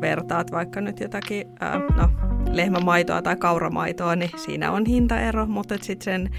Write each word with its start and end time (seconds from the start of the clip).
vertaat 0.00 0.52
vaikka 0.52 0.80
nyt 0.80 1.00
jotakin, 1.00 1.46
ää, 1.60 1.78
no, 1.78 2.10
lehmämaitoa 2.52 3.22
tai 3.22 3.36
kauramaitoa, 3.36 4.16
niin 4.16 4.30
siinä 4.36 4.72
on 4.72 4.86
hintaero, 4.86 5.46
mutta 5.46 5.74
sitten 5.80 6.04
sen 6.04 6.30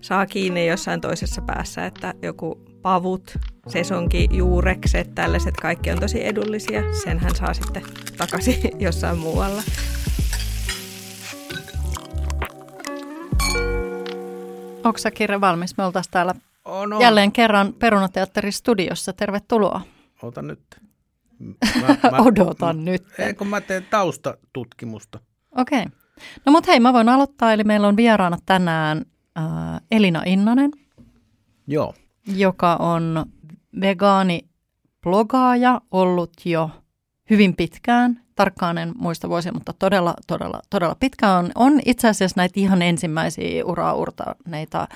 saa 0.00 0.26
kiinni 0.26 0.66
jossain 0.66 1.00
toisessa 1.00 1.42
päässä, 1.42 1.86
että 1.86 2.14
joku 2.22 2.60
pavut, 2.82 3.38
sesonki, 3.68 4.28
juurekset, 4.30 5.14
tällaiset 5.14 5.56
kaikki 5.56 5.90
on 5.90 6.00
tosi 6.00 6.26
edullisia. 6.26 6.82
Sen 7.04 7.18
hän 7.18 7.34
saa 7.34 7.54
sitten 7.54 7.82
takaisin 8.18 8.70
jossain 8.86 9.18
muualla. 9.18 9.62
Onko 14.84 14.98
sä 14.98 15.10
Kirre 15.10 15.40
valmis? 15.40 15.76
Me 15.76 15.84
oltaisiin 15.84 16.10
täällä 16.12 16.34
On, 16.64 16.92
on. 16.92 17.00
jälleen 17.00 17.32
kerran 17.32 17.72
Perunateatterin 17.72 18.52
studiossa. 18.52 19.12
Tervetuloa. 19.12 19.80
Ota 20.22 20.42
nyt. 20.42 20.60
Odotan 22.26 22.84
nyt. 22.84 23.02
Ei, 23.18 23.34
kun 23.34 23.46
mä 23.46 23.60
teen 23.60 23.86
taustatutkimusta. 23.90 25.20
Okei. 25.56 25.82
Okay. 25.82 25.92
No 26.46 26.52
mut 26.52 26.66
hei, 26.66 26.80
mä 26.80 26.92
voin 26.92 27.08
aloittaa. 27.08 27.52
Eli 27.52 27.64
meillä 27.64 27.88
on 27.88 27.96
vieraana 27.96 28.38
tänään 28.46 29.04
äh, 29.38 29.44
Elina 29.90 30.22
Innanen, 30.26 30.70
Joo. 31.66 31.94
joka 32.36 32.76
on 32.76 33.26
vegaani-blogaaja 33.80 35.80
ollut 35.90 36.32
jo 36.44 36.70
hyvin 37.30 37.56
pitkään. 37.56 38.20
Tarkkaan 38.34 38.78
en 38.78 38.92
muista 38.98 39.28
vuosia, 39.28 39.52
mutta 39.52 39.72
todella, 39.78 40.14
todella, 40.26 40.60
todella 40.70 40.96
pitkään 41.00 41.44
on, 41.44 41.50
on 41.54 41.80
itse 41.86 42.08
asiassa 42.08 42.40
näitä 42.40 42.60
ihan 42.60 42.82
ensimmäisiä 42.82 43.64
uraa 43.64 43.94
urtaneita 43.94 44.88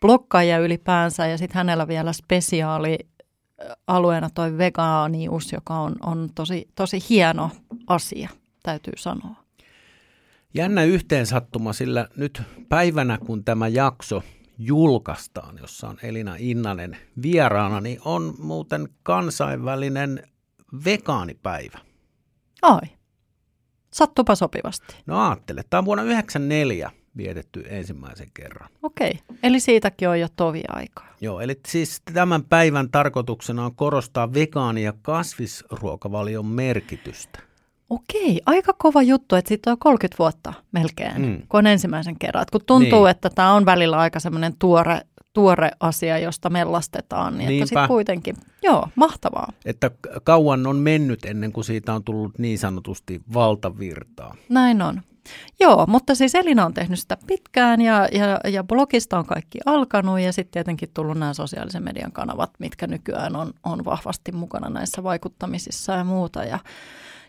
blokkaajia 0.00 0.58
ylipäänsä. 0.58 1.26
Ja 1.26 1.38
sitten 1.38 1.56
hänellä 1.56 1.88
vielä 1.88 2.12
spesiaali 2.12 2.98
alueena 3.86 4.30
toi 4.34 4.58
vegaanius, 4.58 5.52
joka 5.52 5.78
on, 5.78 5.96
on 6.02 6.28
tosi, 6.34 6.68
tosi 6.74 6.98
hieno 7.08 7.50
asia, 7.86 8.28
täytyy 8.62 8.92
sanoa. 8.96 9.36
Jännä 10.54 10.84
yhteensattuma, 10.84 11.72
sillä 11.72 12.08
nyt 12.16 12.42
päivänä, 12.68 13.18
kun 13.18 13.44
tämä 13.44 13.68
jakso 13.68 14.22
julkaistaan, 14.58 15.58
jossa 15.60 15.88
on 15.88 15.96
Elina 16.02 16.34
Innanen 16.38 16.96
vieraana, 17.22 17.80
niin 17.80 17.98
on 18.04 18.34
muuten 18.38 18.88
kansainvälinen 19.02 20.22
vegaanipäivä. 20.84 21.78
Ai, 22.62 22.80
sattupa 23.92 24.34
sopivasti. 24.34 24.96
No 25.06 25.28
ajattele, 25.28 25.62
tämä 25.70 25.78
on 25.78 25.84
vuonna 25.84 26.02
1994 26.02 26.90
vietetty 27.16 27.64
ensimmäisen 27.68 28.28
kerran. 28.34 28.70
Okei, 28.82 29.18
eli 29.42 29.60
siitäkin 29.60 30.08
on 30.08 30.20
jo 30.20 30.28
tovi 30.36 30.62
aikaa. 30.68 31.09
Joo, 31.20 31.40
eli 31.40 31.60
siis 31.68 32.02
tämän 32.12 32.44
päivän 32.44 32.90
tarkoituksena 32.90 33.64
on 33.64 33.74
korostaa 33.74 34.32
vegaani- 34.34 34.82
ja 34.82 34.92
kasvisruokavalion 35.02 36.46
merkitystä. 36.46 37.38
Okei, 37.90 38.40
aika 38.46 38.72
kova 38.78 39.02
juttu, 39.02 39.34
että 39.36 39.48
siitä 39.48 39.70
on 39.70 39.78
30 39.78 40.18
vuotta 40.18 40.52
melkein, 40.72 41.22
Mm. 41.22 41.42
kun 41.48 41.58
on 41.58 41.66
ensimmäisen 41.66 42.18
kerran. 42.18 42.42
Et 42.42 42.50
kun 42.50 42.60
tuntuu, 42.66 43.04
Niin. 43.04 43.10
että 43.10 43.30
tämä 43.30 43.52
on 43.54 43.66
välillä 43.66 43.98
aika 43.98 44.20
semmoinen 44.20 44.54
tuore, 44.58 45.00
tuore 45.32 45.70
asia, 45.80 46.18
josta 46.18 46.50
mellastetaan, 46.50 47.32
niin 47.32 47.40
että 47.40 47.50
Niinpä. 47.50 47.66
sitten 47.66 47.88
kuitenkin, 47.88 48.36
joo, 48.62 48.88
mahtavaa. 48.94 49.52
Että 49.64 49.90
kauan 50.24 50.66
on 50.66 50.76
mennyt 50.76 51.24
ennen 51.24 51.52
kuin 51.52 51.64
siitä 51.64 51.94
on 51.94 52.04
tullut 52.04 52.38
niin 52.38 52.58
sanotusti 52.58 53.20
valtavirtaa. 53.34 54.34
Näin 54.48 54.82
on. 54.82 55.02
Joo, 55.60 55.86
mutta 55.88 56.14
siis 56.14 56.34
Elina 56.34 56.64
on 56.64 56.74
tehnyt 56.74 56.98
sitä 56.98 57.16
pitkään 57.26 57.80
ja, 57.80 58.08
ja, 58.12 58.50
ja 58.50 58.64
blogista 58.64 59.18
on 59.18 59.26
kaikki 59.26 59.58
alkanut 59.66 60.20
ja 60.20 60.32
sitten 60.32 60.52
tietenkin 60.52 60.90
tullut 60.94 61.18
nämä 61.18 61.34
sosiaalisen 61.34 61.82
median 61.82 62.12
kanavat, 62.12 62.50
mitkä 62.58 62.86
nykyään 62.86 63.36
on, 63.36 63.52
on 63.64 63.84
vahvasti 63.84 64.32
mukana 64.32 64.68
näissä 64.68 65.02
vaikuttamisissa 65.02 65.92
ja 65.92 66.04
muuta. 66.04 66.44
Ja, 66.44 66.58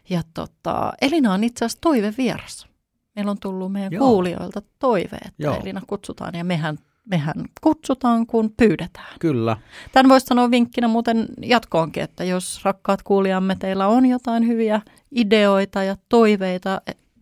ja 0.10 0.22
tota, 0.34 0.94
Elina 1.02 1.34
on 1.34 1.44
itse 1.44 1.66
asiassa 1.66 1.82
toivevieras. 1.82 2.68
Meillä 3.16 3.32
on 3.32 3.40
tullut 3.40 3.72
meidän 3.72 3.92
Joo. 3.92 4.08
Kuulijoilta 4.08 4.62
toive, 4.80 5.16
että. 5.16 5.34
Joo. 5.40 5.56
Elina 5.62 5.82
kutsutaan 5.88 6.36
ja 6.36 6.44
mehän, 6.44 6.78
mehän 7.06 7.36
kutsutaan, 7.62 8.28
kun 8.28 8.54
pyydetään. 8.58 9.16
Kyllä. 9.20 9.58
Tämän 9.92 10.10
voisi 10.10 10.26
sanoa 10.26 10.52
vinkkinä 10.52 10.88
muuten 10.88 11.26
jatkoonkin, 11.42 12.04
että 12.04 12.24
jos 12.24 12.66
rakkaat 12.66 13.04
kuulijamme, 13.04 13.56
teillä 13.60 13.88
on 13.88 14.06
jotain 14.06 14.48
hyviä 14.48 14.82
ideoita 15.12 15.84
ja 15.84 15.96
toiveita, 16.10 16.82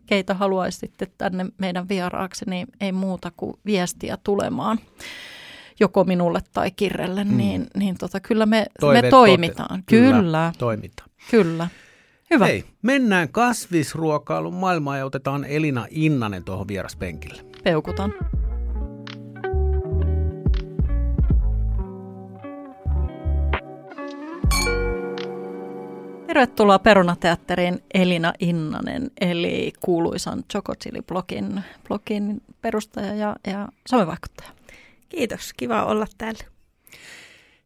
keitä 0.09 0.33
haluaisitte 0.33 1.07
tänne 1.17 1.45
meidän 1.57 1.89
vieraaksi, 1.89 2.45
niin 2.49 2.67
ei 2.81 2.91
muuta 2.91 3.31
kuin 3.37 3.53
viestiä 3.65 4.17
tulemaan 4.23 4.79
joko 5.79 6.03
minulle 6.03 6.39
tai 6.53 6.71
Kirrelle, 6.71 7.23
Mm. 7.23 7.37
niin, 7.37 7.67
niin 7.77 7.95
tota, 7.97 8.19
kyllä 8.19 8.45
me, 8.45 8.65
Toiveet 8.79 9.05
me 9.05 9.09
toimitaan. 9.09 9.79
tote- 9.79 9.83
kyllä. 9.85 10.05
Kyllä, 10.11 10.21
kyllä. 10.21 10.51
Toiminta. 10.57 11.03
kyllä. 11.31 11.67
Hyvä. 12.31 12.45
Hei, 12.45 12.65
mennään 12.81 13.29
kasvisruokailun 13.29 14.53
maailmaan 14.53 14.97
ja 14.99 15.05
otetaan 15.05 15.45
Elina 15.45 15.85
Innanen 15.89 16.43
tuohon 16.43 16.67
vieraspenkille. 16.67 17.41
Peukutan. 17.63 18.13
Tervetuloa 26.29 26.79
Perunateatteriin 26.79 27.83
Elina 27.93 28.33
Innanen, 28.39 29.11
eli 29.21 29.73
kuuluisan 29.79 30.43
Choco 30.53 30.73
Chili-blogin 30.73 31.61
blogin 31.87 32.41
perustaja 32.61 33.15
ja, 33.15 33.35
ja 33.47 33.67
somevaikuttaja. 33.87 34.49
Kiitos, 35.09 35.53
kiva 35.57 35.85
olla 35.85 36.07
täällä. 36.17 36.43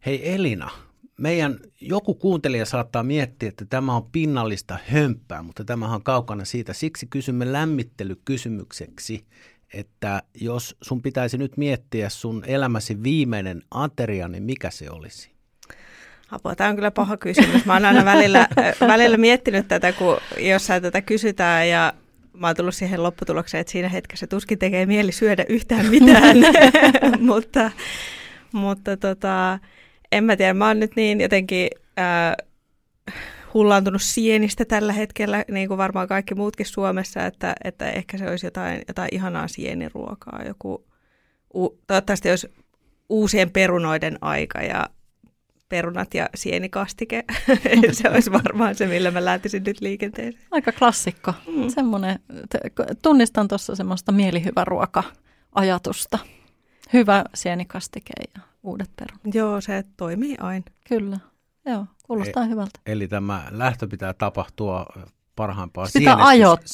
Hei 0.06 0.34
Elina, 0.34 0.70
meidän 1.18 1.60
joku 1.82 2.14
kuuntelija 2.14 2.66
saattaa 2.66 3.04
miettiä, 3.04 3.50
että 3.50 3.66
tämä 3.66 3.96
on 3.96 4.10
pinnallista 4.12 4.78
hömppää, 4.86 5.44
mutta 5.44 5.64
tämähän 5.64 5.96
on 5.96 6.04
kaukana 6.04 6.46
siitä. 6.46 6.74
Siksi 6.74 7.06
kysymme 7.06 7.52
lämmittelykysymykseksi, 7.52 9.26
että 9.74 10.24
jos 10.34 10.76
sun 10.82 11.02
pitäisi 11.02 11.38
nyt 11.38 11.58
miettiä 11.58 12.10
sun 12.10 12.44
elämäsi 12.48 13.04
viimeinen 13.04 13.64
ateria, 13.72 14.28
niin 14.28 14.44
mikä 14.44 14.70
se 14.72 14.90
olisi? 14.90 15.33
Apua, 16.34 16.56
tämä 16.56 16.70
on 16.70 16.76
kyllä 16.76 16.92
paha 16.92 17.18
kysymys. 17.18 17.66
Mä 17.66 17.74
oon 17.74 17.86
aina 17.86 18.06
välillä, 18.06 18.48
välillä 18.94 19.18
miettinyt 19.18 19.68
tätä, 19.68 19.92
kun 19.92 20.18
jossain 20.38 20.82
tätä 20.82 21.02
kysytään 21.02 21.70
ja 21.70 21.94
mä 22.34 22.48
oon 22.48 22.56
tullut 22.56 22.76
siihen 22.76 23.04
lopputulokseen, 23.04 23.62
että 23.62 23.72
siinä 23.72 23.90
hetkessä 23.90 24.28
tuskin 24.28 24.60
tekee 24.60 24.86
mieli 24.86 25.12
syödä 25.12 25.46
yhtään 25.50 25.86
mitään. 25.86 26.38
mutta 27.20 27.72
mutta 28.52 28.98
tota, 28.98 29.60
en 30.12 30.24
mä 30.24 30.36
tiedä, 30.36 30.54
mä 30.54 30.68
oon 30.68 30.80
nyt 30.80 30.96
niin 30.96 31.22
jotenkin 31.22 31.70
äh, 32.00 32.36
hullaantunut 33.54 34.02
sienistä 34.02 34.66
tällä 34.66 34.94
hetkellä, 34.94 35.46
niin 35.52 35.68
kuin 35.68 35.78
varmaan 35.78 36.08
kaikki 36.08 36.36
muutkin 36.36 36.66
Suomessa, 36.66 37.26
että, 37.26 37.56
että 37.64 37.90
ehkä 37.90 38.18
se 38.18 38.30
olisi 38.30 38.48
jotain, 38.48 38.82
jotain 38.88 39.10
ihanaa 39.12 39.48
sieniruokaa. 39.48 40.42
Joku, 40.48 40.86
u, 41.56 41.80
toivottavasti 41.88 42.30
olisi 42.30 42.54
uusien 43.10 43.52
perunoiden 43.52 44.18
aika 44.22 44.62
ja 44.62 44.86
perunat 45.74 46.14
ja 46.14 46.30
sienikastike. 46.36 47.24
se 47.92 48.10
olisi 48.10 48.32
varmaan 48.32 48.76
se, 48.76 48.88
millä 48.88 49.12
mä 49.12 49.26
lähtisin 49.26 49.64
nyt 49.64 49.82
liikenteeseen. 49.82 50.44
Aika 50.52 50.72
klassikko. 50.72 51.34
Mm. 51.48 51.60
Mm. 51.62 51.70
Semmoinen, 51.70 52.20
t- 52.50 53.02
tunnistan 53.02 53.48
tuossa 53.48 53.76
semmoista 53.76 54.12
mielihyvä 54.12 54.66
ruoka-ajatusta. 54.66 56.20
Hyvä 56.94 57.24
sienikastike 57.34 58.14
ja 58.36 58.42
uudet 58.64 58.90
perunat. 58.96 59.36
Joo, 59.36 59.62
se 59.62 59.84
toimii 59.98 60.36
aina. 60.40 60.66
Kyllä, 60.88 61.18
joo, 61.66 61.86
kuulostaa 62.04 62.44
hyvältä. 62.44 62.80
Eli 62.86 63.08
tämä 63.08 63.48
lähtö 63.52 63.88
pitää 63.88 64.14
tapahtua 64.14 64.86
parhaimpaa 65.36 65.86
Se 65.88 66.00
pitää 66.00 66.16
sienestys, 66.16 66.30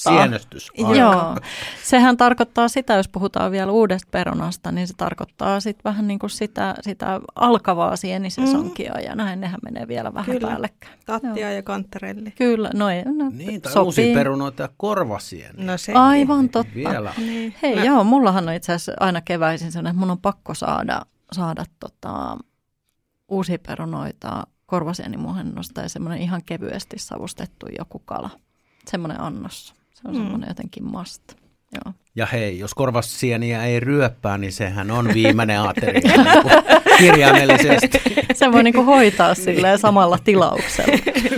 ajoittaa. 0.08 0.14
sienestys 0.14 0.72
Joo, 0.98 1.36
sehän 1.84 2.18
tarkoittaa 2.18 2.68
sitä, 2.68 2.94
jos 2.94 3.08
puhutaan 3.08 3.52
vielä 3.52 3.72
uudesta 3.72 4.08
perunasta, 4.12 4.72
niin 4.72 4.88
se 4.88 4.94
tarkoittaa 4.98 5.60
sitten 5.60 5.84
vähän 5.84 6.08
niin 6.08 6.20
kuin 6.20 6.30
sitä, 6.30 6.76
sitä 6.82 7.20
alkavaa 7.36 7.96
sienisesonkia 7.96 8.94
mm. 8.94 9.04
ja 9.04 9.16
näin 9.16 9.42
nehän 9.42 9.60
menee 9.64 9.88
vielä 9.88 10.14
vähän 10.14 10.26
Kyllä. 10.36 10.48
päällekkäin. 10.48 11.00
Kattia 11.06 11.52
ja 11.52 11.64
kantarelli. 11.64 12.32
Kyllä, 12.32 12.70
no, 12.74 12.90
ei, 12.90 13.04
no 13.06 13.30
Niin, 13.34 13.62
tai 13.62 13.72
sopii. 13.74 13.86
uusia 13.86 14.14
perunoita 14.14 14.64
ja 14.64 14.70
korvasieniä. 14.78 15.66
No 15.66 15.78
se. 15.78 15.94
Aivan 15.94 16.50
totta. 16.50 16.74
Vielä. 16.76 17.14
Niin. 17.18 17.56
Hei, 17.62 17.76
Mä- 17.76 17.84
joo, 17.84 18.04
mullahan 18.04 18.48
on 18.50 18.54
itse 18.54 18.74
asiassa 18.74 18.94
aina 19.00 19.22
keväisin 19.22 19.72
sellainen, 19.72 19.92
että 19.92 20.00
mun 20.00 20.12
on 20.12 20.20
pakko 20.22 20.54
saada, 20.54 21.02
saada 21.32 21.66
tota, 21.80 22.38
uusia 23.30 23.58
perunoita 23.68 24.48
korvasienimuhennosta 24.66 25.82
ja 25.82 25.90
semmoinen 25.90 26.22
ihan 26.22 26.42
kevyesti 26.46 27.00
savustettu 27.00 27.66
joku 27.78 28.00
kala. 28.00 28.30
Semmoinen 28.92 29.22
annos. 29.22 29.74
Se 29.94 30.02
on 30.08 30.14
Mm. 30.16 30.18
semmoinen 30.22 30.50
jotenkin 30.50 30.84
must. 30.84 31.24
Joo. 31.86 31.94
Ja 32.16 32.26
hei, 32.26 32.60
jos 32.60 32.74
korvassieniä 32.74 33.64
ei 33.64 33.80
ryöppää, 33.80 34.38
niin 34.38 34.52
sehän 34.54 34.92
on 34.92 35.14
viimeinen 35.14 35.62
ateria 35.70 36.12
niin 36.24 36.42
kuin 36.42 36.54
kirjaimellisesti. 36.98 38.02
Se 38.34 38.52
voi 38.52 38.64
niinku 38.64 38.84
hoitaa 38.84 39.36
silleen 39.36 39.80
samalla 39.80 40.18
tilauksella. 40.24 40.94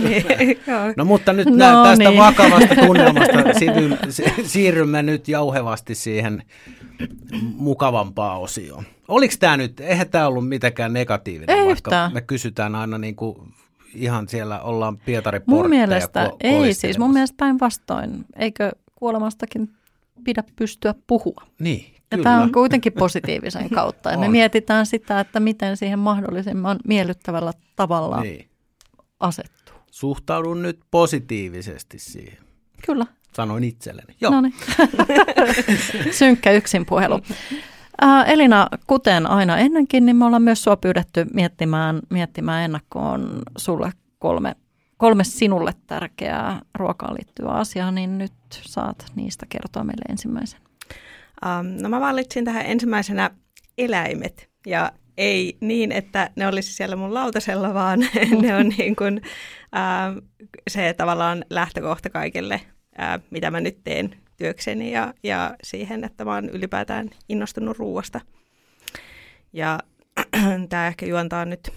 Niin, 0.08 0.24
joo. 0.66 0.80
No 0.96 1.04
mutta 1.04 1.32
nyt 1.32 1.46
No 1.48 1.56
nää, 1.56 1.84
tästä 1.84 2.08
niin. 2.08 2.18
vakavasta 2.18 2.74
tunnelmasta 2.86 3.32
siirry- 3.38 4.10
si- 4.10 4.34
siirrymme 4.44 5.02
nyt 5.02 5.28
jauhevasti 5.28 5.94
siihen 5.94 6.42
mukavampaan 7.56 8.40
osioon. 8.40 8.84
Oliko 9.08 9.34
tämä 9.40 9.56
nyt, 9.56 9.80
eihän 9.80 10.08
tämä 10.08 10.26
ollut 10.26 10.48
mitenkään 10.48 10.92
negatiivinen, 10.92 11.56
Ei 11.56 11.64
vaikka 11.66 11.72
yhtään. 11.88 12.12
me 12.12 12.20
kysytään 12.20 12.74
aina 12.74 12.98
niin 12.98 13.16
kuin 13.16 13.36
ihan 13.94 14.28
siellä 14.28 14.60
ollaan 14.60 14.98
Pietari 14.98 15.40
Mun 15.46 15.68
mielestä 15.68 16.26
ko- 16.26 16.36
ei 16.40 16.74
siis, 16.74 16.98
mun 16.98 17.12
mielestä 17.12 17.36
päinvastoin. 17.36 18.24
Eikö 18.36 18.72
kuolemastakin 18.94 19.68
pidä 20.24 20.44
pystyä 20.56 20.94
puhua? 21.06 21.42
Niin, 21.58 21.94
ja 22.10 22.18
tämä 22.22 22.42
on 22.42 22.52
kuitenkin 22.52 22.92
positiivisen 22.92 23.70
kautta. 23.80 24.10
Ja 24.10 24.18
me 24.18 24.28
mietitään 24.28 24.86
sitä, 24.86 25.20
että 25.20 25.40
miten 25.40 25.76
siihen 25.76 25.98
mahdollisimman 25.98 26.78
miellyttävällä 26.88 27.52
tavalla 27.76 28.20
niin. 28.20 28.48
asettuu. 29.20 29.74
Suhtaudun 29.90 30.62
nyt 30.62 30.80
positiivisesti 30.90 31.98
siihen. 31.98 32.38
Kyllä. 32.86 33.06
Sanoin 33.32 33.64
itselleni. 33.64 34.14
Joo. 34.20 34.32
Synkkä 36.18 36.52
yksin 36.52 36.86
puhelu. 36.86 37.20
Äh, 38.04 38.30
Elina, 38.30 38.68
kuten 38.86 39.26
aina 39.26 39.58
ennenkin, 39.58 40.06
niin 40.06 40.16
me 40.16 40.24
ollaan 40.24 40.42
myös 40.42 40.64
sua 40.64 40.76
pyydetty 40.76 41.26
miettimään, 41.34 42.00
miettimään 42.10 42.64
ennakkoon 42.64 43.42
sulle 43.58 43.92
kolme, 44.18 44.56
kolme 44.96 45.24
sinulle 45.24 45.72
tärkeää 45.86 46.60
ruokaan 46.74 47.14
liittyvää 47.14 47.52
asiaa, 47.52 47.90
niin 47.90 48.18
nyt 48.18 48.32
saat 48.62 49.06
niistä 49.14 49.46
kertoa 49.48 49.84
meille 49.84 50.04
ensimmäisen. 50.08 50.60
Um, 51.46 51.66
no 51.82 51.88
mä 51.88 52.00
valitsin 52.00 52.44
tähän 52.44 52.66
ensimmäisenä 52.66 53.30
eläimet 53.78 54.50
ja 54.66 54.92
ei 55.16 55.56
niin, 55.60 55.92
että 55.92 56.30
ne 56.36 56.46
olisi 56.46 56.72
siellä 56.72 56.96
mun 56.96 57.14
lautasella, 57.14 57.74
vaan 57.74 58.00
ne 58.42 58.56
on 58.56 58.68
niin 58.68 58.96
kuin, 58.96 59.20
uh, 59.62 60.22
se 60.70 60.94
tavallaan 60.94 61.44
lähtökohta 61.50 62.10
kaikille, 62.10 62.60
uh, 62.64 63.24
mitä 63.30 63.50
mä 63.50 63.60
nyt 63.60 63.84
teen 63.84 64.21
työkseni 64.36 64.92
ja, 64.92 65.14
ja 65.22 65.56
siihen, 65.62 66.04
että 66.04 66.24
mä 66.24 66.34
oon 66.34 66.48
ylipäätään 66.48 67.10
innostunut 67.28 67.78
ruuasta. 67.78 68.20
Ja 69.52 69.78
tämä 70.68 70.86
ehkä 70.86 71.06
juontaa 71.06 71.44
nyt 71.44 71.72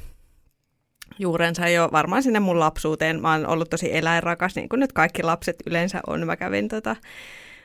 juurensa 1.19 1.67
jo 1.67 1.89
varmaan 1.91 2.23
sinne 2.23 2.39
mun 2.39 2.59
lapsuuteen. 2.59 3.21
Mä 3.21 3.31
oon 3.31 3.47
ollut 3.47 3.69
tosi 3.69 3.97
eläinrakas, 3.97 4.55
niin 4.55 4.69
kuin 4.69 4.79
nyt 4.79 4.93
kaikki 4.93 5.23
lapset 5.23 5.55
yleensä 5.65 6.01
on. 6.07 6.25
Mä 6.25 6.35
kävin 6.35 6.67
tota, 6.67 6.95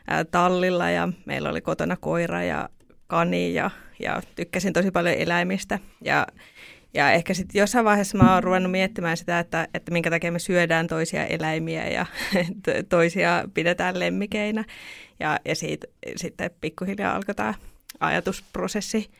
ää, 0.07 0.25
tallilla 0.25 0.91
ja 0.91 1.09
meillä 1.27 1.51
oli 1.51 1.61
kotona 1.61 1.97
koira 1.97 2.43
ja 2.43 2.69
kani 3.07 3.55
ja, 3.55 3.71
ja 4.01 4.23
tykkäsin 4.35 4.73
tosi 4.73 4.91
paljon 4.91 5.15
eläimistä. 5.15 5.79
Ja 6.05 6.27
ja 6.95 7.13
ehkä 7.13 7.35
sitten 7.35 7.61
jossain 7.61 7.85
vaiheessa 7.85 8.19
mä 8.19 8.35
oon 8.35 8.45
ruvennut 8.45 8.73
miettimään 8.73 9.17
sitä, 9.17 9.39
että, 9.39 9.69
että 9.75 9.93
minkä 9.93 10.11
takia 10.11 10.33
me 10.33 10.39
syödään 10.39 10.87
toisia 10.87 11.27
eläimiä 11.27 11.89
ja 11.89 12.07
toisia 12.89 13.45
pidetään 13.55 13.99
lemmikeinä. 13.99 14.65
Ja, 15.21 15.41
ja 15.45 15.55
siitä 15.55 15.87
sitten 16.17 16.51
pikkuhiljaa 16.61 17.15
alkoi 17.15 17.35
tämä 17.35 17.55
ajatusprosessi 18.01 19.11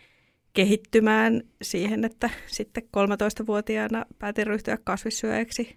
kehittymään 0.53 1.43
siihen, 1.63 2.05
että 2.05 2.31
sitten 2.47 2.83
13-vuotiaana 2.83 4.05
päätin 4.19 4.47
ryhtyä 4.47 4.79
kasvissyöjäksi. 4.85 5.77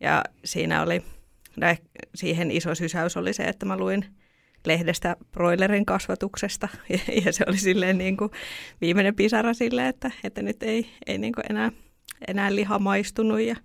Ja 0.00 0.24
siinä 0.44 0.82
oli, 0.82 1.02
siihen 2.14 2.50
iso 2.50 2.74
sysäys 2.74 3.16
oli 3.16 3.32
se, 3.32 3.44
että 3.44 3.66
mä 3.66 3.76
luin– 3.76 4.04
lehdestä 4.68 5.16
broilerin 5.32 5.86
kasvatuksesta. 5.86 6.68
Ja, 6.88 6.98
ja 7.24 7.32
se 7.32 7.44
oli 7.48 7.56
silleen 7.56 7.98
niin 7.98 8.16
kuin 8.16 8.30
viimeinen 8.80 9.14
pisara 9.14 9.54
sille, 9.54 9.88
että, 9.88 10.10
että 10.24 10.42
nyt 10.42 10.62
ei, 10.62 10.86
ei 11.06 11.18
niin 11.18 11.32
kuin 11.32 11.44
enää, 11.50 11.72
enää 12.28 12.54
liha 12.54 12.78
maistunut. 12.78 13.40
Ja 13.40 13.56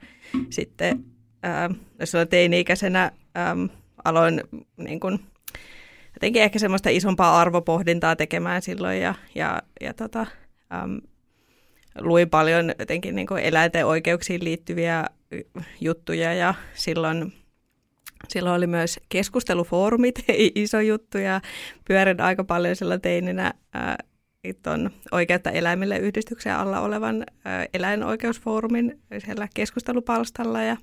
sitten 0.49 1.05
ää, 1.43 1.69
silloin 2.03 2.27
teini-ikäisenä 2.27 3.11
ää, 3.35 3.55
aloin 4.05 4.41
niin 4.77 4.99
kuin, 4.99 5.19
jotenkin 6.13 6.41
ehkä 6.41 6.59
semmoista 6.59 6.89
isompaa 6.89 7.39
arvopohdintaa 7.41 8.15
tekemään 8.15 8.61
silloin 8.61 9.01
ja, 9.01 9.13
ja, 9.35 9.61
ja 9.81 9.93
tota, 9.93 10.25
äm, 10.73 11.01
luin 11.99 12.29
paljon 12.29 12.73
jotenkin 12.79 13.15
niin 13.15 13.27
eläinten 13.41 13.85
oikeuksiin 13.85 14.43
liittyviä 14.43 15.05
juttuja 15.81 16.33
ja 16.33 16.53
silloin 16.73 17.33
Silloin 18.27 18.55
oli 18.55 18.67
myös 18.67 18.99
keskustelufoorumit, 19.09 20.15
iso 20.55 20.79
juttu, 20.79 21.17
ja 21.17 21.41
pyörin 21.87 22.21
aika 22.21 22.43
paljon 22.43 22.75
sillä 22.75 22.99
teininä 22.99 23.53
tuon 24.63 24.91
Oikeutta 25.11 25.51
eläimille 25.51 25.97
yhdistyksen 25.97 26.55
alla 26.55 26.79
olevan 26.79 27.23
ää, 27.45 27.65
eläinoikeusfoorumin 27.73 29.01
siellä 29.25 29.47
keskustelupalstalla. 29.53 30.61
Ja, 30.61 30.77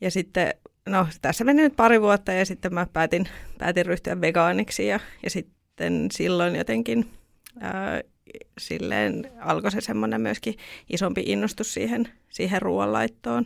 ja 0.00 0.10
sitten, 0.10 0.54
no 0.88 1.06
tässä 1.22 1.44
meni 1.44 1.62
nyt 1.62 1.76
pari 1.76 2.00
vuotta 2.00 2.32
ja 2.32 2.46
sitten 2.46 2.74
mä 2.74 2.86
päätin, 2.92 3.28
päätin 3.58 3.86
ryhtyä 3.86 4.20
vegaaniksi 4.20 4.86
ja, 4.86 5.00
ja 5.22 5.30
sitten 5.30 6.08
silloin 6.12 6.56
jotenkin 6.56 7.10
ää, 7.60 8.02
silleen 8.58 9.30
alkoi 9.40 9.70
se 9.70 9.80
semmoinen 9.80 10.20
myöskin 10.20 10.54
isompi 10.90 11.22
innostus 11.26 11.74
siihen, 11.74 12.08
siihen 12.28 12.62
ruoanlaittoon 12.62 13.44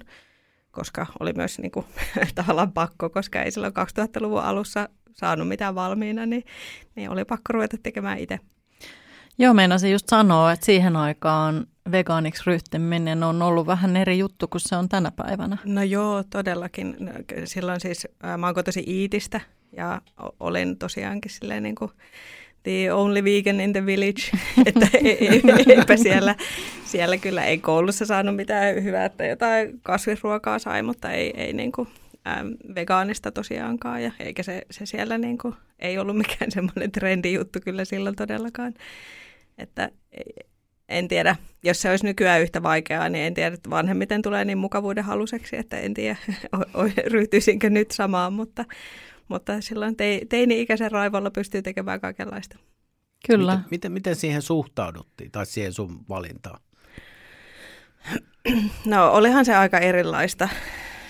koska 0.72 1.06
oli 1.20 1.32
myös 1.32 1.58
niin 1.58 1.70
kuin, 1.72 1.86
tavallaan 2.34 2.72
pakko, 2.72 3.10
koska 3.10 3.42
ei 3.42 3.50
silloin 3.50 3.72
2000-luvun 3.72 4.42
alussa 4.42 4.88
saanut 5.12 5.48
mitään 5.48 5.74
valmiina, 5.74 6.26
niin, 6.26 6.44
niin 6.94 7.10
oli 7.10 7.24
pakko 7.24 7.52
ruveta 7.52 7.76
tekemään 7.82 8.18
itse. 8.18 8.40
Joo, 9.38 9.54
meinasin 9.54 9.92
just 9.92 10.08
sanoa, 10.08 10.52
että 10.52 10.66
siihen 10.66 10.96
aikaan 10.96 11.66
vegaaniksi 11.90 12.42
ryhtyminen 12.46 13.22
on 13.22 13.42
ollut 13.42 13.66
vähän 13.66 13.96
eri 13.96 14.18
juttu 14.18 14.48
kuin 14.48 14.60
se 14.60 14.76
on 14.76 14.88
tänä 14.88 15.10
päivänä. 15.10 15.58
No 15.64 15.82
joo, 15.82 16.22
todellakin. 16.30 16.96
No, 16.98 17.12
silloin 17.44 17.80
siis 17.80 18.08
mä 18.38 18.46
oon 18.46 18.54
kotosi 18.54 18.84
Iitistä 18.86 19.40
ja 19.76 20.02
olin 20.40 20.78
tosiaankin 20.78 21.30
silleen 21.30 21.62
niin 21.62 21.74
kuin 21.74 21.90
the 22.62 22.92
only 22.92 23.24
vegan 23.24 23.60
in 23.60 23.72
the 23.72 23.86
village, 23.86 24.22
että 24.66 24.88
eipä 25.66 25.96
siellä, 25.96 26.34
siellä 26.84 27.16
kyllä 27.16 27.44
ei 27.44 27.58
koulussa 27.58 28.06
saanut 28.06 28.36
mitään 28.36 28.84
hyvää, 28.84 29.04
että 29.04 29.26
jotain 29.26 29.80
kasvisruokaa 29.82 30.58
sai, 30.58 30.82
mutta 30.82 31.10
ei, 31.10 31.32
ei 31.36 31.52
niin 31.52 31.72
kuin, 31.72 31.88
ähm, 32.26 32.48
vegaanista 32.74 33.30
tosiaankaan, 33.30 34.02
ja 34.02 34.12
eikä 34.20 34.42
se, 34.42 34.62
se 34.70 34.86
siellä 34.86 35.18
niin 35.18 35.38
kuin, 35.38 35.54
ei 35.78 35.98
ollut 35.98 36.16
mikään 36.16 36.50
semmoinen 36.60 37.32
juttu 37.32 37.58
kyllä 37.64 37.84
silloin 37.84 38.16
todellakaan, 38.16 38.74
että 39.58 39.90
en 40.88 41.08
tiedä, 41.08 41.36
jos 41.62 41.82
se 41.82 41.90
olisi 41.90 42.04
nykyään 42.04 42.42
yhtä 42.42 42.62
vaikeaa, 42.62 43.08
niin 43.08 43.24
en 43.24 43.34
tiedä, 43.34 43.54
että 43.54 43.70
vanhemmiten 43.70 44.22
tulee 44.22 44.44
niin 44.44 44.58
mukavuuden 44.58 45.04
haluseksi, 45.04 45.56
että 45.56 45.78
en 45.78 45.94
tiedä, 45.94 46.16
ryhtyisinkö 47.12 47.70
nyt 47.70 47.90
samaan, 47.90 48.32
mutta, 48.32 48.64
mutta 49.28 49.60
silloin 49.60 49.96
teini-ikäisen 50.28 50.90
raivolla 50.90 51.30
pystyy 51.30 51.62
tekemään 51.62 52.00
kaikenlaista. 52.00 52.58
Kyllä. 53.26 53.52
Miten, 53.52 53.70
miten, 53.70 53.92
miten 53.92 54.16
siihen 54.16 54.42
suhtauduttiin 54.42 55.30
tai 55.30 55.46
siihen 55.46 55.72
sun 55.72 56.04
valintaan? 56.08 56.60
No 58.86 59.12
olihan 59.12 59.44
se 59.44 59.54
aika 59.54 59.78
erilaista 59.78 60.48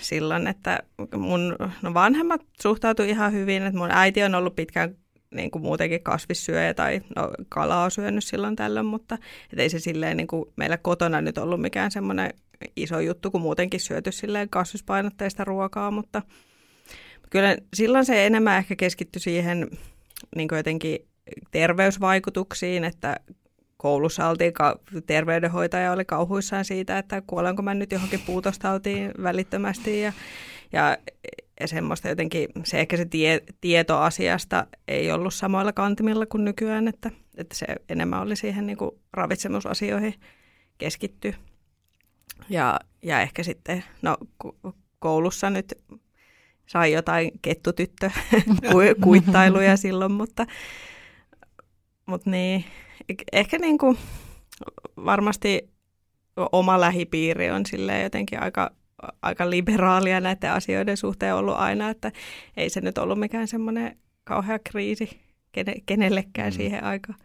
silloin, 0.01 0.47
että 0.47 0.79
mun 1.17 1.57
no 1.83 1.95
vanhemmat 1.95 2.41
suhtautuivat 2.63 3.11
ihan 3.11 3.33
hyvin, 3.33 3.63
että 3.63 3.79
mun 3.79 3.91
äiti 3.91 4.23
on 4.23 4.35
ollut 4.35 4.57
pitkään 4.57 4.97
niin 5.31 5.51
kuin 5.51 5.63
muutenkin 5.63 6.03
kasvissyöjä 6.03 6.75
tai 6.75 7.01
no, 7.17 7.31
kalaa 7.49 7.91
syönyt 7.91 8.25
silloin 8.25 8.57
tällöin, 8.57 8.87
mutta 8.87 9.19
et 9.53 9.59
ei 9.59 9.71
se 9.71 9.79
silleen 9.79 10.17
niin 10.17 10.27
kuin 10.27 10.45
meillä 10.57 10.77
kotona 10.77 11.21
nyt 11.21 11.39
ollut 11.39 11.61
mikään 11.61 11.91
semmoinen 11.91 12.31
iso 12.77 13.01
juttu, 13.01 13.31
kun 13.31 13.41
muutenkin 13.41 13.81
syöty 13.81 14.13
silleen 14.13 14.49
kasvispainotteista 14.49 15.45
ruokaa, 15.45 15.91
mutta 15.91 16.23
kyllä 17.33 17.57
silloin 17.75 18.05
se 18.05 18.27
enemmän 18.27 18.59
ehkä 18.59 18.77
keskittyi 18.77 19.21
siihen 19.21 19.71
niin 20.37 20.49
jotenkin 20.57 20.99
terveysvaikutuksiin, 21.51 22.85
että 22.85 23.17
koulussa 23.77 24.29
oltiin, 24.29 24.53
terveydenhoitaja 25.07 25.93
oli 25.93 26.05
kauhuissaan 26.05 26.65
siitä, 26.65 26.99
että 26.99 27.23
kuolenko 27.27 27.63
mä 27.63 27.75
nyt 27.75 27.93
johonkin 27.93 28.21
puutostautiin 28.27 29.13
välittömästi 29.23 30.01
ja, 30.01 30.13
ja, 30.73 30.99
ja 31.61 31.69
semmoista 31.69 32.09
jotenkin, 32.09 32.49
se 32.65 32.81
ehkä 32.81 32.97
se 32.97 33.05
tie, 33.05 33.41
tieto 33.61 33.99
asiasta 33.99 34.67
ei 34.89 35.13
ollut 35.13 35.35
samoilla 35.35 35.73
kantimilla 35.73 36.27
kuin 36.27 36.45
nykyään, 36.45 36.89
että, 36.89 37.11
että 37.37 37.57
se 37.57 37.67
enemmän 37.89 38.23
oli 38.23 38.37
siihen 38.37 38.67
niin 38.67 38.79
kuin 38.79 38.91
ravitsemusasioihin 39.13 40.15
keskitty. 40.79 41.35
Ja, 42.49 42.81
ja 43.03 43.21
ehkä 43.21 43.43
sitten, 43.43 43.85
no 44.03 44.17
koulussa 44.99 45.51
nyt 45.51 45.75
sai 46.73 46.93
jotain 46.93 47.31
kettutyttö 47.43 48.11
kuittailuja 49.05 49.77
silloin, 49.77 50.13
mutta, 50.13 50.47
mutta 52.07 52.31
niin, 52.31 52.65
ehkä 53.33 53.59
niin 53.59 53.79
kuin 53.79 53.99
varmasti 55.05 55.71
oma 56.53 56.81
lähipiiri 56.81 57.51
on 57.51 57.67
sille 57.67 58.03
jotenkin 58.03 58.43
aika, 58.43 58.71
aika 59.23 59.51
liberaalia 59.51 60.21
näiden 60.21 60.53
asioiden 60.53 60.97
suhteen 60.97 61.35
ollut 61.35 61.57
aina, 61.57 61.89
että 61.89 62.13
ei 62.57 62.71
se 62.71 62.81
nyt 62.81 62.99
ollut 62.99 63.19
mikään 63.19 63.49
semmoinen 63.49 63.99
kauhea 64.25 64.59
kriisi 64.59 65.21
kenellekään 65.87 66.53
mm. 66.53 66.57
siihen 66.57 66.85
aikaan. 66.85 67.19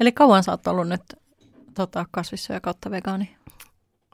Eli 0.00 0.12
kauan 0.12 0.44
sä 0.44 0.52
oot 0.52 0.66
ollut 0.66 0.88
nyt 0.88 1.02
tota, 1.74 2.06
kasvissyöjä 2.10 2.60
kautta 2.60 2.90
vegaani? 2.90 3.36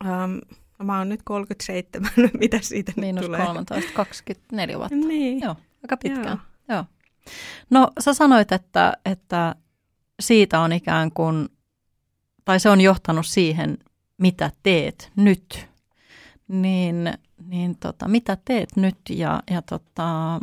Um, 0.04 0.58
No 0.78 0.84
mä 0.84 0.98
oon 0.98 1.08
nyt 1.08 1.20
37, 1.24 2.10
mitä 2.40 2.58
siitä 2.62 2.92
Miinus 2.96 3.24
tulee? 3.24 3.46
13, 3.46 3.92
24 3.94 4.78
vuotta. 4.78 4.96
Niin. 4.96 5.40
Joo, 5.40 5.56
aika 5.82 5.96
pitkään. 5.96 6.26
Joo. 6.68 6.76
Joo. 6.76 6.84
No 7.70 7.92
sä 8.00 8.14
sanoit, 8.14 8.52
että, 8.52 8.92
että 9.04 9.54
siitä 10.20 10.60
on 10.60 10.72
ikään 10.72 11.12
kuin, 11.12 11.48
tai 12.44 12.60
se 12.60 12.70
on 12.70 12.80
johtanut 12.80 13.26
siihen, 13.26 13.78
mitä 14.18 14.50
teet 14.62 15.12
nyt. 15.16 15.68
niin, 16.48 17.12
niin 17.44 17.76
tota, 17.76 18.08
mitä 18.08 18.36
teet 18.44 18.76
nyt 18.76 18.98
ja, 19.10 19.42
ja, 19.50 19.62
tota, 19.62 20.40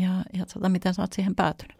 ja, 0.00 0.10
ja 0.32 0.46
tota, 0.54 0.68
miten 0.68 0.94
sä 0.94 1.02
oot 1.02 1.12
siihen 1.12 1.34
päätynyt? 1.34 1.77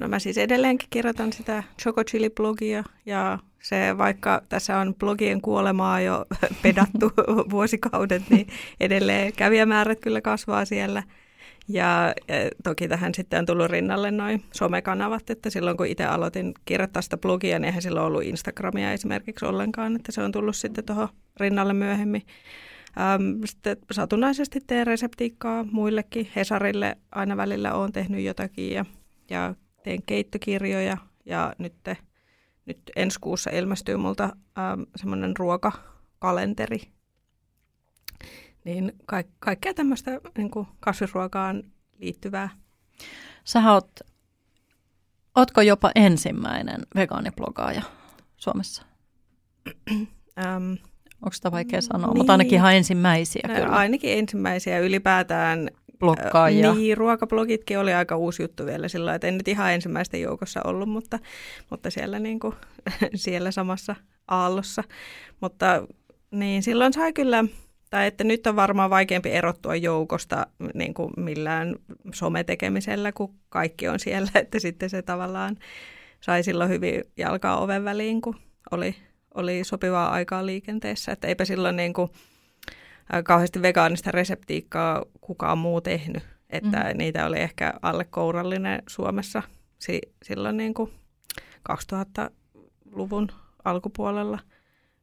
No 0.00 0.08
mä 0.08 0.18
siis 0.18 0.38
edelleenkin 0.38 0.88
kirjoitan 0.90 1.32
sitä 1.32 1.62
Choco 1.82 2.02
Chili-blogia 2.02 2.84
ja 3.06 3.38
se 3.62 3.98
vaikka 3.98 4.42
tässä 4.48 4.78
on 4.78 4.94
blogien 4.94 5.40
kuolemaa 5.40 6.00
jo 6.00 6.26
pedattu 6.62 7.12
vuosikaudet, 7.50 8.22
niin 8.30 8.46
edelleen 8.80 9.32
kävijämäärät 9.32 10.00
kyllä 10.00 10.20
kasvaa 10.20 10.64
siellä. 10.64 11.02
Ja 11.68 12.14
toki 12.64 12.88
tähän 12.88 13.14
sitten 13.14 13.38
on 13.38 13.46
tullut 13.46 13.70
rinnalle 13.70 14.10
noin 14.10 14.42
somekanavat, 14.52 15.30
että 15.30 15.50
silloin 15.50 15.76
kun 15.76 15.86
itse 15.86 16.04
aloitin 16.04 16.54
kirjoittaa 16.64 17.02
sitä 17.02 17.16
blogia, 17.16 17.58
niin 17.58 17.66
eihän 17.66 17.82
silloin 17.82 18.06
ollut 18.06 18.22
Instagramia 18.22 18.92
esimerkiksi 18.92 19.44
ollenkaan, 19.44 19.96
että 19.96 20.12
se 20.12 20.22
on 20.22 20.32
tullut 20.32 20.56
sitten 20.56 20.84
tuohon 20.84 21.08
rinnalle 21.40 21.72
myöhemmin. 21.72 22.22
Sitten 23.44 23.76
satunnaisesti 23.90 24.60
teen 24.66 24.86
reseptiikkaa 24.86 25.64
muillekin. 25.72 26.28
Hesarille 26.36 26.96
aina 27.12 27.36
välillä 27.36 27.74
olen 27.74 27.92
tehnyt 27.92 28.24
jotakin 28.24 28.72
ja, 28.72 28.84
ja 29.30 29.54
teen 29.82 30.02
keittokirjoja 30.06 30.96
ja 31.26 31.54
nyt, 31.58 31.74
nyt 32.66 32.78
ensi 32.96 33.18
kuussa 33.20 33.50
ilmestyy 33.50 33.96
multa 33.96 34.36
semmoinen 34.96 35.36
ruokakalenteri, 35.36 36.78
niin 38.64 38.92
ka- 39.06 39.22
kaikkea 39.38 39.74
tämmöistä 39.74 40.20
niin 40.38 40.50
kasvisruokaan 40.80 41.62
liittyvää. 41.98 42.48
Sä 43.44 43.72
oot, 43.72 43.90
ootko 45.34 45.60
jopa 45.60 45.90
ensimmäinen 45.94 46.80
vegaaniblogaaja 46.94 47.82
Suomessa? 48.36 48.82
ähm, 50.38 50.72
Onko 51.24 51.32
sitä 51.32 51.52
vaikea 51.52 51.80
sanoa, 51.80 52.06
niin. 52.06 52.18
mutta 52.18 52.32
ainakin 52.32 52.54
ihan 52.54 52.74
ensimmäisiä 52.74 53.42
no, 53.48 53.54
kyllä. 53.54 53.76
Ainakin 53.76 54.18
ensimmäisiä 54.18 54.78
ylipäätään. 54.78 55.68
Blokkaajia. 55.98 56.74
Niin, 56.74 56.96
ruokablogitkin 56.96 57.78
oli 57.78 57.94
aika 57.94 58.16
uusi 58.16 58.42
juttu 58.42 58.66
vielä 58.66 58.88
sillä 58.88 59.14
että 59.14 59.26
en 59.26 59.36
nyt 59.36 59.48
ihan 59.48 59.72
ensimmäisten 59.72 60.20
joukossa 60.20 60.60
ollut, 60.64 60.88
mutta, 60.88 61.18
mutta 61.70 61.90
siellä, 61.90 62.18
niin 62.18 62.40
kuin, 62.40 62.54
siellä 63.14 63.50
samassa 63.50 63.96
aallossa. 64.28 64.84
Mutta 65.40 65.86
niin 66.30 66.62
silloin 66.62 66.92
sai 66.92 67.12
kyllä 67.12 67.44
tai 67.90 68.06
että 68.06 68.24
nyt 68.24 68.46
on 68.46 68.56
varmaan 68.56 68.90
vaikeampi 68.90 69.30
erottua 69.30 69.76
joukosta 69.76 70.46
niin 70.74 70.94
kuin 70.94 71.12
millään 71.16 71.76
sometekemisellä, 72.14 73.12
kun 73.12 73.34
kaikki 73.48 73.88
on 73.88 74.00
siellä, 74.00 74.30
että 74.40 74.58
sitten 74.58 74.90
se 74.90 75.02
tavallaan 75.02 75.56
sai 76.20 76.42
silloin 76.42 76.70
hyvin 76.70 77.04
jalkaa 77.16 77.60
oven 77.60 77.84
väliin, 77.84 78.20
kun 78.20 78.36
oli, 78.70 78.94
oli 79.34 79.64
sopivaa 79.64 80.10
aikaa 80.10 80.46
liikenteessä, 80.46 81.12
että 81.12 81.28
eipä 81.28 81.44
silloin 81.44 81.76
niin 81.76 81.92
kuin, 81.92 82.10
kauheasti 83.24 83.62
vegaanista 83.62 84.10
reseptiikkaa 84.10 85.04
kukaan 85.20 85.58
muu 85.58 85.80
tehnyt, 85.80 86.22
että 86.50 86.80
mm. 86.80 86.98
niitä 86.98 87.26
oli 87.26 87.40
ehkä 87.40 87.74
alle 87.82 88.04
kourallinen 88.04 88.82
Suomessa 88.88 89.42
si- 89.78 90.12
silloin 90.22 90.56
niin 90.56 90.74
kuin 90.74 90.90
2000-luvun 91.72 93.28
alkupuolella, 93.64 94.38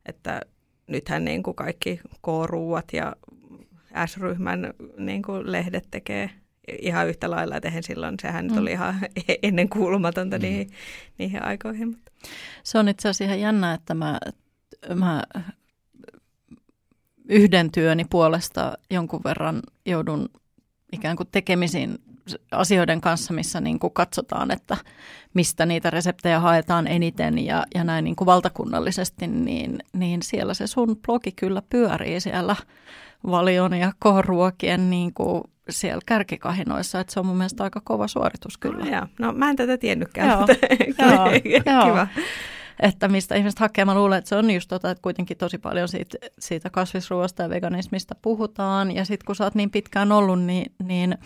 että 0.06 0.42
nythän 0.88 1.26
niin 1.26 1.44
kuin 1.44 1.56
kaikki 1.56 2.02
K-ruuat 2.22 2.86
ja 2.94 3.16
S-ryhmän 4.06 4.74
niin 4.98 5.22
kuin 5.22 5.52
lehdet 5.52 5.88
tekee 5.92 6.30
ihan 6.82 7.08
yhtä 7.08 7.32
lailla, 7.32 7.56
että 7.58 7.68
eihän 7.68 7.84
silloin, 7.84 8.16
sehän 8.22 8.46
mm. 8.46 8.50
nyt 8.52 8.62
oli 8.62 8.72
ihan 8.72 8.96
ennen 9.44 9.70
kuulumatonta 9.70 10.38
mm. 10.38 10.42
niihin, 10.42 10.70
niihin 11.18 11.44
aikoihin. 11.44 11.88
Mutta. 11.88 12.12
Se 12.64 12.78
on 12.80 12.90
itse 12.90 13.10
asiassa 13.10 13.24
ihan 13.24 13.40
jännä, 13.40 13.74
että 13.74 13.94
mä, 13.94 14.20
mä 14.96 15.24
yhden 17.32 17.72
työni 17.72 18.06
puolesta 18.10 18.74
jonkun 18.90 19.22
verran 19.24 19.62
joudun 19.86 20.30
ikään 20.92 21.18
kuin 21.18 21.30
tekemisiin 21.32 21.98
asioiden 22.52 23.02
kanssa, 23.02 23.34
missä 23.34 23.62
niin 23.62 23.80
kuin 23.80 23.94
katsotaan, 23.94 24.52
että 24.52 24.78
mistä 25.34 25.66
niitä 25.66 25.90
reseptejä 25.90 26.40
haetaan 26.40 26.88
eniten 26.88 27.46
ja, 27.46 27.64
ja 27.76 27.84
näin 27.84 28.04
niin 28.04 28.16
kuin 28.16 28.26
valtakunnallisesti, 28.26 29.28
niin, 29.28 29.80
niin 29.94 30.22
siellä 30.24 30.54
se 30.54 30.68
sun 30.68 30.98
blogi 31.08 31.32
kyllä 31.32 31.62
pyörii 31.70 32.22
siellä 32.22 32.56
valion 33.32 33.74
ja 33.74 33.92
kohruokien 34.00 34.90
niin 34.90 35.14
kuin 35.14 35.44
siellä 35.70 36.02
kärkikahinoissa, 36.06 37.00
että 37.00 37.14
se 37.14 37.20
on 37.20 37.26
mun 37.26 37.38
mielestä 37.38 37.64
aika 37.64 37.82
kova 37.84 38.08
suoritus 38.08 38.58
kyllä. 38.58 38.86
No, 38.86 38.92
joo. 38.92 39.06
no 39.20 39.34
mä 39.34 39.50
en 39.50 39.56
tätä 39.56 39.78
tiennytkään, 39.78 40.30
joo. 40.30 40.48
joo, 41.66 41.84
kiva. 41.86 42.08
Että 42.82 43.08
mistä 43.08 43.36
ihmiset 43.36 43.60
hakee, 43.60 43.86
mä 43.86 43.96
luulen, 43.96 44.18
että 44.18 44.30
se 44.30 44.36
on 44.36 44.52
just 44.52 44.70
tota, 44.70 44.92
että 44.92 45.02
kuitenkin 45.02 45.38
tosi 45.38 45.58
paljon 45.58 45.88
siitä, 45.88 46.18
siitä 46.40 46.70
kasvisruoasta 46.70 47.44
ja 47.44 47.50
veganismista 47.50 48.16
puhutaan. 48.22 48.96
Ja 48.96 49.06
sitten 49.06 49.26
kun 49.26 49.36
sä 49.36 49.44
oot 49.44 49.56
niin 49.56 49.72
pitkään 49.72 50.12
ollut, 50.12 50.42
niin, 50.42 50.72
niin 50.84 51.18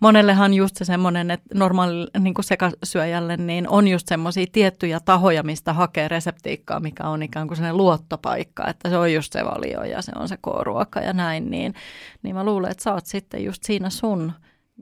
monellehan 0.00 0.54
just 0.54 0.76
se 0.76 0.84
semmoinen, 0.84 1.30
että 1.30 1.54
normaali 1.54 2.06
niin 2.18 2.34
kuin 2.34 2.44
sekasyöjälle 2.44 3.36
niin 3.36 3.68
on 3.68 3.88
just 3.88 4.08
semmoisia 4.08 4.46
tiettyjä 4.52 5.00
tahoja, 5.00 5.42
mistä 5.42 5.72
hakee 5.72 6.08
reseptiikkaa, 6.08 6.80
mikä 6.80 7.08
on 7.08 7.22
ikään 7.22 7.46
kuin 7.46 7.56
sellainen 7.56 7.76
luottopaikka, 7.76 8.68
että 8.68 8.88
se 8.88 8.98
on 8.98 9.12
just 9.12 9.32
se 9.32 9.44
valio 9.44 9.82
ja 9.82 10.02
se 10.02 10.12
on 10.16 10.28
se 10.28 10.36
K-ruoka 10.36 11.00
ja 11.00 11.12
näin, 11.12 11.50
niin, 11.50 11.74
niin 12.22 12.34
mä 12.34 12.44
luulen, 12.44 12.70
että 12.70 12.82
sä 12.82 12.92
oot 12.94 13.06
sitten 13.06 13.44
just 13.44 13.62
siinä 13.62 13.90
sun 13.90 14.32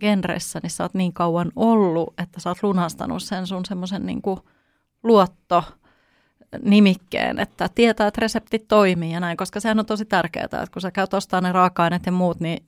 genressä, 0.00 0.60
niin 0.62 0.70
sä 0.70 0.84
oot 0.84 0.94
niin 0.94 1.12
kauan 1.12 1.52
ollut, 1.56 2.14
että 2.22 2.40
sä 2.40 2.50
oot 2.50 2.62
lunastanut 2.62 3.22
sen 3.22 3.46
sun 3.46 3.64
semmoisen 3.64 4.06
niin 4.06 4.22
luotto 5.02 5.64
nimikkeen, 6.62 7.38
että 7.38 7.68
tietää, 7.75 8.06
että 8.06 8.21
resepti 8.21 8.59
toimii 8.59 9.12
ja 9.12 9.21
näin, 9.21 9.37
koska 9.37 9.61
sehän 9.61 9.78
on 9.78 9.87
tosi 9.87 10.04
tärkeää, 10.04 10.44
että 10.44 10.66
kun 10.73 10.82
sä 10.82 10.90
käyt 10.90 11.14
ostaa 11.14 11.40
ne 11.40 11.52
raaka-aineet 11.52 12.06
ja 12.06 12.12
muut, 12.12 12.40
niin 12.40 12.64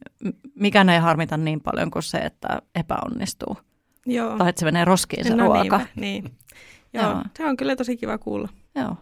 mikä 0.54 0.84
ei 0.92 0.98
harmita 0.98 1.36
niin 1.36 1.60
paljon 1.60 1.90
kuin 1.90 2.02
se, 2.02 2.18
että 2.18 2.62
epäonnistuu. 2.74 3.56
Joo. 4.06 4.38
Tai 4.38 4.48
että 4.48 4.60
se 4.60 4.64
menee 4.64 4.84
roskiin 4.84 5.24
se 5.24 5.36
no 5.36 5.44
ruoka. 5.44 5.78
Niinpä, 5.78 5.86
niin. 5.96 6.24
Joo, 6.92 7.10
Joo, 7.10 7.22
se 7.36 7.44
on 7.44 7.56
kyllä 7.56 7.76
tosi 7.76 7.96
kiva 7.96 8.18
kuulla. 8.18 8.48
Joo, 8.74 8.96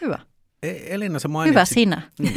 hyvä. 0.00 0.18
E, 0.62 0.94
Elina, 0.94 1.18
sä 1.18 1.28
mainitsit, 1.28 1.54
Hyvä 1.54 1.64
sinä. 1.64 2.02
Mm, 2.18 2.28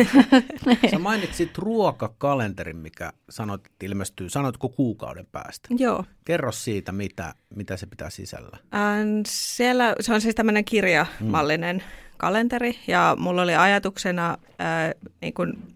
sä 0.92 1.00
mainitsit 1.00 1.58
ruokakalenterin, 1.58 2.78
mikä 2.78 3.14
sanoit, 3.30 3.66
että 3.66 3.86
ilmestyy, 3.86 4.30
sanoitko 4.30 4.70
kuukauden 4.70 5.26
päästä? 5.32 5.68
Joo. 5.78 6.04
Kerro 6.26 6.52
siitä, 6.52 6.92
mitä, 6.92 7.34
mitä 7.56 7.78
se 7.78 7.86
pitää 7.86 8.10
sisällä. 8.10 8.58
Ähm, 8.74 9.22
siellä, 9.28 9.96
se 10.00 10.14
on 10.14 10.22
siis 10.22 10.36
tämmöinen 10.36 10.66
kirjamallinen 10.66 11.76
mm. 11.76 11.84
kalenteri 12.18 12.80
ja 12.88 13.16
mulla 13.20 13.42
oli 13.42 13.56
ajatuksena 13.56 14.38
äh, 14.62 14.94
niin 15.22 15.34
kun 15.34 15.74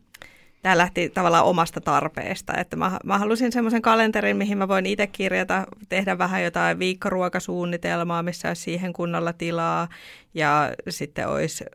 tämä 0.61 0.77
lähti 0.77 1.09
tavallaan 1.09 1.45
omasta 1.45 1.81
tarpeesta. 1.81 2.53
Että 2.57 2.75
mä, 2.75 2.99
mä 3.03 3.17
halusin 3.17 3.51
semmoisen 3.51 3.81
kalenterin, 3.81 4.37
mihin 4.37 4.57
mä 4.57 4.67
voin 4.67 4.85
itse 4.85 5.07
kirjata, 5.07 5.67
tehdä 5.89 6.17
vähän 6.17 6.43
jotain 6.43 6.79
viikkoruokasuunnitelmaa, 6.79 8.23
missä 8.23 8.47
olisi 8.47 8.61
siihen 8.61 8.93
kunnolla 8.93 9.33
tilaa. 9.33 9.87
Ja 10.33 10.71
sitten 10.89 11.27
olisi 11.27 11.65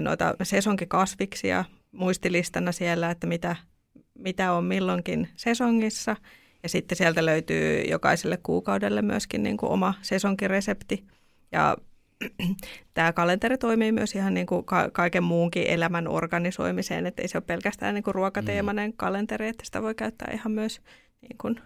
noita 0.00 0.34
sesonkikasviksia 0.42 1.64
muistilistana 1.92 2.72
siellä, 2.72 3.10
että 3.10 3.26
mitä, 3.26 3.56
mitä 4.18 4.52
on 4.52 4.64
milloinkin 4.64 5.28
sesongissa. 5.36 6.16
Ja 6.62 6.68
sitten 6.68 6.98
sieltä 6.98 7.26
löytyy 7.26 7.82
jokaiselle 7.82 8.38
kuukaudelle 8.42 9.02
myöskin 9.02 9.42
niin 9.42 9.56
kuin 9.56 9.72
oma 9.72 9.94
sesonkiresepti. 10.02 11.04
Ja 11.52 11.76
tämä 12.94 13.12
kalenteri 13.12 13.58
toimii 13.58 13.92
myös 13.92 14.14
ihan 14.14 14.34
niin 14.34 14.46
kuin 14.46 14.64
ka- 14.64 14.90
kaiken 14.92 15.22
muunkin 15.22 15.66
elämän 15.66 16.08
organisoimiseen, 16.08 17.06
että 17.06 17.22
ei 17.22 17.28
se 17.28 17.38
ole 17.38 17.44
pelkästään 17.46 17.94
niin 17.94 18.02
kuin 18.02 18.14
ruokateemainen 18.14 18.90
mm. 18.90 18.96
kalenteri, 18.96 19.48
että 19.48 19.64
sitä 19.64 19.82
voi 19.82 19.94
käyttää 19.94 20.30
ihan 20.34 20.52
myös 20.52 20.80
niin 21.20 21.38
kuin, 21.40 21.60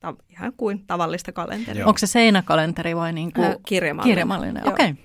ta- 0.00 0.14
ihan 0.28 0.52
kuin 0.56 0.86
tavallista 0.86 1.32
kalenteria. 1.32 1.86
Onko 1.86 1.98
se 1.98 2.06
seinäkalenteri 2.06 2.96
vai 2.96 3.12
niin 3.12 3.32
kuin 3.32 3.46
äh, 3.46 3.56
kirjamallinen? 3.66 4.14
Kirjamallinen, 4.14 4.68
okei. 4.68 4.90
Okay. 4.90 5.02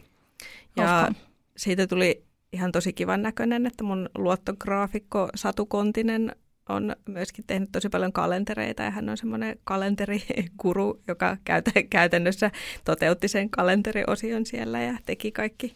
Ja 0.77 1.12
siitä 1.58 1.88
tuli 1.88 2.30
ihan 2.53 2.72
tosi 2.72 2.93
kivan 2.93 3.22
näköinen, 3.22 3.65
että 3.65 3.84
mun 3.84 4.10
luottograafikko 4.17 5.29
Satu 5.36 5.65
Kontinen 5.65 6.36
on 6.70 6.96
myöskin 7.08 7.43
tehnyt 7.48 7.72
tosi 7.72 7.89
paljon 7.89 8.13
kalentereita 8.13 8.84
ja 8.84 8.91
hän 8.91 9.10
on 9.10 9.17
semmoinen 9.17 9.60
kalenterikuru, 9.63 11.01
joka 11.08 11.38
käytännössä 11.89 12.51
toteutti 12.86 13.27
sen 13.27 13.50
kalenteriosion 13.50 14.46
siellä 14.46 14.81
ja 14.81 14.98
teki 15.05 15.31
kaikki 15.31 15.75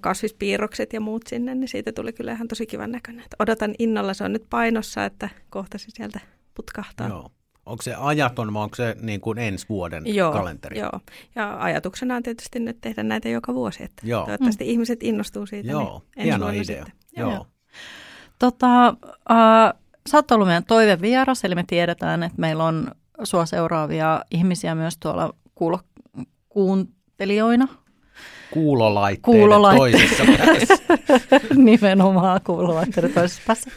kasvispiirrokset 0.00 0.92
ja 0.92 1.00
muut 1.00 1.26
sinne, 1.26 1.54
niin 1.54 1.68
siitä 1.68 1.92
tuli 1.92 2.12
kyllä 2.12 2.32
ihan 2.32 2.48
tosi 2.48 2.66
kivan 2.66 2.92
näköinen. 2.92 3.24
Odotan 3.38 3.74
innolla, 3.78 4.14
se 4.14 4.24
on 4.24 4.32
nyt 4.32 4.46
painossa, 4.50 5.04
että 5.04 5.28
kohta 5.50 5.78
se 5.78 5.86
sieltä 5.88 6.20
putkahtaa. 6.54 7.08
Joo. 7.08 7.30
Onko 7.66 7.82
se 7.82 7.94
ajaton 7.98 8.54
vai 8.54 8.62
onko 8.62 8.76
se 8.76 8.96
niin 9.00 9.20
kuin 9.20 9.38
ensi 9.38 9.66
vuoden 9.68 10.14
joo, 10.14 10.32
kalenteri? 10.32 10.78
Joo, 10.78 11.00
ja 11.34 11.56
ajatuksena 11.60 12.16
on 12.16 12.22
tietysti 12.22 12.60
nyt 12.60 12.80
tehdä 12.80 13.02
näitä 13.02 13.28
joka 13.28 13.54
vuosi, 13.54 13.82
että 13.82 14.06
joo. 14.06 14.24
toivottavasti 14.24 14.64
mm. 14.64 14.70
ihmiset 14.70 15.02
innostuu 15.02 15.46
siitä. 15.46 15.70
Joo, 15.70 16.02
niin 16.16 16.24
hieno 16.24 16.48
idea. 16.48 16.62
Sitten. 16.62 16.92
Joo. 17.16 17.30
joo. 17.30 17.46
Tota, 18.38 18.88
äh, 19.30 19.72
sä 20.10 20.18
oot 20.18 20.30
ollut 20.30 20.46
meidän 20.46 20.64
toivevieras, 20.64 21.44
eli 21.44 21.54
me 21.54 21.64
tiedetään, 21.66 22.22
että 22.22 22.40
meillä 22.40 22.64
on 22.64 22.90
sua 23.22 23.46
seuraavia 23.46 24.24
ihmisiä 24.30 24.74
myös 24.74 24.98
tuolla 24.98 25.34
kuulo- 25.54 25.80
kuuntelijoina. 26.48 27.68
Kuulolaitteiden 28.50 29.40
Kuulolaitteet. 29.40 29.92
toisessa 29.92 30.24
päässä. 30.38 30.76
Nimenomaan 31.54 32.40
kuulolaitteiden 32.44 33.12
toisessa 33.12 33.42
päässä. 33.46 33.70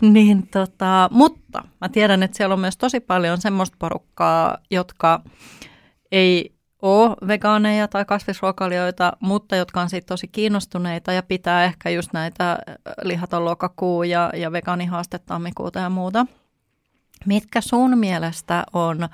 Niin 0.00 0.46
tota, 0.46 1.08
mutta 1.12 1.64
mä 1.80 1.88
tiedän, 1.88 2.22
että 2.22 2.36
siellä 2.36 2.52
on 2.52 2.60
myös 2.60 2.76
tosi 2.76 3.00
paljon 3.00 3.40
semmoista 3.40 3.76
porukkaa, 3.78 4.58
jotka 4.70 5.20
ei 6.12 6.54
ole 6.82 7.16
vegaaneja 7.26 7.88
tai 7.88 8.04
kasvisruokailijoita, 8.04 9.12
mutta 9.20 9.56
jotka 9.56 9.80
on 9.80 9.90
siitä 9.90 10.06
tosi 10.06 10.28
kiinnostuneita 10.28 11.12
ja 11.12 11.22
pitää 11.22 11.64
ehkä 11.64 11.90
just 11.90 12.12
näitä 12.12 12.52
äh, 12.52 12.58
lihaton 13.02 13.44
lokakuu 13.44 14.02
ja, 14.02 14.30
ja 14.36 14.52
vegaanihaaste 14.52 15.18
tammikuuta 15.18 15.78
ja 15.78 15.90
muuta. 15.90 16.26
Mitkä 17.26 17.60
sun 17.60 17.98
mielestä 17.98 18.64
on 18.72 19.08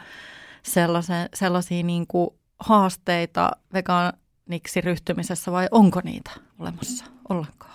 sellaisia, 0.62 1.28
sellaisia 1.34 1.82
niin 1.82 2.06
kuin 2.06 2.30
haasteita 2.60 3.50
vegaaniksi 3.72 4.80
ryhtymisessä 4.80 5.52
vai 5.52 5.68
onko 5.70 6.00
niitä 6.04 6.30
olemassa 6.58 7.04
ollenkaan? 7.28 7.73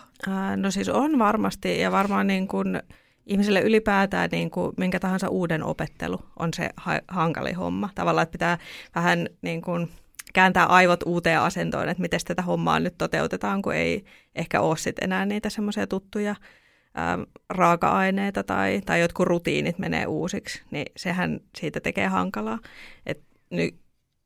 No 0.56 0.72
siis 0.72 0.90
on 0.90 1.20
varmasti 1.20 1.80
ja 1.80 1.92
varmaan 1.92 2.28
niin 2.28 2.48
kuin 2.48 2.82
ihmisille 3.26 3.62
ylipäätään 3.62 4.30
niin 4.32 4.52
kuin 4.52 4.74
minkä 4.78 5.00
tahansa 5.00 5.30
uuden 5.30 5.64
opettelu 5.64 6.20
on 6.40 6.54
se 6.54 6.70
ha- 6.78 7.02
hankali 7.08 7.54
homma. 7.54 7.90
Tavallaan, 7.96 8.24
että 8.24 8.32
pitää 8.32 8.58
vähän 8.96 9.28
niin 9.42 9.62
kuin 9.62 9.90
kääntää 10.34 10.66
aivot 10.66 11.04
uuteen 11.06 11.40
asentoon, 11.40 11.90
että 11.90 12.02
miten 12.02 12.20
tätä 12.28 12.42
hommaa 12.42 12.80
nyt 12.80 12.98
toteutetaan, 12.98 13.62
kun 13.62 13.76
ei 13.76 14.06
ehkä 14.36 14.62
ole 14.62 14.78
sit 14.78 15.00
enää 15.00 15.26
niitä 15.26 15.50
semmoisia 15.50 15.88
tuttuja 15.88 16.36
ää, 16.94 17.20
raaka-aineita 17.50 18.44
tai, 18.44 18.82
tai 18.86 19.02
jotkut 19.02 19.28
rutiinit 19.28 19.80
menee 19.80 20.06
uusiksi, 20.08 20.62
niin 20.72 20.86
sehän 20.98 21.40
siitä 21.58 21.80
tekee 21.80 22.08
hankalaa. 22.08 22.60
Et 23.06 23.22
ny, 23.50 23.70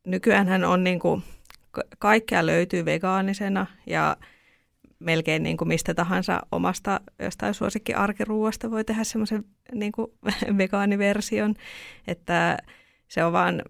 nykyäänhän 0.06 0.64
on 0.64 0.84
niin 0.84 0.98
kuin, 0.98 1.22
kaikkea 1.98 2.46
löytyy 2.46 2.84
vegaanisena 2.84 3.66
ja 3.86 4.16
melkein 4.98 5.42
niin 5.42 5.56
kuin 5.56 5.68
mistä 5.68 5.94
tahansa 5.94 6.40
omasta 6.52 7.00
jostain 7.18 7.54
suosikki 7.54 7.94
arkiruuasta 7.94 8.70
voi 8.70 8.84
tehdä 8.84 9.04
semmoisen 9.04 9.44
niin 9.72 9.92
kuin 9.92 10.06
vegaaniversion, 10.58 11.54
että 12.06 12.58
se 13.08 13.24
on 13.24 13.32
vaan, 13.32 13.62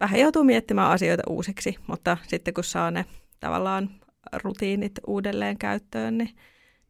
vähän 0.00 0.20
joutuu 0.20 0.44
miettimään 0.44 0.90
asioita 0.90 1.22
uusiksi, 1.28 1.76
mutta 1.86 2.16
sitten 2.26 2.54
kun 2.54 2.64
saa 2.64 2.90
ne 2.90 3.04
tavallaan 3.40 3.90
rutiinit 4.32 4.92
uudelleen 5.06 5.58
käyttöön, 5.58 6.18
niin, 6.18 6.36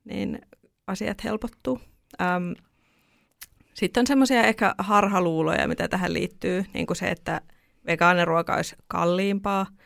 niin 0.04 0.38
asiat 0.86 1.24
helpottuu. 1.24 1.80
Ähm, 2.20 2.52
sitten 3.74 4.00
on 4.00 4.06
semmoisia 4.06 4.42
ehkä 4.42 4.74
harhaluuloja, 4.78 5.68
mitä 5.68 5.88
tähän 5.88 6.12
liittyy, 6.12 6.64
niin 6.74 6.86
kuin 6.86 6.96
se, 6.96 7.08
että 7.08 7.40
vegaaniruoka 7.86 8.54
olisi 8.54 8.76
kalliimpaa– 8.88 9.66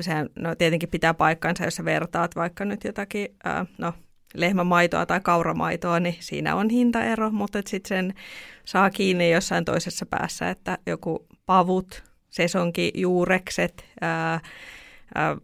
sehän 0.00 0.28
no, 0.38 0.54
tietenkin 0.54 0.88
pitää 0.88 1.14
paikkansa, 1.14 1.64
jos 1.64 1.74
sä 1.74 1.84
vertaat 1.84 2.36
vaikka 2.36 2.64
nyt 2.64 2.84
jotakin 2.84 3.28
ää, 3.44 3.66
no, 3.78 3.92
lehmämaitoa 4.34 5.06
tai 5.06 5.20
kauramaitoa, 5.20 6.00
niin 6.00 6.16
siinä 6.20 6.54
on 6.54 6.70
hintaero, 6.70 7.30
mutta 7.30 7.60
sitten 7.66 7.88
sen 7.88 8.14
saa 8.64 8.90
kiinni 8.90 9.30
jossain 9.30 9.64
toisessa 9.64 10.06
päässä, 10.06 10.50
että 10.50 10.78
joku 10.86 11.26
pavut, 11.46 12.04
sesonki, 12.30 12.92
juurekset, 12.94 13.84
ää, 14.00 14.40
ää, 15.14 15.36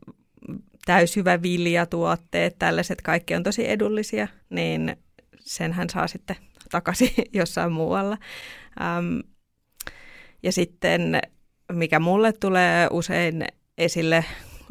täyshyvä 0.87 1.43
viljatuotteet, 1.43 2.59
tällaiset 2.59 3.03
kaikki 3.03 3.35
on 3.35 3.43
tosi 3.43 3.71
edullisia, 3.71 4.29
niin 4.51 4.97
senhän 5.41 5.91
saa 5.91 6.07
sitten 6.07 6.37
takaisin 6.71 7.11
jossain 7.33 7.73
muualla. 7.73 8.19
Ähm, 8.81 9.19
ja 10.43 10.53
sitten 10.53 11.21
mikä 11.73 12.01
mulle 12.01 12.33
tulee 12.33 12.89
usein 12.91 13.45
esille. 13.81 14.25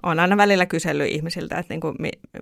Olen 0.03 0.19
aina 0.19 0.37
välillä 0.37 0.65
kysellyt 0.65 1.11
ihmisiltä, 1.11 1.57
että 1.57 1.73
niin 1.73 1.81
kuin, 1.81 1.95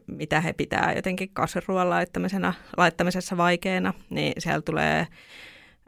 mitä 0.07 0.41
he 0.41 0.53
pitää 0.53 0.93
jotenkin 0.95 1.29
kasviruoan 1.33 1.89
laittamisena, 1.89 2.53
laittamisessa 2.77 3.37
vaikeana, 3.37 3.93
niin 4.09 4.33
siellä 4.37 4.61
tulee 4.61 5.07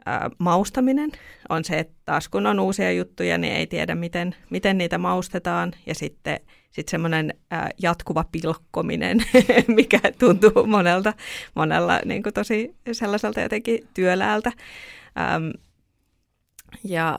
ää, 0.06 0.30
maustaminen. 0.38 1.12
On 1.48 1.64
se, 1.64 1.78
että 1.78 1.94
taas 2.04 2.28
kun 2.28 2.46
on 2.46 2.60
uusia 2.60 2.92
juttuja, 2.92 3.38
niin 3.38 3.52
ei 3.52 3.66
tiedä, 3.66 3.94
miten, 3.94 4.34
miten 4.50 4.78
niitä 4.78 4.98
maustetaan. 4.98 5.72
Ja 5.86 5.94
sitten 5.94 6.40
sit 6.70 6.88
semmoinen 6.88 7.34
jatkuva 7.82 8.24
pilkkominen, 8.32 9.18
mikä 9.76 10.00
tuntuu 10.18 10.66
monelta, 10.66 11.12
monella 11.54 12.00
niin 12.04 12.22
kuin 12.22 12.34
tosi 12.34 12.76
sellaiselta 12.92 13.40
jotenkin 13.40 13.88
työläältä. 13.94 14.52
Ähm, 15.18 15.50
ja 16.84 17.18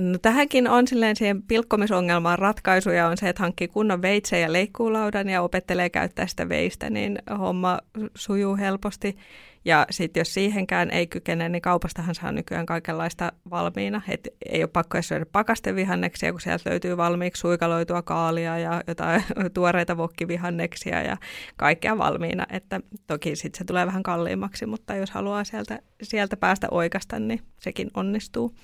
No 0.00 0.18
tähänkin 0.18 0.68
on 0.68 0.88
silleen 0.88 1.16
siihen 1.16 1.42
pilkkomisongelmaan 1.42 2.38
ratkaisuja 2.38 3.06
on 3.06 3.16
se, 3.16 3.28
että 3.28 3.42
hankkii 3.42 3.68
kunnon 3.68 4.02
veitsen 4.02 4.42
ja 4.42 4.52
leikkuulaudan 4.52 5.28
ja 5.28 5.42
opettelee 5.42 5.90
käyttää 5.90 6.26
sitä 6.26 6.48
veistä, 6.48 6.90
niin 6.90 7.18
homma 7.38 7.78
sujuu 8.14 8.56
helposti. 8.56 9.16
Ja 9.64 9.86
sitten 9.90 10.20
jos 10.20 10.34
siihenkään 10.34 10.90
ei 10.90 11.06
kykene, 11.06 11.48
niin 11.48 11.62
kaupastahan 11.62 12.14
saa 12.14 12.32
nykyään 12.32 12.66
kaikenlaista 12.66 13.32
valmiina. 13.50 14.02
Et 14.08 14.28
ei 14.52 14.62
ole 14.62 14.70
pakko 14.72 15.02
syödä 15.02 15.26
pakastevihanneksia, 15.26 16.32
kun 16.32 16.40
sieltä 16.40 16.70
löytyy 16.70 16.96
valmiiksi 16.96 17.40
suikaloitua 17.40 18.02
kaalia 18.02 18.58
ja 18.58 18.82
jotain 18.86 19.24
tuoreita 19.54 19.96
vokkivihanneksia 19.96 21.02
ja 21.02 21.16
kaikkea 21.56 21.98
valmiina. 21.98 22.46
Että 22.50 22.80
toki 23.06 23.36
sitten 23.36 23.58
se 23.58 23.64
tulee 23.64 23.86
vähän 23.86 24.02
kalliimmaksi, 24.02 24.66
mutta 24.66 24.94
jos 24.94 25.10
haluaa 25.10 25.44
sieltä, 25.44 25.78
sieltä 26.02 26.36
päästä 26.36 26.68
oikasta, 26.70 27.18
niin 27.18 27.40
sekin 27.58 27.90
onnistuu. 27.94 28.54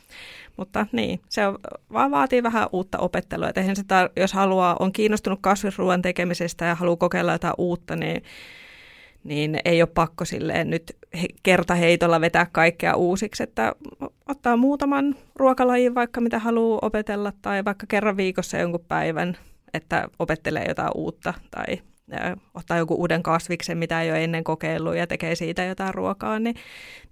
Mutta 0.57 0.87
niin, 0.93 1.21
se 1.29 1.43
vaan 1.93 2.11
vaatii 2.11 2.43
vähän 2.43 2.69
uutta 2.73 2.99
opettelua. 2.99 3.49
Et 3.49 3.59
eihän 3.59 3.77
se 3.77 3.83
tar- 3.83 4.13
jos 4.17 4.33
haluaa, 4.33 4.77
on 4.81 4.93
kiinnostunut 4.93 5.39
kasvisruoan 5.43 6.03
tekemisestä 6.03 6.65
ja 6.65 6.75
haluaa 6.75 6.97
kokeilla 6.97 7.33
jotain 7.33 7.55
uutta, 7.59 7.97
niin 7.97 8.23
niin 9.27 9.59
ei 9.65 9.83
ole 9.83 9.91
pakko 9.95 10.25
silleen 10.25 10.71
nyt 10.71 10.97
kertaheitolla 11.43 12.21
vetää 12.21 12.47
kaikkea 12.53 12.95
uusiksi, 12.97 13.43
että 13.43 13.73
ottaa 14.29 14.57
muutaman 14.57 15.15
ruokalajin 15.37 15.95
vaikka 15.95 16.21
mitä 16.21 16.39
haluaa 16.39 16.79
opetella 16.83 17.33
tai 17.43 17.65
vaikka 17.65 17.87
kerran 17.89 18.17
viikossa 18.17 18.57
jonkun 18.57 18.85
päivän, 18.89 19.37
että 19.75 20.09
opettelee 20.19 20.65
jotain 20.69 20.91
uutta 20.95 21.35
tai 21.51 21.79
ottaa 22.55 22.77
joku 22.77 22.95
uuden 22.95 23.23
kasviksen, 23.23 23.79
mitä 23.79 24.03
ei 24.03 24.11
ole 24.11 24.25
ennen 24.25 24.45
kokeillut 24.45 24.97
ja 24.97 25.07
tekee 25.07 25.35
siitä 25.35 25.65
jotain 25.65 25.95
ruokaa, 25.95 26.39
niin, 26.39 26.57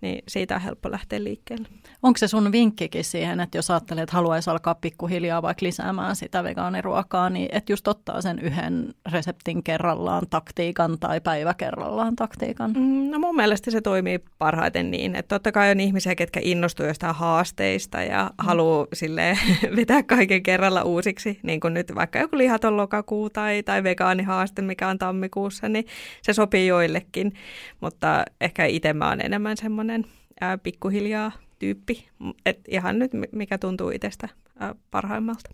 niin 0.00 0.22
siitä 0.28 0.54
on 0.54 0.60
helppo 0.60 0.90
lähteä 0.90 1.24
liikkeelle. 1.24 1.68
Onko 2.02 2.18
se 2.18 2.28
sun 2.28 2.52
vinkkikin 2.52 3.04
siihen, 3.04 3.40
että 3.40 3.58
jos 3.58 3.70
ajattelee, 3.70 4.02
että 4.02 4.16
haluaisi 4.16 4.50
alkaa 4.50 4.74
pikkuhiljaa 4.74 5.42
vaikka 5.42 5.66
lisäämään 5.66 6.16
sitä 6.16 6.44
vegaaniruokaa, 6.44 7.30
niin 7.30 7.48
että 7.52 7.72
just 7.72 7.88
ottaa 7.88 8.20
sen 8.20 8.38
yhden 8.38 8.94
reseptin 9.12 9.62
kerrallaan 9.62 10.26
taktiikan 10.30 10.98
tai 10.98 11.20
päivä 11.20 11.54
kerrallaan 11.54 12.16
taktiikan? 12.16 12.70
Mm, 12.70 13.10
no 13.10 13.18
mun 13.18 13.36
mielestä 13.36 13.70
se 13.70 13.80
toimii 13.80 14.20
parhaiten 14.38 14.90
niin, 14.90 15.16
että 15.16 15.34
totta 15.34 15.52
kai 15.52 15.70
on 15.70 15.80
ihmisiä, 15.80 16.14
ketkä 16.14 16.40
innostuu 16.42 16.86
jostain 16.86 17.14
haasteista 17.14 18.02
ja 18.02 18.24
mm. 18.24 18.44
haluaa 18.46 18.86
sille 18.92 19.38
vetää 19.76 20.02
kaiken 20.02 20.42
kerralla 20.42 20.82
uusiksi, 20.82 21.40
niin 21.42 21.60
kuin 21.60 21.74
nyt 21.74 21.94
vaikka 21.94 22.18
joku 22.18 22.38
lihaton 22.38 22.76
lokakuu 22.76 23.30
tai, 23.30 23.62
tai 23.62 23.82
vegaanihaaste, 23.82 24.62
mikä 24.62 24.83
on 24.88 24.98
tammikuussa, 24.98 25.68
niin 25.68 25.86
se 26.22 26.32
sopii 26.32 26.66
joillekin, 26.66 27.34
mutta 27.80 28.24
ehkä 28.40 28.64
itse 28.66 28.92
mä 28.92 29.08
oon 29.08 29.20
enemmän 29.20 29.56
semmoinen 29.56 30.06
pikkuhiljaa 30.62 31.32
tyyppi, 31.58 32.08
et 32.46 32.60
ihan 32.68 32.98
nyt 32.98 33.10
mikä 33.32 33.58
tuntuu 33.58 33.90
itsestä 33.90 34.28
parhaimmalta. 34.90 35.50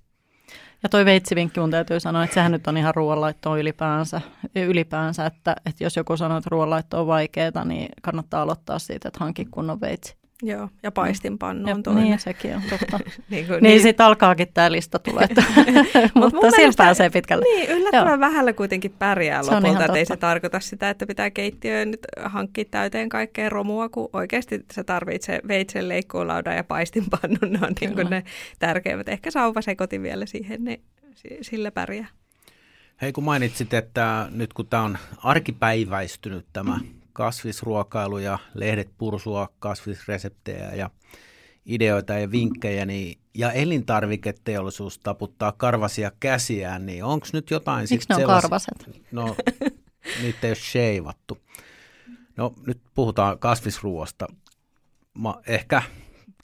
Ja 0.82 0.88
toi 0.88 1.04
veitsivinkki 1.04 1.60
mun 1.60 1.70
täytyy 1.70 2.00
sanoa, 2.00 2.24
että 2.24 2.34
sehän 2.34 2.52
nyt 2.52 2.66
on 2.66 2.76
ihan 2.76 2.94
ruoanlaittoa 2.94 3.58
ylipäänsä, 3.58 4.20
ylipäänsä 4.56 5.26
että, 5.26 5.56
että 5.66 5.84
jos 5.84 5.96
joku 5.96 6.16
sanoo, 6.16 6.38
että 6.38 6.50
ruoanlaitto 6.50 7.00
on 7.00 7.06
vaikeaa, 7.06 7.64
niin 7.64 7.88
kannattaa 8.02 8.42
aloittaa 8.42 8.78
siitä, 8.78 9.08
että 9.08 9.24
hankki 9.24 9.44
kunnon 9.50 9.80
veitsi. 9.80 10.19
Joo, 10.42 10.68
ja 10.82 10.92
paistinpannu 10.92 11.70
on 11.70 11.82
toinen. 11.82 12.04
Niin, 12.04 12.18
sekin 12.18 12.56
on 12.56 12.62
totta. 12.70 12.98
niin, 13.30 13.46
kuin, 13.46 13.62
niin, 13.62 13.62
niin 13.62 13.82
sitten 13.82 14.06
alkaakin 14.06 14.48
tämä 14.54 14.72
lista 14.72 14.98
tulee, 14.98 15.24
että, 15.24 15.44
mutta 16.20 16.50
sillä 16.50 16.72
pääsee 16.76 17.10
pitkälle. 17.10 17.44
Niin, 17.44 17.70
yllättävän 17.70 18.08
Joo. 18.08 18.20
vähällä 18.20 18.52
kuitenkin 18.52 18.94
pärjää 18.98 19.42
se 19.42 19.50
lopulta, 19.50 19.84
että 19.84 19.98
ei 19.98 20.06
se 20.06 20.16
tarkoita 20.16 20.60
sitä, 20.60 20.90
että 20.90 21.06
pitää 21.06 21.30
keittiöön 21.30 21.90
nyt 21.90 22.06
hankkia 22.24 22.64
täyteen 22.70 23.08
kaikkea 23.08 23.48
romua, 23.48 23.88
kun 23.88 24.08
oikeasti 24.12 24.64
se 24.72 24.84
tarvitsee 24.84 25.40
veitsen 25.48 25.88
leikkuulaudan 25.88 26.56
ja 26.56 26.64
paistinpannun, 26.64 27.52
ne 27.52 27.58
on 27.62 27.72
niin 27.80 27.94
kuin 27.94 28.10
ne 28.10 28.24
tärkeimmät. 28.58 29.08
Ehkä 29.08 29.30
sauvasekotin 29.30 30.02
vielä 30.02 30.26
siihen, 30.26 30.64
niin 30.64 30.82
sillä 31.42 31.70
pärjää. 31.70 32.06
Hei, 33.02 33.12
kun 33.12 33.24
mainitsit, 33.24 33.74
että 33.74 34.28
nyt 34.30 34.52
kun 34.52 34.66
tämä 34.66 34.82
on 34.82 34.98
arkipäiväistynyt 35.24 36.46
tämä 36.52 36.76
mm 36.76 36.88
kasvisruokailu 37.12 38.18
ja 38.18 38.38
lehdet 38.54 38.90
pursua 38.98 39.48
kasvisreseptejä 39.58 40.74
ja 40.74 40.90
ideoita 41.66 42.12
ja 42.12 42.30
vinkkejä, 42.30 42.86
niin, 42.86 43.18
ja 43.34 43.52
elintarviketeollisuus 43.52 44.98
taputtaa 44.98 45.52
karvasia 45.52 46.12
käsiään, 46.20 46.86
niin 46.86 47.04
onko 47.04 47.26
nyt 47.32 47.50
jotain 47.50 47.86
Miksi 47.90 48.08
ne 48.08 48.14
on 48.14 48.20
sellais... 48.20 48.42
karvaset? 48.42 49.04
No, 49.12 49.36
niitä 50.22 50.38
ei 50.46 50.50
ole 50.50 50.54
sheivattu. 50.54 51.38
No, 52.36 52.54
nyt 52.66 52.80
puhutaan 52.94 53.38
kasvisruoasta. 53.38 54.26
Ma, 55.14 55.40
ehkä 55.46 55.82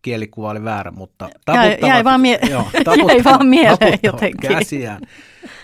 kielikuva 0.06 0.50
oli 0.50 0.64
väärä, 0.64 0.90
mutta 0.90 1.28
jäi, 1.54 1.78
jäi 1.88 2.04
vaan, 2.04 2.20
mie- 2.20 2.38
joo, 2.50 2.70
jäi 3.08 3.24
vaan 3.24 3.46
mieleen 3.46 3.98
jotenkin. 4.02 4.50
käsiään. 4.50 5.02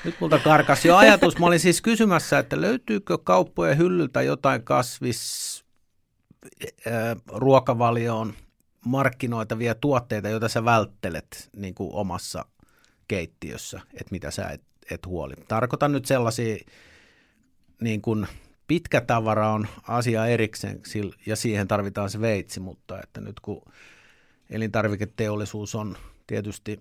Nyt 0.05 0.15
multa 0.21 0.39
karkas 0.39 0.85
jo 0.85 0.97
ajatus. 0.97 1.39
Mä 1.39 1.47
olin 1.47 1.61
siis 1.61 1.83
kysymässä, 1.83 2.39
että 2.39 2.61
löytyykö 2.61 3.19
kauppojen 3.19 3.79
hyllyltä 3.79 4.23
jotain 4.23 4.63
kasvis 4.63 5.65
ruokavalioon 7.27 8.35
markkinoitavia 8.87 9.75
tuotteita, 9.75 10.29
joita 10.29 10.49
sä 10.49 10.65
välttelet 10.65 11.51
niin 11.57 11.75
kuin 11.75 11.91
omassa 11.93 12.45
keittiössä, 13.09 13.81
että 13.93 14.11
mitä 14.11 14.31
sä 14.31 14.49
et, 14.49 14.63
et 14.91 15.07
huoli. 15.07 15.35
Tarkoitan 15.49 15.93
nyt 15.93 16.05
sellaisia, 16.05 16.57
niin 17.81 18.03
kuin 18.03 18.27
pitkä 18.67 19.01
tavara 19.01 19.53
on 19.53 19.67
asia 19.89 20.27
erikseen 20.27 20.81
ja 21.27 21.37
siihen 21.37 21.69
tarvitaan 21.69 22.11
se 22.11 22.21
veitsi, 22.21 22.61
mutta 22.61 23.01
että 23.03 23.21
nyt 23.21 23.41
kun 23.41 23.63
elintarviketeollisuus 24.53 25.75
on 25.75 25.97
tietysti, 26.27 26.81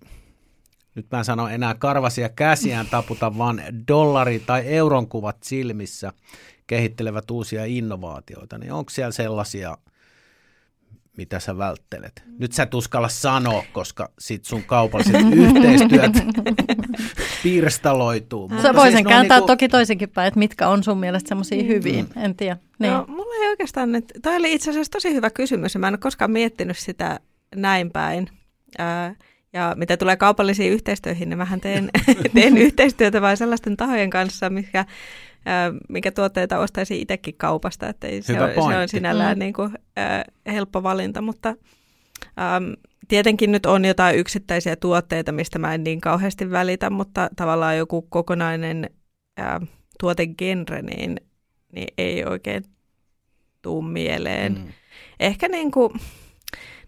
nyt 0.94 1.06
mä 1.10 1.18
en 1.18 1.24
sano 1.24 1.48
enää 1.48 1.74
karvasia 1.74 2.28
käsiään 2.28 2.86
taputa, 2.86 3.38
vaan 3.38 3.62
dollari- 3.88 4.42
tai 4.46 4.66
euron 4.66 5.08
kuvat 5.08 5.36
silmissä 5.42 6.12
kehittelevät 6.66 7.30
uusia 7.30 7.64
innovaatioita, 7.64 8.58
niin 8.58 8.72
onko 8.72 8.90
siellä 8.90 9.12
sellaisia– 9.12 9.78
mitä 11.16 11.40
sä 11.40 11.58
välttelet. 11.58 12.22
Nyt 12.38 12.52
sä 12.52 12.62
et 12.62 12.74
uskalla 12.74 13.08
sanoa, 13.08 13.64
koska 13.72 14.10
sit 14.18 14.44
sun 14.44 14.62
kaupalliset 14.62 15.16
yhteistyöt 15.32 16.12
pirstaloituu. 17.42 18.48
Mutta 18.48 18.62
sä 18.62 18.74
voisin 18.74 18.96
siis 18.96 19.08
kääntää 19.08 19.38
niinku... 19.38 19.46
toki 19.46 19.68
toisinkin 19.68 20.08
päin, 20.08 20.28
että 20.28 20.38
mitkä 20.38 20.68
on 20.68 20.84
sun 20.84 20.98
mielestä 20.98 21.28
semmoisia 21.28 21.62
mm. 21.62 21.68
hyviä, 21.68 22.04
en 22.16 22.36
tiedä. 22.36 22.56
Niin. 22.78 22.92
No, 22.92 23.04
mulla 23.08 23.44
ei 23.44 23.50
oikeastaan, 23.50 23.94
että 23.94 24.14
toi 24.22 24.36
oli 24.36 24.52
itse 24.52 24.70
asiassa 24.70 24.90
tosi 24.90 25.14
hyvä 25.14 25.30
kysymys 25.30 25.76
mä 25.76 25.88
en 25.88 25.94
ole 25.94 25.98
koskaan 25.98 26.30
miettinyt 26.30 26.78
sitä 26.78 27.20
näin 27.54 27.90
päin. 27.90 28.28
Ää, 28.78 29.14
ja 29.52 29.74
mitä 29.76 29.96
tulee 29.96 30.16
kaupallisiin 30.16 30.72
yhteistyöihin, 30.72 31.28
niin 31.28 31.38
mähän 31.38 31.60
teen, 31.60 31.90
teen 32.34 32.58
yhteistyötä 32.58 33.22
vain 33.22 33.36
sellaisten 33.36 33.76
tahojen 33.76 34.10
kanssa, 34.10 34.50
mikä 34.50 34.84
mikä 35.88 36.12
tuotteita 36.12 36.58
ostaisi 36.58 37.00
itsekin 37.00 37.34
kaupasta, 37.36 37.88
että 37.88 38.06
ei 38.06 38.22
se, 38.22 38.42
on, 38.42 38.50
se 38.54 38.78
on 38.78 38.88
sinällään 38.88 39.36
mm. 39.36 39.38
niin 39.38 39.52
kuin, 39.52 39.70
äh, 39.98 40.24
helppo 40.46 40.82
valinta, 40.82 41.20
mutta 41.20 41.48
ähm, 42.40 42.72
tietenkin 43.08 43.52
nyt 43.52 43.66
on 43.66 43.84
jotain 43.84 44.16
yksittäisiä 44.16 44.76
tuotteita, 44.76 45.32
mistä 45.32 45.58
mä 45.58 45.74
en 45.74 45.84
niin 45.84 46.00
kauheasti 46.00 46.50
välitä, 46.50 46.90
mutta 46.90 47.30
tavallaan 47.36 47.76
joku 47.76 48.02
kokonainen 48.02 48.90
äh, 49.40 49.60
tuotegenre, 50.00 50.82
niin, 50.82 51.20
niin 51.72 51.88
ei 51.98 52.24
oikein 52.24 52.64
tuu 53.62 53.82
mieleen. 53.82 54.52
Mm. 54.52 54.72
Ehkä 55.20 55.48
niin 55.48 55.70
kuin, 55.70 55.92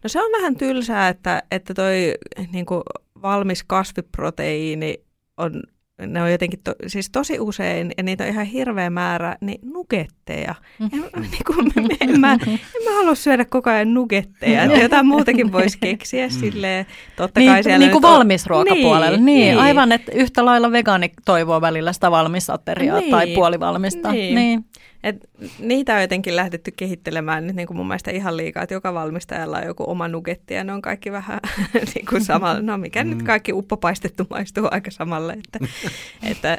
no 0.04 0.08
se 0.08 0.22
on 0.22 0.32
vähän 0.32 0.56
tylsää, 0.56 1.08
että, 1.08 1.42
että 1.50 1.74
toi 1.74 2.14
niin 2.52 2.66
kuin 2.66 2.82
valmis 3.22 3.64
kasviproteiini 3.64 5.04
on 5.36 5.62
ne 6.06 6.22
on 6.22 6.32
jotenkin, 6.32 6.60
to, 6.64 6.74
siis 6.86 7.10
tosi 7.10 7.40
usein, 7.40 7.92
ja 7.96 8.02
niitä 8.02 8.24
on 8.24 8.30
ihan 8.30 8.46
hirveä 8.46 8.90
määrä, 8.90 9.36
niin 9.40 9.60
nugetteja. 9.72 10.54
En, 10.80 10.90
niin 11.30 11.44
kuin, 11.46 11.72
en, 12.00 12.20
mä, 12.20 12.32
en 12.32 12.84
mä 12.84 12.96
halua 12.96 13.14
syödä 13.14 13.44
koko 13.44 13.70
ajan 13.70 13.94
nugetteja, 13.94 14.62
että 14.62 14.78
jotain 14.78 15.06
muutakin 15.06 15.52
voisi 15.52 15.78
keksiä 15.80 16.26
mm. 16.26 16.30
silleen. 16.30 16.86
Totta 17.16 17.40
niin, 17.40 17.52
kai 17.52 17.62
siellä 17.62 17.78
niin 17.78 17.90
kuin 17.90 18.02
valmisruokapuolella. 18.02 19.16
Niin, 19.16 19.24
niin, 19.24 19.40
niin, 19.40 19.58
aivan, 19.58 19.92
että 19.92 20.12
yhtä 20.12 20.44
lailla 20.44 20.72
vegaani 20.72 21.12
toivoo 21.24 21.60
välillä 21.60 21.92
sitä 21.92 22.10
valmisateriaa 22.10 23.00
niin, 23.00 23.10
tai 23.10 23.34
puolivalmista. 23.34 24.12
Niin. 24.12 24.34
niin. 24.34 24.64
Et 25.04 25.16
niitä 25.58 25.94
on 25.94 26.00
jotenkin 26.00 26.36
lähdetty 26.36 26.70
kehittelemään 26.70 27.46
nyt 27.46 27.56
niin 27.56 27.66
kuin 27.66 27.76
mun 27.76 27.86
mielestä 27.86 28.10
ihan 28.10 28.36
liikaa, 28.36 28.62
että 28.62 28.74
joka 28.74 28.94
valmistajalla 28.94 29.58
on 29.58 29.66
joku 29.66 29.84
oma 29.86 30.08
nugetti 30.08 30.54
ja 30.54 30.64
ne 30.64 30.72
on 30.72 30.82
kaikki 30.82 31.12
vähän 31.12 31.40
niin 31.94 32.06
kuin 32.06 32.24
samalla. 32.24 32.62
No 32.62 32.78
mikä 32.78 33.04
mm. 33.04 33.10
nyt 33.10 33.22
kaikki 33.22 33.52
uppopaistettu 33.52 34.26
maistuu 34.30 34.68
aika 34.70 34.90
samalle. 34.90 35.32
Että, 35.32 35.58
että, 36.30 36.58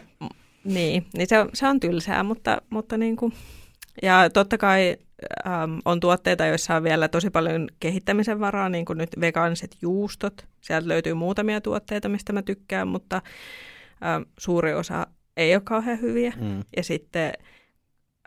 niin, 0.64 1.06
niin 1.14 1.28
se, 1.28 1.40
on, 1.40 1.50
se 1.54 1.68
on 1.68 1.80
tylsää, 1.80 2.24
mutta, 2.24 2.62
mutta 2.70 2.98
niin 2.98 3.16
kuin, 3.16 3.34
ja 4.02 4.30
totta 4.30 4.58
kai 4.58 4.98
äm, 5.48 5.82
on 5.86 6.00
tuotteita, 6.00 6.46
joissa 6.46 6.76
on 6.76 6.84
vielä 6.84 7.08
tosi 7.08 7.30
paljon 7.30 7.68
kehittämisen 7.80 8.40
varaa, 8.40 8.70
niin 8.70 8.86
kuin 8.86 8.98
nyt 8.98 9.10
vegaaniset 9.22 9.78
juustot. 9.82 10.46
Sieltä 10.62 10.88
löytyy 10.88 11.14
muutamia 11.14 11.62
tuotteita, 11.62 12.10
mistä 12.10 12.34
mä 12.34 12.42
tykkään, 12.42 12.88
mutta 12.88 13.22
äm, 14.16 14.26
suuri 14.38 14.74
osa 14.74 15.08
ei 15.38 15.56
ole 15.56 15.62
kauhean 15.66 16.02
hyviä. 16.02 16.34
Mm. 16.42 16.64
Ja 16.78 16.84
sitten 16.84 17.34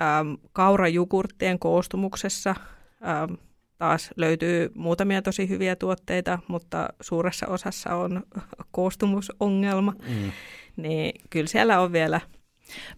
ähm, 0.03 0.35
kaurajugurttien 0.53 1.59
koostumuksessa 1.59 2.55
ähm, 3.07 3.35
taas 3.79 4.11
löytyy 4.17 4.71
muutamia 4.75 5.23
tosi 5.23 5.49
hyviä 5.49 5.77
tuotteita, 5.77 6.39
mutta 6.49 6.89
suuressa 7.01 7.47
osassa 7.47 7.95
on 7.95 8.23
koostumusongelma. 8.73 9.93
Mm. 10.09 10.33
Niin 10.77 11.21
kyllä 11.31 11.47
siellä 11.47 11.81
on 11.81 11.93
vielä 11.93 12.21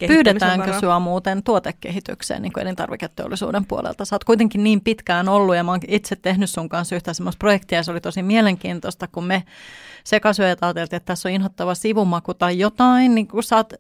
Pyydetäänkö 0.07 0.73
sinua 0.79 1.01
muuten 1.01 1.43
tuotekehitykseen 1.43 2.43
niin 2.43 2.53
kuin 2.53 2.63
elintarviketeollisuuden 2.63 3.67
puolelta? 3.67 4.05
Sä 4.05 4.15
oot 4.15 4.25
kuitenkin 4.25 4.65
niin 4.65 4.81
pitkään 4.81 5.29
ollut 5.29 5.57
ja 5.57 5.65
mä 5.65 5.71
oon 5.71 5.81
itse 5.89 6.17
tehnyt 6.17 6.51
sun 6.51 6.69
kanssa 6.69 6.97
yhtä 6.97 7.15
semmoista 7.15 7.39
projektia 7.39 7.79
ja 7.79 7.83
se 7.83 7.91
oli 7.91 8.01
tosi 8.01 8.23
mielenkiintoista, 8.23 9.09
kun 9.09 9.25
me 9.25 9.43
sekasyöjät 10.05 10.63
ajateltiin, 10.63 10.97
että 10.97 11.07
tässä 11.07 11.29
on 11.29 11.35
inhottava 11.35 11.75
sivumaku 11.75 12.35
tai 12.35 12.59
jotain, 12.59 13.15
niin 13.15 13.29
kun 13.29 13.43
sä 13.43 13.57
oot 13.57 13.73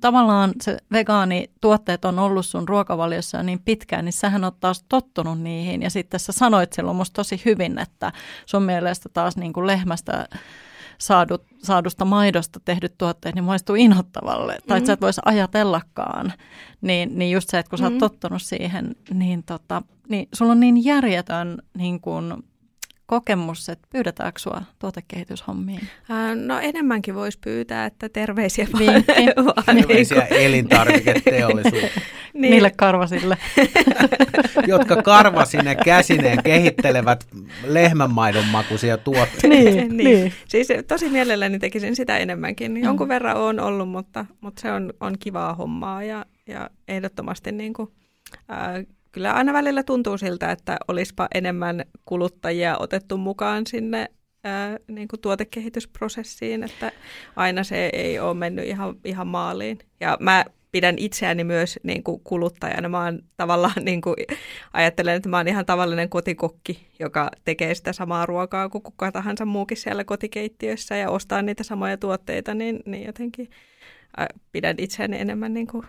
tavallaan 0.00 0.52
se 0.62 0.78
vegaanituotteet 0.92 2.04
on 2.04 2.18
ollut 2.18 2.46
sun 2.46 2.68
ruokavaliossa 2.68 3.42
niin 3.42 3.60
pitkään, 3.64 4.04
niin 4.04 4.12
sähän 4.12 4.44
oot 4.44 4.60
taas 4.60 4.84
tottunut 4.88 5.40
niihin. 5.40 5.82
Ja 5.82 5.90
sitten 5.90 6.20
sä 6.20 6.32
sanoit 6.32 6.72
silloin 6.72 6.96
musta 6.96 7.14
tosi 7.14 7.42
hyvin, 7.44 7.78
että 7.78 8.12
sun 8.46 8.62
mielestä 8.62 9.08
taas 9.08 9.36
niin 9.36 9.52
kuin 9.52 9.66
lehmästä 9.66 10.28
saadut, 10.98 11.42
saadusta 11.62 12.04
maidosta 12.04 12.60
tehdyt 12.64 12.98
tuotteet, 12.98 13.34
niin 13.34 13.44
maistuu 13.44 13.76
inhottavalle. 13.76 14.52
Mm-hmm. 14.52 14.68
Tai 14.68 14.78
että 14.78 14.86
sä 14.86 14.92
et 14.92 15.00
voisi 15.00 15.20
ajatellakaan. 15.24 16.32
Niin, 16.80 17.18
niin 17.18 17.30
just 17.30 17.48
se, 17.48 17.58
että 17.58 17.70
kun 17.70 17.78
sä 17.78 17.84
oot 17.84 17.92
mm-hmm. 17.92 18.00
tottunut 18.00 18.42
siihen, 18.42 18.96
niin, 19.14 19.42
tota, 19.42 19.82
niin 20.08 20.28
sulla 20.34 20.52
on 20.52 20.60
niin 20.60 20.84
järjetön 20.84 21.62
niin 21.78 22.00
kuin, 22.00 22.34
kokemus, 23.06 23.68
että 23.68 23.88
pyydetäänkö 23.90 24.40
sinua 24.40 24.62
tuotekehityshommiin? 24.78 25.88
no 26.46 26.58
enemmänkin 26.58 27.14
voisi 27.14 27.38
pyytää, 27.38 27.86
että 27.86 28.08
terveisiä 28.08 28.66
vaan. 28.72 29.04
vaan 29.46 29.76
terveisiä 29.76 30.26
niin 30.30 30.40
elintarviketeollisuuteen. 30.40 31.90
niin. 32.34 32.50
Niille 32.50 32.72
karvasille. 32.76 33.38
Jotka 34.66 35.02
karvasine 35.02 35.74
käsineen 35.74 36.42
kehittelevät 36.42 37.26
lehmänmaidon 37.64 38.44
makuisia 38.44 38.98
tuotteita. 38.98 39.48
niin, 39.48 39.74
niin. 39.74 39.96
niin. 39.96 40.32
Siis 40.48 40.68
tosi 40.88 41.08
mielelläni 41.08 41.58
tekisin 41.58 41.96
sitä 41.96 42.18
enemmänkin. 42.18 42.76
Jonkun 42.76 43.06
mm. 43.06 43.08
verran 43.08 43.36
on 43.36 43.60
ollut, 43.60 43.88
mutta, 43.88 44.26
mutta 44.40 44.62
se 44.62 44.72
on, 44.72 44.92
on 45.00 45.18
kivaa 45.18 45.54
hommaa 45.54 46.02
ja, 46.02 46.26
ja 46.46 46.70
ehdottomasti 46.88 47.52
niin 47.52 47.72
kuin, 47.72 47.88
äh, 48.50 48.86
kyllä 49.14 49.32
aina 49.32 49.52
välillä 49.52 49.82
tuntuu 49.82 50.18
siltä, 50.18 50.50
että 50.50 50.76
olisipa 50.88 51.28
enemmän 51.34 51.84
kuluttajia 52.04 52.76
otettu 52.78 53.16
mukaan 53.16 53.66
sinne 53.66 54.10
ää, 54.44 54.78
niin 54.88 55.08
kuin 55.08 55.20
tuotekehitysprosessiin, 55.20 56.62
että 56.62 56.92
aina 57.36 57.64
se 57.64 57.90
ei 57.92 58.18
ole 58.18 58.34
mennyt 58.34 58.66
ihan, 58.66 58.94
ihan 59.04 59.26
maaliin. 59.26 59.78
Ja 60.00 60.16
mä 60.20 60.44
pidän 60.72 60.94
itseäni 60.98 61.44
myös 61.44 61.80
niin 61.82 62.02
kuin 62.02 62.20
kuluttajana. 62.24 62.88
Mä 62.88 63.04
oon 63.04 63.22
tavallaan, 63.36 63.84
niin 63.84 64.00
kuin, 64.00 64.16
ajattelen, 64.72 65.16
että 65.16 65.28
mä 65.28 65.36
oon 65.36 65.48
ihan 65.48 65.66
tavallinen 65.66 66.08
kotikokki, 66.08 66.88
joka 66.98 67.30
tekee 67.44 67.74
sitä 67.74 67.92
samaa 67.92 68.26
ruokaa 68.26 68.68
kuin 68.68 68.82
kuka 68.82 69.12
tahansa 69.12 69.44
muukin 69.44 69.76
siellä 69.76 70.04
kotikeittiössä 70.04 70.96
ja 70.96 71.10
ostaa 71.10 71.42
niitä 71.42 71.62
samoja 71.62 71.96
tuotteita, 71.96 72.54
niin, 72.54 72.80
niin 72.86 73.06
jotenkin 73.06 73.50
pidän 74.52 74.76
itseäni 74.78 75.20
enemmän 75.20 75.54
niin 75.54 75.66
kuin 75.66 75.86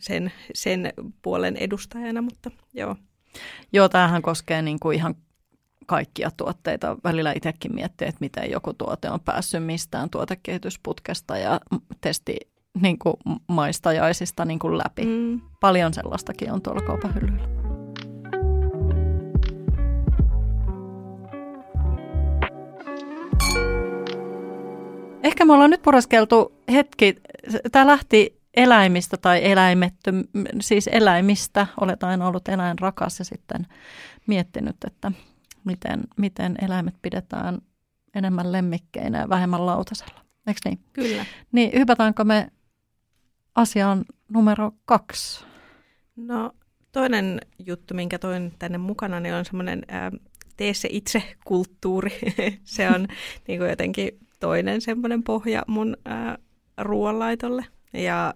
sen, 0.00 0.32
sen 0.54 0.92
puolen 1.22 1.56
edustajana, 1.56 2.22
mutta 2.22 2.50
joo. 2.74 2.96
Joo, 3.72 3.88
tämähän 3.88 4.22
koskee 4.22 4.62
niin 4.62 4.80
kuin 4.80 4.96
ihan 4.96 5.14
kaikkia 5.86 6.30
tuotteita. 6.36 6.96
Välillä 7.04 7.32
itsekin 7.32 7.74
miettii, 7.74 8.08
että 8.08 8.20
miten 8.20 8.50
joku 8.50 8.72
tuote 8.72 9.10
on 9.10 9.20
päässyt 9.20 9.64
mistään 9.64 10.10
tuotekehitysputkesta 10.10 11.36
ja 11.36 11.60
testi 12.00 12.36
niin 12.80 12.98
kuin 12.98 13.14
maistajaisista 13.48 14.44
niin 14.44 14.58
kuin 14.58 14.78
läpi. 14.78 15.04
Mm. 15.04 15.40
Paljon 15.60 15.94
sellaistakin 15.94 16.52
on 16.52 16.62
tuolla 16.62 16.80
kaupan 16.80 17.14
hyllyllä. 17.14 17.48
Ehkä 25.22 25.44
me 25.44 25.52
ollaan 25.52 25.70
nyt 25.70 25.82
pureskeltu 25.82 26.52
hetki. 26.72 27.16
Tämä 27.72 27.86
lähti 27.86 28.37
eläimistä 28.58 29.16
tai 29.16 29.50
eläimetty, 29.50 30.12
siis 30.60 30.88
eläimistä. 30.92 31.66
Olet 31.80 32.02
aina 32.02 32.26
ollut 32.26 32.48
eläinrakas 32.48 33.18
ja 33.18 33.24
sitten 33.24 33.66
miettinyt, 34.26 34.76
että 34.86 35.12
miten, 35.64 36.00
miten 36.16 36.54
eläimet 36.62 36.94
pidetään 37.02 37.58
enemmän 38.14 38.52
lemmikkeinä 38.52 39.20
ja 39.20 39.28
vähemmän 39.28 39.66
lautasella. 39.66 40.20
Eikö 40.46 40.60
niin? 40.64 40.78
Kyllä. 40.92 41.24
Niin 41.52 41.70
hypätäänkö 41.74 42.24
me 42.24 42.50
asiaan 43.54 44.04
numero 44.28 44.72
kaksi? 44.84 45.44
No 46.16 46.52
toinen 46.92 47.40
juttu, 47.66 47.94
minkä 47.94 48.18
toin 48.18 48.54
tänne 48.58 48.78
mukana, 48.78 49.20
niin 49.20 49.34
on 49.34 49.44
semmoinen 49.44 49.82
tee 50.56 50.74
se 50.74 50.88
itse 50.90 51.22
kulttuuri. 51.44 52.18
se 52.64 52.88
on 52.88 53.06
niin 53.48 53.58
kuin 53.58 53.70
jotenkin 53.70 54.18
toinen 54.40 54.80
semmoinen 54.80 55.22
pohja 55.22 55.62
mun 55.66 55.96
ää, 56.04 56.38
ruoanlaitolle. 56.78 57.64
Ja 57.92 58.34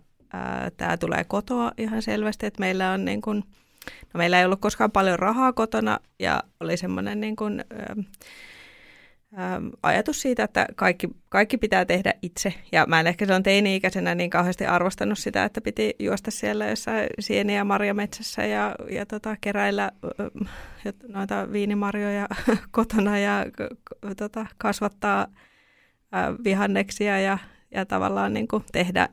tämä 0.76 0.96
tulee 0.96 1.24
kotoa 1.24 1.72
ihan 1.78 2.02
selvästi, 2.02 2.46
että 2.46 2.60
meillä 2.60 2.90
on 2.90 3.04
niin 3.04 3.20
kuin, 3.20 3.44
no 4.14 4.18
meillä 4.18 4.38
ei 4.38 4.44
ollut 4.44 4.60
koskaan 4.60 4.90
paljon 4.90 5.18
rahaa 5.18 5.52
kotona 5.52 6.00
ja 6.18 6.42
oli 6.60 6.76
semmoinen 6.76 7.20
niin 7.20 7.36
kuin, 7.36 7.64
ajatus 9.82 10.22
siitä, 10.22 10.44
että 10.44 10.66
kaikki, 10.76 11.08
kaikki 11.28 11.58
pitää 11.58 11.84
tehdä 11.84 12.14
itse. 12.22 12.54
Ja 12.72 12.86
mä 12.86 13.00
en 13.00 13.06
ehkä 13.06 13.24
silloin 13.24 13.42
teini-ikäisenä 13.42 14.14
niin 14.14 14.30
kauheasti 14.30 14.66
arvostanut 14.66 15.18
sitä, 15.18 15.44
että 15.44 15.60
piti 15.60 15.94
juosta 15.98 16.30
siellä 16.30 16.66
jossain 16.66 17.06
sieniä 17.18 17.56
ja 17.56 17.64
marjametsässä 17.64 18.46
ja, 18.46 18.74
ja 18.90 19.06
tota, 19.06 19.36
keräillä 19.40 19.92
noita 21.08 21.52
viinimarjoja 21.52 22.28
kotona 22.70 23.18
ja 23.18 23.46
tota, 24.16 24.46
kasvattaa 24.58 25.26
vihanneksia 26.44 27.20
ja, 27.20 27.38
ja 27.70 27.86
tavallaan 27.86 28.32
niin 28.32 28.48
kuin 28.48 28.64
tehdä 28.72 29.08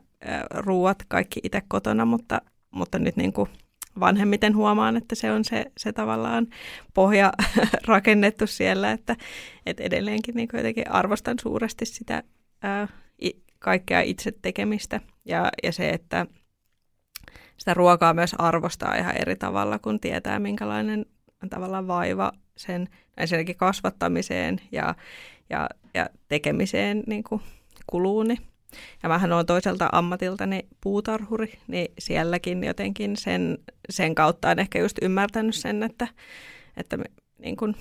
ruuat 0.50 0.98
kaikki 1.08 1.40
itse 1.42 1.62
kotona, 1.68 2.04
mutta, 2.04 2.40
mutta 2.70 2.98
nyt 2.98 3.16
niin 3.16 3.32
kuin 3.32 3.48
vanhemmiten 4.00 4.56
huomaan, 4.56 4.96
että 4.96 5.14
se 5.14 5.32
on 5.32 5.44
se, 5.44 5.66
se 5.78 5.92
tavallaan 5.92 6.46
pohja 6.94 7.32
rakennettu 7.86 8.46
siellä, 8.46 8.92
että, 8.92 9.16
että 9.66 9.82
edelleenkin 9.82 10.34
niin 10.34 10.48
jotenkin 10.52 10.90
arvostan 10.90 11.38
suuresti 11.38 11.86
sitä 11.86 12.22
ää, 12.62 12.88
kaikkea 13.60 14.00
itse 14.00 14.32
tekemistä. 14.42 15.00
Ja, 15.24 15.50
ja 15.62 15.72
se, 15.72 15.90
että 15.90 16.26
sitä 17.56 17.74
ruokaa 17.74 18.14
myös 18.14 18.34
arvostaa 18.38 18.94
ihan 18.94 19.16
eri 19.16 19.36
tavalla, 19.36 19.78
kun 19.78 20.00
tietää, 20.00 20.38
minkälainen 20.38 21.06
tavallaan 21.50 21.86
vaiva 21.86 22.32
sen 22.56 22.88
ensinnäkin 23.16 23.56
kasvattamiseen 23.56 24.60
ja, 24.72 24.94
ja, 25.50 25.68
ja 25.94 26.06
tekemiseen 26.28 27.02
niin 27.06 27.24
kuin 27.24 27.42
kuluu, 27.86 28.22
niin 28.22 28.38
ja 29.02 29.08
mähän 29.08 29.32
olen 29.32 29.46
toiselta 29.46 29.88
ammatiltani 29.92 30.68
puutarhuri, 30.80 31.58
niin 31.66 31.92
sielläkin 31.98 32.64
jotenkin 32.64 33.16
sen, 33.16 33.58
sen 33.90 34.14
kautta 34.14 34.50
on 34.50 34.58
ehkä 34.58 34.78
just 34.78 34.98
ymmärtänyt 35.02 35.54
sen, 35.54 35.82
että, 35.82 36.08
että 36.76 36.98
niin 37.38 37.56
kuin 37.56 37.74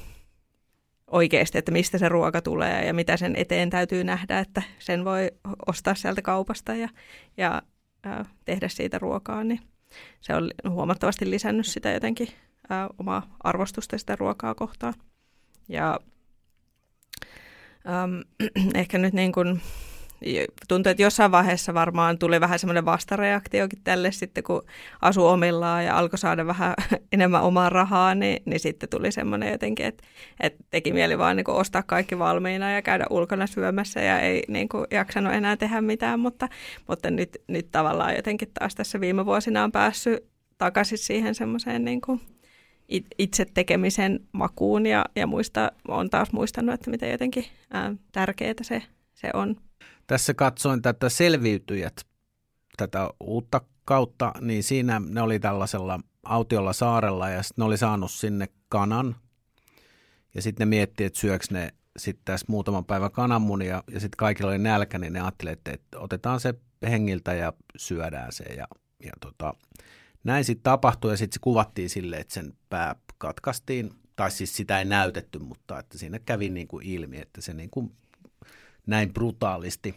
oikeasti, 1.12 1.58
että 1.58 1.72
mistä 1.72 1.98
se 1.98 2.10
ruoka 2.10 2.42
tulee 2.42 2.86
ja 2.86 2.94
mitä 2.94 3.18
sen 3.18 3.36
eteen 3.36 3.70
täytyy 3.70 4.04
nähdä, 4.04 4.40
että 4.40 4.62
sen 4.80 5.06
voi 5.06 5.32
ostaa 5.68 5.96
sieltä 5.96 6.22
kaupasta 6.22 6.76
ja, 6.76 6.90
ja 7.38 7.62
ää, 8.04 8.26
tehdä 8.46 8.68
siitä 8.68 9.00
ruokaa, 9.00 9.44
niin 9.44 9.60
se 10.22 10.36
on 10.36 10.52
huomattavasti 10.70 11.30
lisännyt 11.30 11.66
sitä 11.66 11.92
jotenkin 11.92 12.28
ää, 12.70 12.90
omaa 12.98 13.36
arvostusta 13.44 13.98
sitä 13.98 14.16
ruokaa 14.16 14.56
kohtaan. 14.56 14.94
Ja 15.68 16.00
äm, 17.88 18.24
ehkä 18.82 18.98
nyt 18.98 19.14
niin 19.14 19.32
kuin 19.32 19.62
tuntuu, 20.68 20.90
että 20.90 21.04
jossain 21.04 21.32
vaiheessa 21.32 21.74
varmaan 21.74 22.20
tuli 22.20 22.42
vähän 22.42 22.60
semmoinen 22.60 22.86
vastareaktiokin 22.86 23.80
tälle 23.84 24.12
sitten, 24.12 24.44
kun 24.44 24.62
asu 25.02 25.28
omillaan 25.28 25.86
ja 25.86 25.98
alkoi 25.98 26.20
saada 26.20 26.48
vähän 26.48 26.74
enemmän 27.14 27.42
omaa 27.42 27.70
rahaa, 27.70 28.16
niin, 28.16 28.44
niin 28.46 28.60
sitten 28.60 28.90
tuli 28.90 29.12
semmoinen 29.12 29.52
jotenkin, 29.52 29.86
että, 29.86 30.04
että 30.40 30.64
teki 30.70 30.94
mieli 30.94 31.18
vaan 31.18 31.36
niin 31.36 31.50
ostaa 31.50 31.84
kaikki 31.84 32.20
valmiina 32.20 32.72
ja 32.72 32.82
käydä 32.82 33.06
ulkona 33.10 33.48
syömässä 33.48 34.02
ja 34.02 34.20
ei 34.20 34.44
niin 34.48 34.70
kuin, 34.70 34.86
jaksanut 34.92 35.34
enää 35.34 35.58
tehdä 35.58 35.82
mitään, 35.82 36.20
mutta, 36.20 36.50
mutta 36.88 37.12
nyt, 37.12 37.38
nyt 37.48 37.72
tavallaan 37.72 38.16
jotenkin 38.16 38.52
taas 38.60 38.76
tässä 38.76 39.00
viime 39.00 39.26
vuosina 39.26 39.64
on 39.64 39.72
päässyt 39.72 40.26
takaisin 40.58 40.98
siihen 40.98 41.36
semmoiseen 41.36 41.86
niin 41.86 42.02
kuin, 42.02 42.22
itse 43.18 43.46
tekemisen 43.54 44.20
makuun 44.32 44.86
ja, 44.86 45.06
ja 45.16 45.28
muista, 45.28 45.72
on 45.88 46.10
taas 46.10 46.32
muistanut, 46.32 46.74
että 46.74 46.92
miten 46.92 47.12
jotenkin 47.12 47.46
ää, 47.72 47.96
tärkeää 48.12 48.54
se, 48.62 48.82
se 49.14 49.30
on 49.34 49.56
tässä 50.10 50.34
katsoin 50.34 50.82
tätä 50.82 51.10
selviytyjät, 51.10 52.06
tätä 52.78 53.10
uutta 53.20 53.62
kautta, 53.86 54.34
niin 54.42 54.64
siinä 54.64 55.02
ne 55.10 55.22
oli 55.22 55.40
tällaisella 55.40 56.00
autiolla 56.24 56.74
saarella 56.74 57.30
ja 57.30 57.44
sitten 57.44 57.62
ne 57.62 57.66
oli 57.66 57.78
saanut 57.78 58.12
sinne 58.12 58.48
kanan. 58.70 59.16
Ja 60.36 60.42
sitten 60.42 60.68
ne 60.68 60.70
miettii, 60.70 61.06
että 61.06 61.20
syöks 61.20 61.52
ne 61.52 61.74
sitten 61.98 62.26
tässä 62.26 62.46
muutaman 62.50 62.86
päivän 62.86 63.12
kananmunia 63.12 63.84
ja 63.92 64.00
sitten 64.00 64.18
kaikilla 64.18 64.52
oli 64.52 64.58
nälkä, 64.58 65.00
niin 65.00 65.14
ne 65.14 65.22
ajatteli, 65.22 65.52
että, 65.52 65.72
että 65.72 66.00
otetaan 66.00 66.40
se 66.40 66.54
hengiltä 66.90 67.34
ja 67.34 67.54
syödään 67.78 68.32
se. 68.32 68.44
Ja, 68.44 68.68
ja 69.04 69.12
tota, 69.20 69.54
näin 70.24 70.44
sitten 70.46 70.64
tapahtui 70.64 71.12
ja 71.12 71.18
sitten 71.18 71.34
se 71.34 71.40
kuvattiin 71.42 71.90
silleen, 71.90 72.22
että 72.22 72.34
sen 72.34 72.54
pää 72.70 72.96
katkaistiin, 73.18 73.92
tai 74.16 74.32
siis 74.32 74.56
sitä 74.56 74.80
ei 74.80 74.86
näytetty, 74.86 75.40
mutta 75.40 75.80
että 75.80 75.98
siinä 75.98 76.20
kävi 76.20 76.50
niin 76.50 76.68
kuin 76.68 76.86
ilmi, 76.86 77.18
että 77.18 77.42
se 77.42 77.54
niin 77.54 77.70
kuin 77.70 77.92
näin 78.90 79.14
brutaalisti 79.14 79.96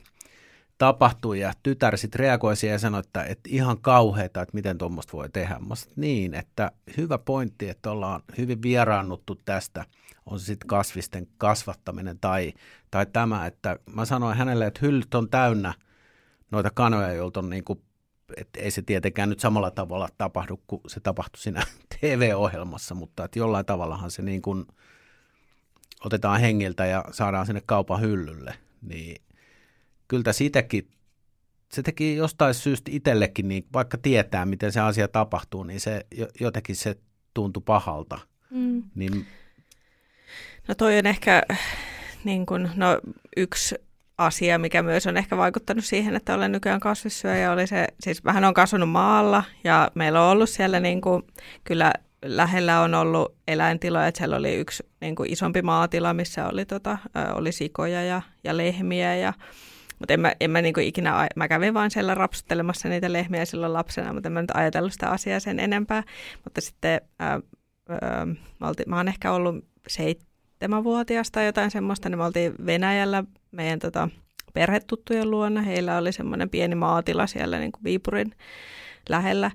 tapahtui 0.78 1.40
ja 1.40 1.52
tytär 1.62 1.96
sitten 1.96 2.18
reagoi 2.18 2.56
siihen 2.56 2.74
ja 2.74 2.78
sanoi, 2.78 3.00
että, 3.00 3.24
että 3.24 3.50
ihan 3.52 3.78
kauheita, 3.80 4.42
että 4.42 4.54
miten 4.54 4.78
tuommoista 4.78 5.12
voi 5.12 5.28
tehdä. 5.28 5.58
Mä 5.68 5.74
sanoin, 5.74 5.94
niin, 5.96 6.34
että 6.34 6.72
hyvä 6.96 7.18
pointti, 7.18 7.68
että 7.68 7.90
ollaan 7.90 8.22
hyvin 8.38 8.62
vieraannuttu 8.62 9.34
tästä, 9.34 9.84
on 10.26 10.40
se 10.40 10.46
sitten 10.46 10.68
kasvisten 10.68 11.26
kasvattaminen 11.38 12.18
tai, 12.18 12.52
tai 12.90 13.06
tämä, 13.06 13.46
että 13.46 13.76
mä 13.94 14.04
sanoin 14.04 14.36
hänelle, 14.36 14.66
että 14.66 14.80
hyllyt 14.82 15.14
on 15.14 15.30
täynnä 15.30 15.74
noita 16.50 16.70
kanoja, 16.74 17.12
joilta 17.12 17.40
on 17.40 17.50
niin 17.50 17.64
kuin, 17.64 17.82
että 18.36 18.60
ei 18.60 18.70
se 18.70 18.82
tietenkään 18.82 19.28
nyt 19.28 19.40
samalla 19.40 19.70
tavalla 19.70 20.08
tapahdu 20.18 20.60
kuin 20.66 20.80
se 20.86 21.00
tapahtui 21.00 21.40
siinä 21.40 21.62
TV-ohjelmassa, 22.00 22.94
mutta 22.94 23.24
että 23.24 23.38
jollain 23.38 23.66
tavallahan 23.66 24.10
se 24.10 24.22
niin 24.22 24.42
kuin 24.42 24.66
otetaan 26.04 26.40
hengiltä 26.40 26.86
ja 26.86 27.04
saadaan 27.10 27.46
sinne 27.46 27.62
kaupan 27.66 28.00
hyllylle 28.00 28.54
niin 28.82 29.22
kyllä 30.08 30.32
siitäkin, 30.32 30.88
se 31.72 31.82
teki 31.82 32.16
jostain 32.16 32.54
syystä 32.54 32.90
itsellekin, 32.94 33.48
niin 33.48 33.66
vaikka 33.72 33.98
tietää, 33.98 34.46
miten 34.46 34.72
se 34.72 34.80
asia 34.80 35.08
tapahtuu, 35.08 35.64
niin 35.64 35.80
se 35.80 36.06
jotenkin 36.40 36.76
se 36.76 36.96
tuntui 37.34 37.62
pahalta. 37.66 38.18
Mm. 38.50 38.82
Niin... 38.94 39.26
No 40.68 40.74
toi 40.74 40.98
on 40.98 41.06
ehkä 41.06 41.42
niin 42.24 42.46
kun, 42.46 42.70
no, 42.76 43.00
yksi 43.36 43.74
asia, 44.18 44.58
mikä 44.58 44.82
myös 44.82 45.06
on 45.06 45.16
ehkä 45.16 45.36
vaikuttanut 45.36 45.84
siihen, 45.84 46.16
että 46.16 46.34
olen 46.34 46.52
nykyään 46.52 46.80
kasvissyöjä, 46.80 47.52
oli 47.52 47.66
se, 47.66 47.86
siis 48.00 48.24
vähän 48.24 48.44
on 48.44 48.54
kasvanut 48.54 48.90
maalla 48.90 49.44
ja 49.64 49.90
meillä 49.94 50.22
on 50.22 50.30
ollut 50.30 50.50
siellä 50.50 50.80
niin 50.80 51.00
kuin, 51.00 51.22
kyllä 51.64 51.92
lähellä 52.24 52.80
on 52.80 52.94
ollut 52.94 53.34
eläintiloja, 53.48 54.06
että 54.06 54.18
siellä 54.18 54.36
oli 54.36 54.54
yksi 54.54 54.82
niin 55.00 55.14
kuin 55.14 55.32
isompi 55.32 55.62
maatila, 55.62 56.14
missä 56.14 56.48
oli, 56.48 56.64
tota, 56.64 56.98
oli 57.34 57.52
sikoja 57.52 58.04
ja, 58.04 58.22
ja 58.44 58.56
lehmiä 58.56 59.16
ja 59.16 59.32
mutta 60.02 60.14
en 60.14 60.20
mä, 60.20 60.32
en 60.40 60.50
mä 60.50 60.62
niin 60.62 60.74
kuin 60.74 60.86
ikinä, 60.86 61.28
mä 61.36 61.48
kävin 61.48 61.74
vaan 61.74 61.90
siellä 61.90 62.14
rapsuttelemassa 62.14 62.88
niitä 62.88 63.12
lehmiä 63.12 63.44
silloin 63.44 63.72
lapsena, 63.72 64.12
mutta 64.12 64.28
en 64.28 64.32
mä 64.32 64.40
nyt 64.40 64.50
ajatellut 64.54 64.92
sitä 64.92 65.10
asiaa 65.10 65.40
sen 65.40 65.60
enempää. 65.60 66.02
Mutta 66.44 66.60
sitten 66.60 67.00
ää, 67.18 67.40
ää, 67.88 68.26
mä, 68.60 68.68
oltiin, 68.68 68.90
mä 68.90 68.96
oon 68.96 69.08
ehkä 69.08 69.32
ollut 69.32 69.64
seitsemänvuotias 69.88 71.30
tai 71.30 71.46
jotain 71.46 71.70
semmoista, 71.70 72.08
niin 72.08 72.18
me 72.18 72.24
oltiin 72.24 72.54
Venäjällä 72.66 73.24
meidän 73.50 73.78
tota, 73.78 74.08
perhetuttujen 74.54 75.30
luona. 75.30 75.62
Heillä 75.62 75.98
oli 75.98 76.12
semmoinen 76.12 76.50
pieni 76.50 76.74
maatila 76.74 77.26
siellä 77.26 77.58
niin 77.58 77.72
kuin 77.72 77.84
Viipurin 77.84 78.34
lähellä. 79.08 79.50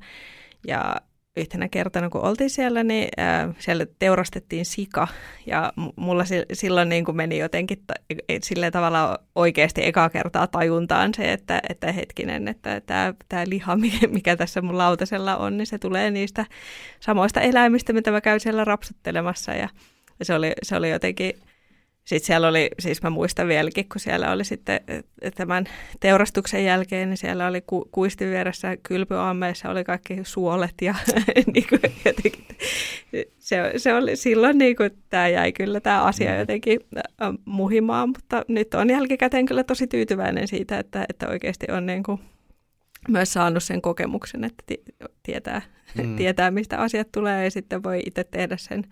Ja 0.68 0.96
yhtenä 1.38 1.70
kertana, 1.70 2.10
kun 2.10 2.22
oltiin 2.22 2.50
siellä, 2.50 2.84
niin 2.84 3.10
äh, 3.20 3.56
siellä 3.60 3.86
teurastettiin 4.00 4.66
sika. 4.66 5.08
Ja 5.46 5.74
mulla 5.96 6.24
silloin 6.54 6.90
niin 6.90 7.06
kuin 7.06 7.16
meni 7.18 7.38
jotenkin 7.38 7.78
t- 7.78 8.14
e, 8.30 8.40
sillä 8.44 8.72
tavalla 8.72 9.20
oikeasti 9.36 9.86
ekaa 9.86 10.10
kertaa 10.10 10.48
tajuntaan 10.48 11.14
se, 11.14 11.34
että, 11.34 11.62
että 11.70 11.92
hetkinen, 11.92 12.48
että 12.48 12.82
tämä, 12.82 13.14
tämä 13.30 13.44
liha, 13.48 13.78
mikä 14.08 14.36
tässä 14.36 14.62
mun 14.62 14.78
lautasella 14.78 15.38
on, 15.38 15.58
niin 15.58 15.68
se 15.68 15.78
tulee 15.78 16.12
niistä 16.12 16.46
samoista 17.00 17.42
eläimistä, 17.42 17.94
mitä 17.94 18.12
mä 18.12 18.22
käyn 18.22 18.40
siellä 18.40 18.64
rapsuttelemassa. 18.64 19.54
Ja 19.54 19.70
se 20.22 20.34
oli, 20.34 20.54
se 20.64 20.76
oli 20.76 20.90
jotenkin 20.90 21.34
sitten 22.08 22.28
siellä 22.28 22.48
oli, 22.48 22.70
siis 22.80 23.04
mä 23.04 23.10
muistan 23.10 23.48
vieläkin, 23.48 23.90
kun 23.90 24.02
siellä 24.02 24.32
oli 24.32 24.46
sitten 24.46 24.80
tämän 25.36 25.66
teurastuksen 26.00 26.66
jälkeen, 26.66 27.10
niin 27.10 27.18
siellä 27.18 27.48
oli 27.48 27.62
ku, 27.62 27.90
kuistin 27.92 28.30
vieressä 28.30 28.78
kylpyammeissa 28.78 29.70
oli 29.70 29.84
kaikki 29.84 30.20
suolet 30.24 30.74
ja 30.82 30.96
niin 31.54 31.68
kuin 31.70 31.82
jotenkin, 32.06 32.46
se, 33.40 33.74
se 33.78 33.94
oli 33.94 34.16
silloin 34.16 34.58
niin 34.58 34.76
kuin, 34.76 34.92
tämä 35.10 35.28
jäi 35.28 35.52
kyllä 35.52 35.80
tämä 35.80 36.04
asia 36.04 36.32
mm. 36.32 36.40
jotenkin 36.40 36.80
muhimaan, 37.46 38.10
mutta 38.10 38.46
nyt 38.48 38.74
on 38.74 38.90
jälkikäteen 38.90 39.46
kyllä 39.46 39.64
tosi 39.64 39.88
tyytyväinen 39.88 40.48
siitä, 40.48 40.80
että, 40.80 41.06
että 41.10 41.28
oikeasti 41.28 41.66
on 41.72 41.86
niin 41.86 42.04
kuin 42.04 42.20
myös 43.10 43.34
saanut 43.34 43.64
sen 43.64 43.82
kokemuksen, 43.82 44.44
että 44.44 44.64
tietää, 45.24 45.62
mm. 46.04 46.16
tietää, 46.18 46.52
mistä 46.52 46.78
asiat 46.78 47.12
tulee 47.12 47.44
ja 47.44 47.52
sitten 47.52 47.84
voi 47.84 48.02
itse 48.06 48.24
tehdä 48.24 48.58
sen, 48.58 48.84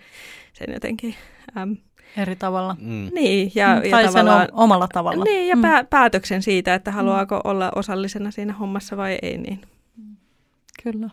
sen 0.54 0.74
jotenkin 0.74 1.16
äm, 1.58 1.78
eri 2.18 2.36
tavalla. 2.36 2.76
Mm. 2.80 3.10
Niin, 3.14 3.52
ja, 3.56 3.76
mm, 3.76 3.84
ja 3.84 3.92
tai 3.92 4.12
sen 4.12 4.26
omalla 4.52 4.88
tavalla. 4.88 5.24
Niin, 5.24 5.48
ja 5.48 5.56
mm. 5.56 5.62
päätöksen 5.90 6.42
siitä, 6.42 6.74
että 6.74 6.92
haluaako 6.92 7.36
mm. 7.36 7.42
olla 7.44 7.72
osallisena 7.76 8.32
siinä 8.32 8.54
hommassa 8.54 8.98
vai 8.98 9.20
ei. 9.22 9.38
Niin. 9.38 9.62
Kyllä. 10.84 11.10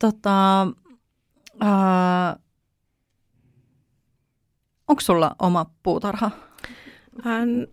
Tota, 0.00 0.62
äh, 1.62 2.36
Onko 4.88 5.00
sulla 5.00 5.36
oma 5.38 5.66
puutarha? 5.82 6.30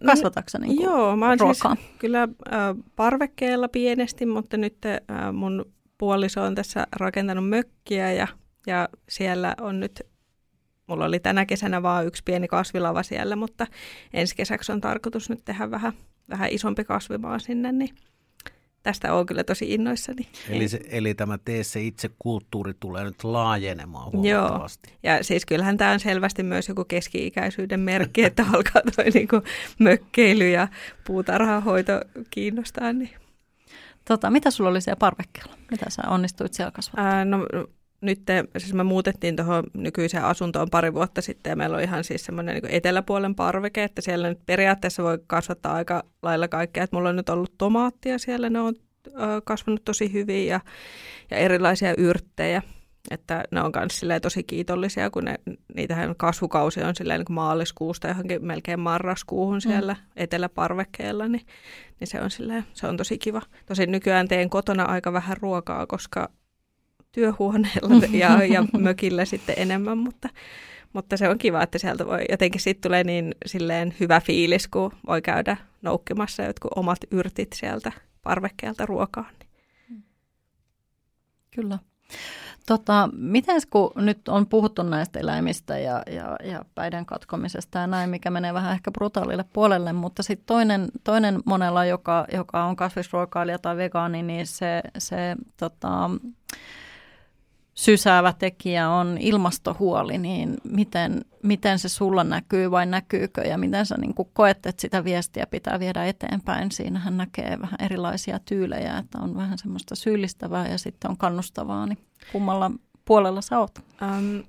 Kasvatatko 0.06 0.58
niin 0.60 0.82
Joo, 0.82 1.16
mä 1.16 1.30
oon 1.30 1.40
ruokaa? 1.40 1.76
siis 1.76 1.90
kyllä 2.00 2.22
äh, 2.22 2.60
parvekkeella 2.96 3.68
pienesti, 3.68 4.26
mutta 4.26 4.58
nyt 4.58 4.78
äh, 4.86 5.34
mun 5.34 5.66
puoliso 5.98 6.44
on 6.44 6.56
tässä 6.56 6.88
rakentanut 6.96 7.50
mökkiä 7.50 8.12
ja, 8.12 8.28
ja 8.68 8.90
siellä 9.10 9.56
on 9.62 9.80
nyt, 9.80 10.02
mulla 10.92 11.06
oli 11.06 11.20
tänä 11.20 11.46
kesänä 11.46 11.84
vaan 11.84 12.06
yksi 12.06 12.24
pieni 12.26 12.48
kasvilava 12.48 13.04
siellä, 13.04 13.36
mutta 13.36 13.68
ensi 14.14 14.36
kesäksi 14.36 14.72
on 14.72 14.82
tarkoitus 14.82 15.30
nyt 15.30 15.46
tehdä 15.46 15.72
vähän, 15.72 15.94
vähän 16.30 16.50
isompi 16.52 16.84
kasvimaa 16.84 17.40
sinne, 17.40 17.72
niin 17.72 17.96
tästä 18.84 19.14
on 19.14 19.26
kyllä 19.26 19.44
tosi 19.44 19.74
innoissani. 19.74 20.28
Eli, 20.50 20.68
se, 20.68 20.80
eli 20.90 21.14
tämä 21.14 21.38
tee 21.38 21.64
se 21.64 21.82
itse 21.82 22.10
kulttuuri 22.20 22.74
tulee 22.80 23.04
nyt 23.04 23.24
laajenemaan 23.24 24.12
huomattavasti. 24.12 24.90
Joo, 24.90 25.16
ja 25.16 25.24
siis 25.24 25.46
kyllähän 25.46 25.78
tämä 25.78 25.92
on 25.92 26.00
selvästi 26.00 26.44
myös 26.44 26.70
joku 26.70 26.86
keski-ikäisyyden 26.86 27.80
merkki, 27.80 28.24
että 28.24 28.46
alkaa 28.54 28.82
toi 28.96 29.10
niinku 29.14 29.42
mökkeily 29.80 30.50
ja 30.50 30.68
puutarhahoito 31.08 31.94
kiinnostaa. 32.30 32.94
Niin. 32.94 33.12
Tota, 34.06 34.30
mitä 34.30 34.52
sulla 34.52 34.70
oli 34.70 34.82
siellä 34.82 35.00
parvekkeella? 35.00 35.54
Mitä 35.72 35.86
sä 35.90 36.02
onnistuit 36.08 36.54
siellä 36.54 36.72
kasvattamaan? 36.72 37.16
Ää, 37.16 37.26
no 37.26 37.48
nyt 38.02 38.22
siis 38.58 38.74
me 38.74 38.84
muutettiin 38.84 39.36
tuohon 39.36 39.64
nykyiseen 39.74 40.24
asuntoon 40.24 40.70
pari 40.70 40.94
vuotta 40.94 41.22
sitten 41.22 41.50
ja 41.52 41.56
meillä 41.56 41.78
on 41.78 41.84
ihan 41.84 42.04
siis 42.04 42.26
semmoinen 42.26 42.56
niin 42.56 42.76
eteläpuolen 42.76 43.36
parveke, 43.36 43.84
että 43.84 44.02
siellä 44.02 44.30
nyt 44.30 44.46
periaatteessa 44.46 45.04
voi 45.04 45.20
kasvattaa 45.28 45.74
aika 45.74 46.04
lailla 46.22 46.48
kaikkea. 46.48 46.84
Että 46.84 46.96
mulla 46.96 47.10
on 47.10 47.16
nyt 47.16 47.30
ollut 47.30 47.54
tomaattia 47.58 48.20
siellä, 48.20 48.50
ne 48.50 48.60
on 48.60 48.76
kasvanut 49.44 49.86
tosi 49.86 50.14
hyvin 50.14 50.48
ja, 50.48 50.60
ja 51.32 51.38
erilaisia 51.38 51.94
yrttejä. 51.98 52.62
Että 53.12 53.44
ne 53.52 53.62
on 53.62 53.72
myös 53.76 54.22
tosi 54.22 54.44
kiitollisia, 54.44 55.10
kun 55.10 55.26
ne, 55.26 55.36
niitähän 55.76 56.16
kasvukausi 56.16 56.84
on 56.84 56.96
silleen 56.96 57.20
niin 57.20 57.34
maaliskuusta 57.34 58.08
johonkin 58.08 58.46
melkein 58.46 58.80
marraskuuhun 58.80 59.56
mm. 59.56 59.62
siellä 59.62 59.94
mm. 59.94 60.00
eteläparvekkeella, 60.16 61.28
niin, 61.28 61.46
niin 62.00 62.08
se, 62.08 62.22
on 62.22 62.30
silleen, 62.30 62.66
se 62.74 62.88
on 62.88 62.98
tosi 62.98 63.18
kiva. 63.18 63.42
Tosin 63.66 63.92
nykyään 63.92 64.28
teen 64.28 64.50
kotona 64.50 64.84
aika 64.84 65.14
vähän 65.14 65.38
ruokaa, 65.38 65.88
koska 65.88 66.30
työhuoneella 67.12 68.06
ja, 68.24 68.46
ja 68.46 68.66
mökillä 68.80 69.26
sitten 69.26 69.56
enemmän, 69.58 69.98
mutta, 69.98 70.30
mutta 70.94 71.18
se 71.18 71.30
on 71.30 71.38
kiva, 71.38 71.64
että 71.64 71.78
sieltä 71.78 72.06
voi 72.06 72.26
jotenkin 72.30 72.62
sitten 72.62 72.90
tulee 72.90 73.04
niin 73.04 73.36
silleen 73.46 73.94
hyvä 74.00 74.20
fiilis, 74.20 74.68
kun 74.68 74.92
voi 75.08 75.22
käydä 75.22 75.58
noukkimassa 75.82 76.44
jotkut 76.44 76.72
omat 76.76 77.00
yrtit 77.12 77.54
sieltä 77.54 77.92
parvekkeelta 78.24 78.86
ruokaan. 78.86 79.34
Kyllä. 81.56 81.80
Tota, 82.66 83.10
miten 83.14 83.62
kun 83.70 83.92
nyt 83.96 84.28
on 84.28 84.48
puhuttu 84.48 84.84
näistä 84.84 85.20
eläimistä 85.20 85.78
ja, 85.78 86.04
ja, 86.12 86.36
ja 86.44 86.66
päiden 86.76 87.06
katkomisesta 87.06 87.80
ja 87.80 87.88
näin, 87.88 88.10
mikä 88.10 88.32
menee 88.32 88.54
vähän 88.54 88.74
ehkä 88.74 88.92
brutaalille 88.92 89.46
puolelle, 89.54 89.94
mutta 89.94 90.24
sitten 90.24 90.46
toinen, 90.46 90.88
toinen 91.04 91.40
monella, 91.46 91.86
joka, 91.86 92.26
joka 92.34 92.64
on 92.64 92.76
kasvisruokailija 92.76 93.60
tai 93.60 93.78
vegaani, 93.78 94.24
niin 94.24 94.48
se, 94.48 94.82
se 94.98 95.36
tota, 95.58 96.10
sysäävä 97.82 98.34
tekijä 98.34 98.90
on 98.90 99.18
ilmastohuoli, 99.20 100.18
niin 100.18 100.58
miten, 100.64 101.22
miten 101.44 101.80
se 101.80 101.90
sulla 101.90 102.24
näkyy 102.24 102.72
vai 102.72 102.86
näkyykö 102.86 103.42
ja 103.42 103.58
miten 103.58 103.86
sä 103.86 103.96
niin 103.98 104.16
koet, 104.34 104.66
että 104.66 104.82
sitä 104.82 105.04
viestiä 105.04 105.46
pitää 105.46 105.80
viedä 105.80 106.06
eteenpäin. 106.06 106.72
Siinähän 106.72 107.18
näkee 107.18 107.58
vähän 107.62 107.78
erilaisia 107.80 108.40
tyylejä, 108.40 108.98
että 108.98 109.18
on 109.18 109.36
vähän 109.36 109.58
semmoista 109.58 109.96
syyllistävää 109.96 110.68
ja 110.68 110.78
sitten 110.78 111.12
on 111.12 111.18
kannustavaa, 111.18 111.86
niin 111.86 111.98
kummalla 112.32 112.72
puolella 113.06 113.42
sä 113.42 113.60
oot? 113.60 113.80
Um, 113.80 114.44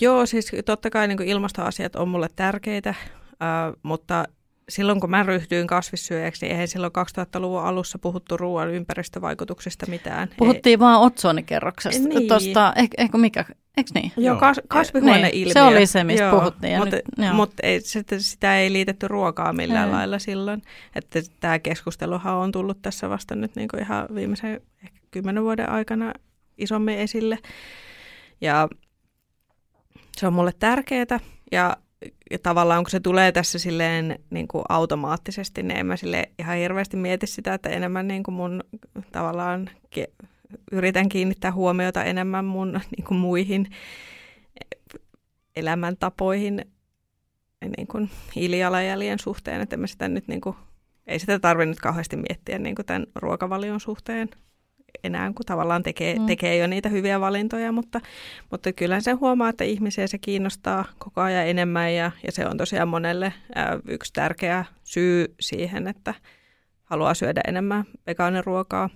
joo, 0.00 0.26
siis 0.26 0.52
totta 0.64 0.90
kai 0.90 1.08
niin 1.08 1.22
ilmastoasiat 1.22 1.96
on 1.96 2.08
mulle 2.08 2.28
tärkeitä, 2.36 2.94
uh, 3.32 3.78
mutta 3.82 4.24
silloin 4.68 5.00
kun 5.00 5.10
mä 5.10 5.22
ryhdyin 5.22 5.66
kasvissyöjäksi, 5.66 6.46
niin 6.46 6.52
eihän 6.52 6.68
silloin 6.68 6.92
2000-luvun 7.18 7.62
alussa 7.62 7.98
puhuttu 7.98 8.36
ruoan 8.36 8.70
ympäristövaikutuksista 8.70 9.86
mitään. 9.86 10.28
Puhuttiin 10.36 10.72
Ei. 10.72 10.78
vaan 10.78 11.00
otsonikerroksesta. 11.00 12.08
Niin. 12.08 12.28
Tosta, 12.28 12.72
eh, 12.76 12.88
ehkä 12.98 13.18
mikä, 13.18 13.44
eikö 13.76 13.90
niin? 13.94 14.12
Joo, 14.16 14.36
kas, 14.36 14.60
kasvihuoneilmiö. 14.68 15.30
Niin, 15.30 15.52
se 15.52 15.62
oli 15.62 15.86
se, 15.86 16.04
mistä 16.04 16.24
joo, 16.24 16.38
puhuttiin. 16.38 16.78
Mutta, 16.78 16.96
nyt, 17.16 17.32
mutta 17.34 17.54
ei, 17.62 17.80
sitä, 17.80 18.18
sitä 18.18 18.58
ei 18.58 18.72
liitetty 18.72 19.08
ruokaa 19.08 19.52
millään 19.52 19.88
ei. 19.88 19.94
lailla 19.94 20.18
silloin. 20.18 20.62
Että 20.94 21.20
tämä 21.40 21.58
keskusteluhan 21.58 22.34
on 22.34 22.52
tullut 22.52 22.82
tässä 22.82 23.10
vasta 23.10 23.34
nyt 23.34 23.56
niin 23.56 23.68
kuin 23.68 23.82
ihan 23.82 24.08
viimeisen 24.14 24.60
ehkä 24.84 25.00
kymmenen 25.10 25.42
vuoden 25.42 25.70
aikana 25.70 26.12
isommin 26.58 26.98
esille. 26.98 27.38
Ja 28.40 28.68
se 30.16 30.26
on 30.26 30.32
mulle 30.32 30.52
tärkeää. 30.58 31.20
Ja 31.52 31.76
tavallaan 32.42 32.84
kun 32.84 32.90
se 32.90 33.00
tulee 33.00 33.32
tässä 33.32 33.58
silleen 33.58 34.18
niin 34.30 34.48
kuin 34.48 34.64
automaattisesti, 34.68 35.62
niin 35.62 35.78
en 35.78 35.86
mä 35.86 35.96
sille 35.96 36.30
ihan 36.38 36.56
hirveästi 36.56 36.96
mieti 36.96 37.26
sitä, 37.26 37.54
että 37.54 37.68
enemmän 37.68 38.08
niin 38.08 38.22
kuin 38.22 38.34
mun 38.34 38.64
tavallaan 39.12 39.70
ke- 39.96 40.26
yritän 40.72 41.08
kiinnittää 41.08 41.52
huomiota 41.52 42.04
enemmän 42.04 42.44
mun 42.44 42.72
niin 42.96 43.04
kuin 43.04 43.18
muihin 43.18 43.66
elämäntapoihin 45.56 46.64
niin 47.76 47.86
kuin 47.86 48.10
hiilijalanjäljen 48.36 49.18
suhteen, 49.18 49.60
että 49.60 49.76
mä 49.76 49.86
sitä 49.86 50.08
nyt 50.08 50.28
niin 50.28 50.40
kuin, 50.40 50.56
ei 51.06 51.18
sitä 51.18 51.38
tarvitse 51.38 51.66
nyt 51.66 51.80
kauheasti 51.80 52.16
miettiä 52.16 52.58
niin 52.58 52.74
kuin 52.74 52.86
tämän 52.86 53.06
ruokavalion 53.14 53.80
suhteen 53.80 54.28
enää, 55.04 55.32
kun 55.36 55.46
tavallaan 55.46 55.82
tekee, 55.82 56.18
mm. 56.18 56.26
tekee 56.26 56.56
jo 56.56 56.66
niitä 56.66 56.88
hyviä 56.88 57.20
valintoja, 57.20 57.72
mutta, 57.72 58.00
mutta 58.50 58.72
kyllä 58.72 59.00
se 59.00 59.12
huomaa, 59.12 59.48
että 59.48 59.64
ihmisiä 59.64 60.06
se 60.06 60.18
kiinnostaa 60.18 60.84
koko 60.98 61.20
ajan 61.20 61.46
enemmän 61.46 61.94
ja, 61.94 62.10
ja 62.26 62.32
se 62.32 62.46
on 62.46 62.56
tosiaan 62.56 62.88
monelle 62.88 63.32
ää, 63.54 63.78
yksi 63.88 64.12
tärkeä 64.12 64.64
syy 64.84 65.34
siihen, 65.40 65.88
että 65.88 66.14
haluaa 66.84 67.14
syödä 67.14 67.40
enemmän 67.48 67.84
vegaaniruokaa. 68.06 68.90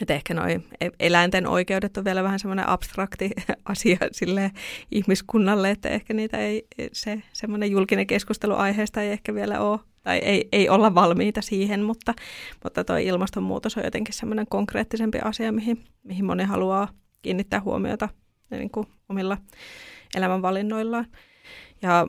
Että 0.00 0.14
ehkä 0.14 0.34
noi 0.34 0.60
eläinten 1.00 1.46
oikeudet 1.46 1.96
on 1.96 2.04
vielä 2.04 2.22
vähän 2.22 2.38
semmoinen 2.38 2.68
abstrakti 2.68 3.30
asia 3.64 3.98
sille 4.12 4.50
ihmiskunnalle, 4.90 5.70
että 5.70 5.88
ehkä 5.88 6.14
niitä 6.14 6.38
ei, 6.38 6.66
se 6.92 7.22
semmoinen 7.32 7.70
julkinen 7.70 8.06
keskustelu 8.06 8.54
aiheesta 8.54 9.02
ei 9.02 9.10
ehkä 9.10 9.34
vielä 9.34 9.60
ole 9.60 9.80
tai 10.08 10.18
ei, 10.18 10.48
ei 10.52 10.68
olla 10.68 10.94
valmiita 10.94 11.42
siihen, 11.42 11.82
mutta, 11.82 12.14
mutta 12.64 12.84
tuo 12.84 12.96
ilmastonmuutos 12.96 13.76
on 13.76 13.84
jotenkin 13.84 14.14
semmoinen 14.14 14.46
konkreettisempi 14.48 15.18
asia, 15.24 15.52
mihin, 15.52 15.84
mihin 16.02 16.24
moni 16.24 16.44
haluaa 16.44 16.88
kiinnittää 17.22 17.60
huomiota 17.60 18.08
niin 18.50 18.70
kuin 18.70 18.86
omilla 19.08 19.38
elämänvalinnoillaan. 20.16 21.06
Ja 21.82 22.06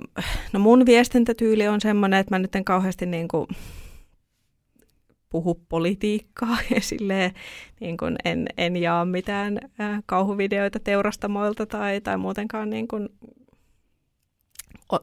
no 0.54 0.60
mun 0.60 0.86
viestintätyyli 0.86 1.68
on 1.68 1.82
semmoinen, 1.82 2.20
että 2.20 2.36
mä 2.36 2.40
nyt 2.40 2.56
en 2.56 2.66
kauheasti 2.66 3.06
niin 3.06 3.28
kuin 3.28 3.48
puhu 5.30 5.66
politiikkaa 5.70 6.58
ja 6.76 6.82
silleen, 6.82 7.32
niin 7.80 7.98
kuin 7.98 8.16
en, 8.26 8.46
en 8.58 8.78
jaa 8.78 9.06
mitään 9.06 9.60
äh, 9.82 10.04
kauhuvideoita 10.06 10.80
teurastamoilta 10.80 11.66
tai, 11.66 12.02
tai 12.02 12.18
muutenkaan 12.18 12.70
niin 12.70 12.88
kuin, 12.88 13.10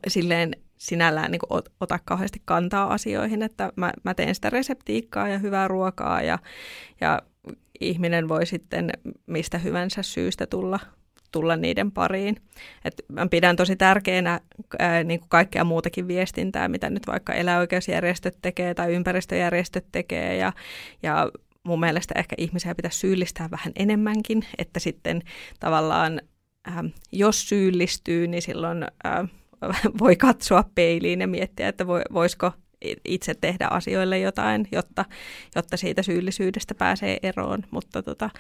silleen 0.09 0.53
sinällään 0.79 1.31
niin 1.31 1.41
kuin 1.49 1.63
ota 1.81 1.99
kauheasti 2.05 2.43
kantaa 2.45 2.93
asioihin, 2.93 3.43
että 3.43 3.73
mä, 3.77 3.93
mä 4.05 4.15
teen 4.15 4.35
sitä 4.35 4.51
reseptiikkaa 4.51 5.29
ja 5.29 5.39
hyvää 5.39 5.69
ruokaa 5.69 6.23
ja, 6.23 6.39
ja 7.01 7.23
ihminen 7.81 8.29
voi 8.29 8.47
sitten 8.47 8.91
mistä 9.27 9.59
hyvänsä 9.59 10.03
syystä 10.03 10.47
tulla, 10.47 10.81
tulla 11.33 11.57
niiden 11.57 11.93
pariin. 11.93 12.37
Et 12.85 12.95
mä 13.09 13.27
pidän 13.29 13.57
tosi 13.57 13.77
tärkeänä 13.77 14.41
ää, 14.79 15.05
niin 15.05 15.21
kuin 15.21 15.29
kaikkea 15.29 15.65
muutakin 15.65 16.09
viestintää, 16.09 16.69
mitä 16.69 16.91
nyt 16.91 17.07
vaikka 17.07 17.35
eläoikeusjärjestöt 17.35 18.39
tekee 18.43 18.75
tai 18.75 18.95
ympäristöjärjestöt 18.95 19.87
tekee 19.93 20.37
ja, 20.37 20.53
ja 21.03 21.31
mun 21.63 21.81
mielestä 21.81 22.15
ehkä 22.19 22.37
ihmisiä 22.39 22.75
pitäisi 22.75 22.99
syyllistää 22.99 23.51
vähän 23.51 23.73
enemmänkin, 23.77 24.45
että 24.59 24.81
sitten 24.81 25.23
tavallaan 25.61 26.21
ää, 26.65 26.85
jos 27.13 27.49
syyllistyy, 27.49 28.27
niin 28.27 28.43
silloin 28.43 28.87
ää, 29.05 29.29
voi 30.01 30.17
katsoa 30.17 30.65
peiliin 30.75 31.21
ja 31.21 31.27
miettiä, 31.27 31.69
että 31.69 31.87
voisiko 31.87 32.53
itse 33.05 33.35
tehdä 33.35 33.69
asioille 33.71 34.19
jotain, 34.19 34.69
jotta, 34.73 35.05
jotta 35.57 35.77
siitä 35.77 36.03
syyllisyydestä 36.03 36.75
pääsee 36.75 37.19
eroon, 37.23 37.63
mutta 37.71 38.03
tota, 38.03 38.31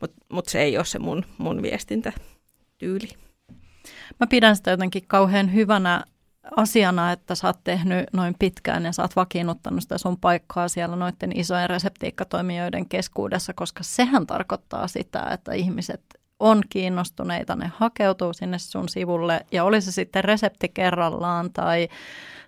mut, 0.00 0.12
mut 0.32 0.48
se 0.48 0.62
ei 0.62 0.76
ole 0.76 0.84
se 0.84 0.98
mun, 0.98 1.24
mun 1.38 1.62
viestintätyyli. 1.62 3.08
Mä 4.20 4.26
pidän 4.26 4.56
sitä 4.56 4.70
jotenkin 4.70 5.06
kauhean 5.06 5.54
hyvänä 5.54 6.04
asiana, 6.56 7.12
että 7.12 7.34
sä 7.34 7.46
oot 7.46 7.64
tehnyt 7.64 8.06
noin 8.12 8.34
pitkään 8.38 8.84
ja 8.84 8.92
sä 8.92 9.02
oot 9.02 9.16
vakiinnuttanut 9.16 9.82
sitä 9.82 9.98
sun 9.98 10.16
paikkaa 10.20 10.68
siellä 10.68 10.96
noiden 10.96 11.38
isojen 11.38 11.70
reseptiikkatoimijoiden 11.70 12.88
keskuudessa, 12.88 13.52
koska 13.52 13.82
sehän 13.82 14.26
tarkoittaa 14.26 14.88
sitä, 14.88 15.28
että 15.32 15.52
ihmiset 15.52 16.02
on 16.40 16.62
kiinnostuneita, 16.68 17.56
ne 17.56 17.70
hakeutuu 17.76 18.32
sinne 18.32 18.58
sun 18.58 18.88
sivulle 18.88 19.46
ja 19.52 19.64
oli 19.64 19.80
se 19.80 19.92
sitten 19.92 20.24
resepti 20.24 20.68
kerrallaan 20.68 21.52
tai, 21.52 21.88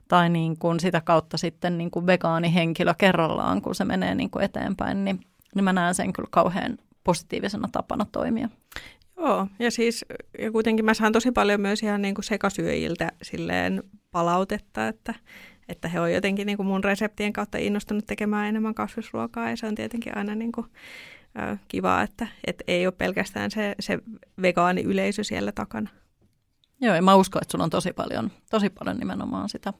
tai 0.09 0.29
niin 0.31 0.59
kuin 0.59 0.81
sitä 0.81 1.01
kautta 1.01 1.37
sitten 1.37 1.79
niin 1.79 1.91
kuin 1.91 2.07
vegaanihenkilö 2.07 2.95
kerrallaan, 2.99 3.63
kun 3.63 3.75
se 3.75 3.85
menee 3.85 4.15
niin 4.15 4.31
kuin 4.31 4.45
eteenpäin, 4.45 5.05
niin, 5.05 5.21
niin 5.55 5.65
mä 5.65 5.73
näen 5.73 5.95
sen 5.95 6.13
kyllä 6.13 6.29
kauhean 6.31 6.79
positiivisena 7.05 7.69
tapana 7.73 8.07
toimia. 8.13 8.49
Joo, 9.17 9.47
ja 9.59 9.71
siis 9.71 10.05
ja 10.39 10.53
kuitenkin 10.53 10.85
mä 10.85 10.95
saan 10.95 11.13
tosi 11.13 11.33
paljon 11.33 11.61
myös 11.61 11.83
ihan 11.83 12.03
niin 12.03 12.15
kuin 12.15 12.25
sekasyöjiltä 12.25 13.13
silleen 13.23 13.83
palautetta, 14.11 14.89
että, 14.89 15.15
että 15.69 15.89
he 15.89 16.01
on 16.01 16.13
jotenkin 16.13 16.47
niin 16.47 16.57
kuin 16.57 16.67
mun 16.67 16.85
reseptien 16.85 17.33
kautta 17.33 17.59
innostunut 17.59 18.07
tekemään 18.07 18.49
enemmän 18.49 18.75
kasvisruokaa 18.75 19.51
ja 19.51 19.57
se 19.57 19.67
on 19.67 19.75
tietenkin 19.75 20.19
aina 20.19 20.35
niin 20.35 20.53
kuin, 20.53 20.67
äh, 21.39 21.61
kiva, 21.69 22.03
että, 22.03 22.29
että 22.47 22.65
ei 22.67 22.87
ole 22.87 22.95
pelkästään 22.99 23.51
se, 23.51 23.75
se 23.81 23.99
vegaaniyleisö 24.43 25.25
siellä 25.25 25.53
takana. 25.53 25.91
Joo, 26.81 26.95
ja 26.95 27.03
mä 27.03 27.15
uskon, 27.15 27.43
että 27.43 27.53
sulla 27.53 27.65
on 27.65 27.71
tosi 27.71 27.93
paljon, 27.93 28.31
tosi 28.51 28.71
paljon 28.71 28.97
nimenomaan 28.97 29.49
sitä 29.49 29.73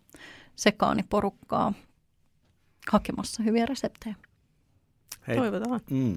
sekaaniporukkaa 0.57 1.73
hakemassa 2.91 3.43
hyviä 3.43 3.67
reseptejä. 3.67 4.15
Hei. 5.29 5.37
Toivotaan. 5.37 5.81
Mm. 5.91 6.17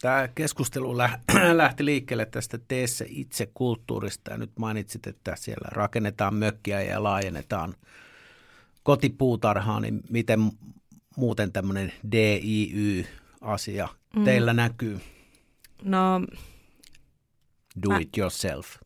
Tämä 0.00 0.28
keskustelu 0.34 0.96
lähti 1.52 1.84
liikkeelle 1.84 2.26
tästä 2.26 2.58
teessä 2.68 3.04
itse 3.08 3.50
kulttuurista 3.54 4.30
ja 4.30 4.38
nyt 4.38 4.50
mainitsit, 4.58 5.06
että 5.06 5.36
siellä 5.36 5.68
rakennetaan 5.72 6.34
mökkiä 6.34 6.82
ja 6.82 7.02
laajennetaan 7.02 7.74
kotipuutarhaa, 8.82 9.80
niin 9.80 10.00
miten 10.10 10.50
muuten 11.16 11.52
tämmöinen 11.52 11.92
DIY-asia 12.12 13.88
mm. 14.16 14.24
teillä 14.24 14.52
näkyy? 14.52 15.00
No, 15.84 16.20
Do 17.82 17.88
mä, 17.88 17.98
it 17.98 18.18
yourself. 18.18 18.76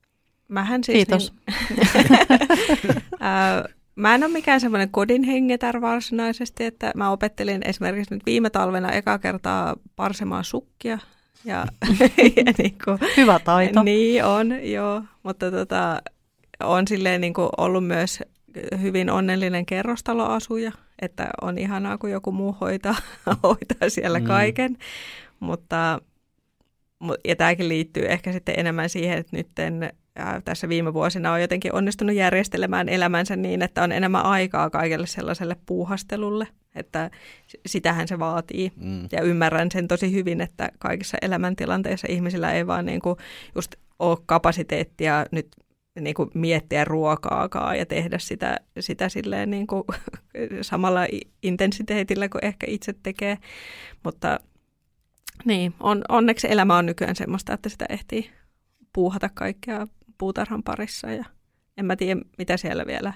Mähän 0.48 0.84
siis 0.84 0.96
Kiitos. 0.96 1.32
Niin, 1.32 1.86
Mä 3.96 4.14
en 4.14 4.24
ole 4.24 4.32
mikään 4.32 4.60
semmoinen 4.60 4.90
kodin 4.90 5.22
hengetär 5.22 5.80
varsinaisesti, 5.80 6.64
että 6.64 6.92
mä 6.94 7.10
opettelin 7.10 7.62
esimerkiksi 7.64 8.14
nyt 8.14 8.26
viime 8.26 8.50
talvena 8.50 8.92
eka 8.92 9.18
kertaa 9.18 9.76
parsemaan 9.96 10.44
sukkia. 10.44 10.98
Ja, 11.44 11.66
ja 12.36 12.52
niin 12.58 12.76
kuin, 12.84 12.98
Hyvä 13.16 13.38
taito. 13.38 13.82
Niin 13.82 14.24
on, 14.24 14.70
joo. 14.70 15.02
Mutta 15.22 15.50
tota, 15.50 16.02
on 16.60 16.88
silleen 16.88 17.20
niin 17.20 17.34
kuin 17.34 17.48
ollut 17.56 17.86
myös 17.86 18.22
hyvin 18.80 19.10
onnellinen 19.10 19.66
kerrostaloasuja, 19.66 20.72
että 21.02 21.28
on 21.42 21.58
ihanaa, 21.58 21.98
kun 21.98 22.10
joku 22.10 22.32
muu 22.32 22.56
hoitaa, 22.60 22.96
hoitaa 23.42 23.88
siellä 23.88 24.18
mm. 24.20 24.26
kaiken. 24.26 24.76
Mutta, 25.40 26.00
ja 27.28 27.36
tämäkin 27.36 27.68
liittyy 27.68 28.06
ehkä 28.06 28.32
sitten 28.32 28.54
enemmän 28.58 28.88
siihen, 28.88 29.18
että 29.18 29.36
nytten 29.36 29.90
tässä 30.44 30.68
viime 30.68 30.94
vuosina 30.94 31.32
on 31.32 31.40
jotenkin 31.40 31.74
onnistunut 31.74 32.16
järjestelemään 32.16 32.88
elämänsä 32.88 33.36
niin, 33.36 33.62
että 33.62 33.82
on 33.82 33.92
enemmän 33.92 34.24
aikaa 34.24 34.70
kaikelle 34.70 35.06
sellaiselle 35.06 35.56
puuhastelulle, 35.66 36.48
että 36.74 37.10
sitähän 37.66 38.08
se 38.08 38.18
vaatii. 38.18 38.72
Mm. 38.76 39.08
Ja 39.12 39.22
ymmärrän 39.22 39.70
sen 39.70 39.88
tosi 39.88 40.12
hyvin, 40.12 40.40
että 40.40 40.70
kaikissa 40.78 41.18
elämäntilanteissa 41.22 42.06
ihmisillä 42.10 42.52
ei 42.52 42.66
vaan 42.66 42.86
niin 42.86 43.00
kuin 43.00 43.16
just 43.54 43.74
ole 43.98 44.18
kapasiteettia 44.26 45.26
nyt 45.30 45.48
niin 46.00 46.14
kuin 46.14 46.30
miettiä 46.34 46.84
ruokaakaan 46.84 47.78
ja 47.78 47.86
tehdä 47.86 48.18
sitä, 48.18 48.56
sitä 48.80 49.08
silleen 49.08 49.50
niin 49.50 49.66
kuin 49.66 49.84
samalla 50.60 51.00
intensiteetillä 51.42 52.28
kuin 52.28 52.44
ehkä 52.44 52.66
itse 52.70 52.94
tekee. 53.02 53.38
Mutta 54.04 54.40
niin, 55.44 55.74
on, 55.80 56.02
onneksi 56.08 56.46
elämä 56.50 56.76
on 56.76 56.86
nykyään 56.86 57.16
semmoista, 57.16 57.52
että 57.52 57.68
sitä 57.68 57.86
ehtii 57.88 58.30
puuhata 58.92 59.28
kaikkea 59.34 59.86
puutarhan 60.18 60.62
parissa 60.62 61.10
ja 61.10 61.24
en 61.76 61.86
mä 61.86 61.96
tiedä, 61.96 62.20
mitä 62.38 62.56
siellä 62.56 62.86
vielä 62.86 63.12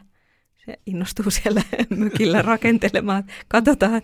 se 0.67 0.79
innostuu 0.87 1.31
siellä 1.43 1.63
mykillä 1.91 2.43
rakentelemaan. 2.43 3.25
Katsotaan. 3.49 4.03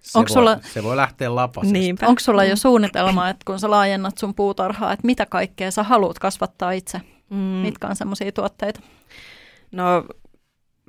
Se, 0.00 0.18
Onko 0.18 0.28
voi, 0.28 0.34
sulla, 0.34 0.58
se 0.62 0.82
voi 0.82 0.96
lähteä 0.96 1.34
lapasesta. 1.34 1.72
Niinpä. 1.72 2.06
Onko 2.06 2.20
sulla 2.20 2.44
jo 2.44 2.56
suunnitelma, 2.56 3.28
että 3.28 3.44
kun 3.46 3.60
sä 3.60 3.70
laajennat 3.70 4.18
sun 4.18 4.34
puutarhaa, 4.34 4.92
että 4.92 5.06
mitä 5.06 5.26
kaikkea 5.26 5.70
sä 5.70 5.82
haluat 5.82 6.18
kasvattaa 6.18 6.72
itse? 6.72 7.00
Mm. 7.30 7.36
Mitkä 7.36 7.86
on 7.86 7.96
semmoisia 7.96 8.32
tuotteita? 8.32 8.80
No 9.72 10.06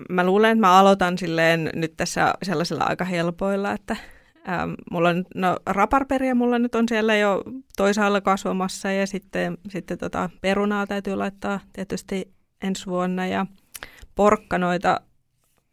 mä 0.09 0.23
luulen, 0.23 0.51
että 0.51 0.67
mä 0.67 0.79
aloitan 0.79 1.17
silleen 1.17 1.69
nyt 1.75 1.93
tässä 1.97 2.33
sellaisilla 2.43 2.83
aika 2.83 3.05
helpoilla, 3.05 3.71
että 3.71 3.95
Ähm, 4.49 4.73
mulla 4.91 5.09
on, 5.09 5.25
no 5.35 5.57
raparperia 5.65 6.35
mulla 6.35 6.59
nyt 6.59 6.75
on 6.75 6.85
siellä 6.89 7.15
jo 7.15 7.43
toisaalla 7.77 8.21
kasvamassa 8.21 8.91
ja 8.91 9.07
sitten, 9.07 9.57
sitten 9.69 9.97
tota 9.97 10.29
perunaa 10.41 10.87
täytyy 10.87 11.15
laittaa 11.15 11.59
tietysti 11.73 12.33
ensi 12.63 12.85
vuonna 12.85 13.27
ja 13.27 13.45
porkkanoita, 14.15 15.01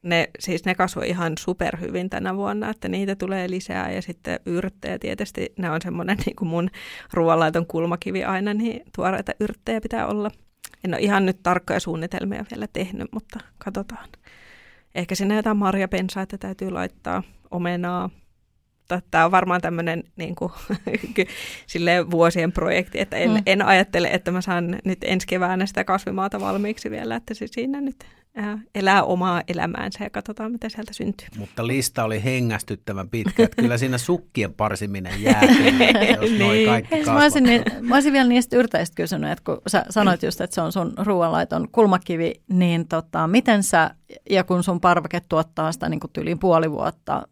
ne, 0.03 0.31
siis 0.39 0.65
ne 0.65 0.75
kasvoi 0.75 1.09
ihan 1.09 1.33
superhyvin 1.39 2.11
tänä 2.11 2.37
vuonna, 2.37 2.71
että 2.71 2.89
niitä 2.89 3.17
tulee 3.17 3.51
lisää 3.51 3.93
ja 3.93 4.03
sitten 4.03 4.41
yrttejä 4.47 4.99
tietysti, 4.99 5.53
ne 5.59 5.71
on 5.71 5.83
semmoinen 5.83 6.17
niin 6.27 6.37
kuin 6.37 6.49
mun 6.49 6.71
ruoanlaiton 7.13 7.67
kulmakivi 7.67 8.25
aina, 8.25 8.55
niin 8.55 8.83
tuoreita 8.97 9.33
yrttejä 9.41 9.81
pitää 9.81 10.07
olla. 10.07 10.31
En 10.85 10.95
ole 10.95 11.01
ihan 11.01 11.27
nyt 11.27 11.43
tarkkoja 11.43 11.81
suunnitelmia 11.81 12.45
vielä 12.51 12.67
tehnyt, 12.73 13.13
mutta 13.13 13.41
katsotaan. 13.59 14.09
Ehkä 14.95 15.15
sinne 15.15 15.37
jotain 15.37 15.57
marjapensaita 15.57 16.39
täytyy 16.39 16.71
laittaa, 16.71 17.23
omenaa, 17.51 18.11
tämä 19.11 19.25
on 19.25 19.31
varmaan 19.31 19.61
tämmöinen 19.61 20.05
niin 20.17 20.35
kuin, 20.35 20.53
vuosien 22.11 22.53
projekti, 22.53 23.01
että 23.01 23.17
en, 23.17 23.31
mm. 23.31 23.43
en 23.47 23.63
ajattele, 23.63 24.09
että 24.09 24.31
mä 24.31 24.41
saan 24.41 24.79
nyt 24.85 24.99
ensi 25.05 25.27
keväänä 25.27 25.67
sitä 25.67 25.85
kasvimaata 25.85 26.41
valmiiksi 26.41 26.91
vielä, 26.91 27.17
että 27.17 27.35
se 27.35 27.47
siinä 27.47 27.81
nyt 27.81 28.05
elää 28.75 29.03
omaa 29.03 29.43
elämäänsä 29.49 30.05
ja 30.05 30.11
katsotaan, 30.11 30.53
mitä 30.53 30.69
sieltä 30.69 30.93
syntyy. 30.93 31.29
Mutta 31.39 31.67
lista 31.67 32.05
oli 32.05 32.25
hengästyttävän 32.25 33.09
pitkä, 33.09 33.45
että 33.45 33.63
kyllä 33.63 33.79
siinä 33.79 33.99
sukkien 33.99 34.55
parsiminen 34.55 35.23
jää, 35.23 35.43
jos 36.21 36.31
niin. 36.31 36.69
kaikki 36.69 37.05
mä, 37.05 37.23
olisin, 37.23 37.45
mä 37.81 37.95
olisin 37.95 38.13
vielä 38.13 38.29
niistä 38.29 38.57
yrteistä 38.57 38.95
kysynyt, 38.95 39.31
että 39.31 39.45
kun 39.45 39.61
sä 39.67 39.85
sanoit 39.91 40.23
just, 40.23 40.41
että 40.41 40.55
se 40.55 40.61
on 40.61 40.73
sun 40.73 40.93
ruoanlaiton 40.97 41.69
kulmakivi, 41.73 42.35
niin 42.49 42.89
tota, 42.89 43.27
miten 43.27 43.63
sä 43.63 43.91
ja 44.31 44.45
kun 44.45 44.63
sun 44.63 44.81
parveke 44.81 45.21
tuottaa 45.29 45.73
sitä 45.73 45.89
niin 45.89 46.01
yli 46.19 46.35
puoli 46.35 46.71
vuotta, 46.71 47.23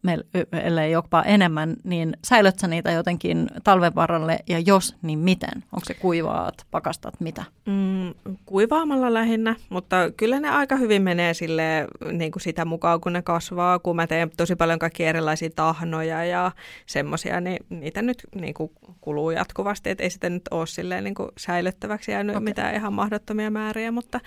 ellei 0.51 0.91
jopa 0.91 1.23
enemmän, 1.23 1.75
niin 1.83 2.17
säilöt 2.25 2.59
sä 2.59 2.67
niitä 2.67 2.91
jotenkin 2.91 3.47
talven 3.63 3.95
varalle 3.95 4.39
ja 4.49 4.59
jos, 4.59 4.95
niin 5.01 5.19
miten? 5.19 5.63
Onko 5.71 5.85
se 5.85 5.93
kuivaat, 5.93 6.65
pakastat, 6.71 7.13
mitä? 7.19 7.43
Mm, 7.65 8.33
kuivaamalla 8.45 9.13
lähinnä, 9.13 9.55
mutta 9.69 9.95
kyllä 10.17 10.39
ne 10.39 10.49
aika 10.49 10.75
hyvin 10.75 10.96
menee 10.99 11.33
sille 11.33 11.87
niin 12.11 12.31
kuin 12.31 12.41
sitä 12.41 12.65
mukaan, 12.65 13.01
kun 13.01 13.13
ne 13.13 13.21
kasvaa. 13.21 13.79
Kun 13.79 13.95
mä 13.95 14.07
teen 14.07 14.29
tosi 14.37 14.55
paljon 14.55 14.79
kaikkia 14.79 15.09
erilaisia 15.09 15.49
tahnoja 15.55 16.25
ja 16.25 16.51
semmoisia, 16.85 17.41
niin 17.41 17.57
niitä 17.69 18.01
nyt 18.01 18.17
niin 18.35 18.53
kuin 18.53 18.71
kuluu 19.01 19.31
jatkuvasti, 19.31 19.89
että 19.89 20.03
ei 20.03 20.09
sitä 20.09 20.29
nyt 20.29 20.43
ole 20.51 20.67
silleen 20.67 21.03
niin 21.03 21.15
kuin 21.15 21.29
säilyttäväksi 21.37 22.11
jäänyt 22.11 22.35
okay. 22.35 22.43
mitään 22.43 22.75
ihan 22.75 22.93
mahdottomia 22.93 23.51
määriä, 23.51 23.91
mutta, 23.91 24.19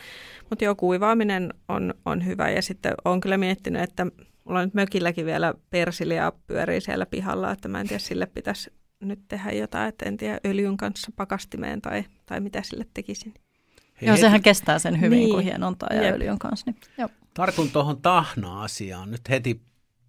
mutta 0.51 0.65
joo, 0.65 0.75
kuivaaminen 0.75 1.55
on, 1.69 1.95
on 2.07 2.27
hyvä. 2.27 2.51
Ja 2.51 2.63
sitten 2.63 2.95
olen 3.05 3.21
kyllä 3.21 3.39
miettinyt, 3.39 3.83
että 3.83 4.07
mulla 4.45 4.61
on 4.61 4.65
nyt 4.65 4.75
mökilläkin 4.75 5.27
vielä 5.27 5.55
persilia 5.71 6.33
pyörii 6.47 6.81
siellä 6.81 7.07
pihalla, 7.07 7.51
että 7.51 7.69
mä 7.69 7.81
en 7.81 7.87
tiedä, 7.89 7.99
sille 7.99 8.27
pitäisi 8.27 8.73
nyt 9.01 9.21
tehdä 9.29 9.51
jotain, 9.51 9.89
että 9.89 10.05
en 10.09 10.17
tiedä 10.17 10.41
öljyn 10.47 10.77
kanssa 10.77 11.13
pakastimeen 11.17 11.81
tai, 11.81 12.05
tai 12.27 12.41
mitä 12.41 12.63
sille 12.63 12.87
tekisin. 12.95 13.35
Hei, 14.01 14.09
joo, 14.09 14.17
sehän 14.17 14.43
kestää 14.43 14.79
sen 14.79 15.01
hyvin, 15.01 15.19
niin. 15.19 15.31
kun 15.31 15.43
hienontaa 15.43 15.89
ja 15.95 16.03
Jep. 16.03 16.15
öljyn 16.15 16.39
kanssa. 16.39 16.71
Niin, 16.71 16.81
joo. 16.99 17.09
Tartun 17.35 17.71
tuohon 17.71 18.03
tahna-asiaan. 18.03 19.11
Nyt 19.11 19.29
heti 19.29 19.61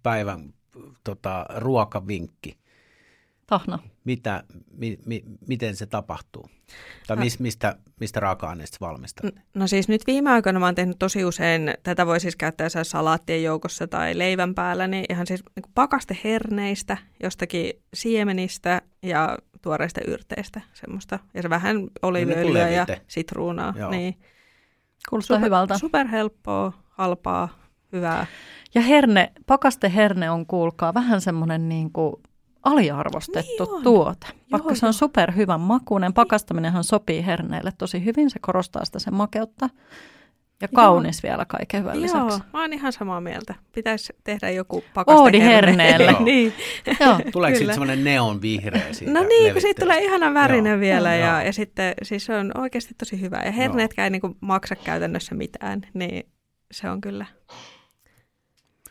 päivän 0.02 0.54
tota, 1.04 1.46
ruokavinkki. 1.56 2.56
Tahna. 3.46 3.78
Mitä, 4.04 4.44
mi, 4.70 4.98
mi, 5.06 5.24
miten 5.46 5.76
se 5.76 5.86
tapahtuu? 5.86 6.50
Tai 7.06 7.16
mis, 7.16 7.38
mistä, 7.38 7.76
mistä 8.00 8.20
raaka-aineista 8.20 8.76
valmistat? 8.80 9.34
No 9.54 9.66
siis 9.66 9.88
nyt 9.88 10.06
viime 10.06 10.30
aikoina 10.30 10.60
mä 10.60 10.66
oon 10.66 10.74
tehnyt 10.74 10.98
tosi 10.98 11.24
usein, 11.24 11.74
tätä 11.82 12.06
voi 12.06 12.20
siis 12.20 12.36
käyttää 12.36 12.68
salaattien 12.82 13.42
joukossa 13.42 13.86
tai 13.86 14.18
leivän 14.18 14.54
päällä, 14.54 14.86
niin 14.86 15.04
ihan 15.10 15.26
siis 15.26 15.42
niin 15.56 15.72
pakasteherneistä, 15.74 16.96
jostakin 17.22 17.72
siemenistä 17.94 18.82
ja 19.02 19.38
tuoreista 19.62 20.00
yrteistä 20.06 20.60
semmoista. 20.74 21.18
Ja 21.34 21.42
se 21.42 21.50
vähän 21.50 21.76
oliiviöljyä 22.02 22.68
ja 22.68 22.86
sitruunaa. 23.08 23.74
Niin. 23.90 24.18
Kuulostaa 25.08 25.36
Super, 25.36 25.46
hyvältä. 25.46 25.78
Superhelppoa, 25.78 26.72
halpaa, 26.88 27.48
hyvää. 27.92 28.26
Ja 28.74 28.80
herne, 28.80 29.32
pakasteherne 29.46 30.30
on 30.30 30.46
kuulkaa 30.46 30.94
vähän 30.94 31.20
semmoinen 31.20 31.68
niin 31.68 31.92
kuin 31.92 32.16
aliarvostettu 32.62 33.64
niin 33.64 33.82
tuote. 33.82 34.26
Vaikka 34.52 34.68
Joo, 34.68 34.76
se 34.76 34.86
on 34.86 34.94
superhyvän 34.94 35.60
makuinen, 35.60 36.12
pakastaminenhan 36.12 36.84
sopii 36.84 37.26
herneille 37.26 37.72
tosi 37.78 38.04
hyvin, 38.04 38.30
se 38.30 38.38
korostaa 38.38 38.84
sitä 38.84 38.98
sen 38.98 39.14
makeutta. 39.14 39.70
Ja 40.62 40.68
kaunis 40.74 41.16
Joo. 41.22 41.30
vielä 41.30 41.44
kaiken 41.44 41.80
hyvän 41.80 41.94
Joo, 41.94 42.02
lisäksi. 42.02 42.48
mä 42.52 42.60
oon 42.60 42.72
ihan 42.72 42.92
samaa 42.92 43.20
mieltä. 43.20 43.54
Pitäisi 43.74 44.12
tehdä 44.24 44.50
joku 44.50 44.84
pakaste 44.94 45.20
Oodi 45.20 45.40
herneelle. 45.40 46.16
niin. 46.24 46.52
Joo. 47.00 47.20
Tuleeko 47.32 47.58
siitä 47.58 47.72
semmoinen 47.72 48.04
neon 48.04 48.42
vihreä 48.42 48.92
siitä 48.92 49.12
No 49.12 49.22
niin, 49.22 49.52
kun 49.52 49.62
siitä 49.62 49.80
tulee 49.82 50.04
ihana 50.04 50.34
värinen 50.34 50.70
Joo. 50.72 50.80
vielä. 50.80 51.14
Joo. 51.16 51.26
Ja, 51.26 51.42
ja 51.42 51.52
sitten 51.52 51.94
siis 52.02 52.24
se 52.24 52.34
on 52.36 52.52
oikeasti 52.58 52.94
tosi 52.98 53.20
hyvä. 53.20 53.42
Ja 53.44 53.52
herneetkään 53.52 54.04
ei 54.04 54.10
niin 54.10 54.20
kuin 54.20 54.36
maksa 54.40 54.76
käytännössä 54.76 55.34
mitään, 55.34 55.82
niin 55.94 56.26
se 56.72 56.90
on 56.90 57.00
kyllä. 57.00 57.26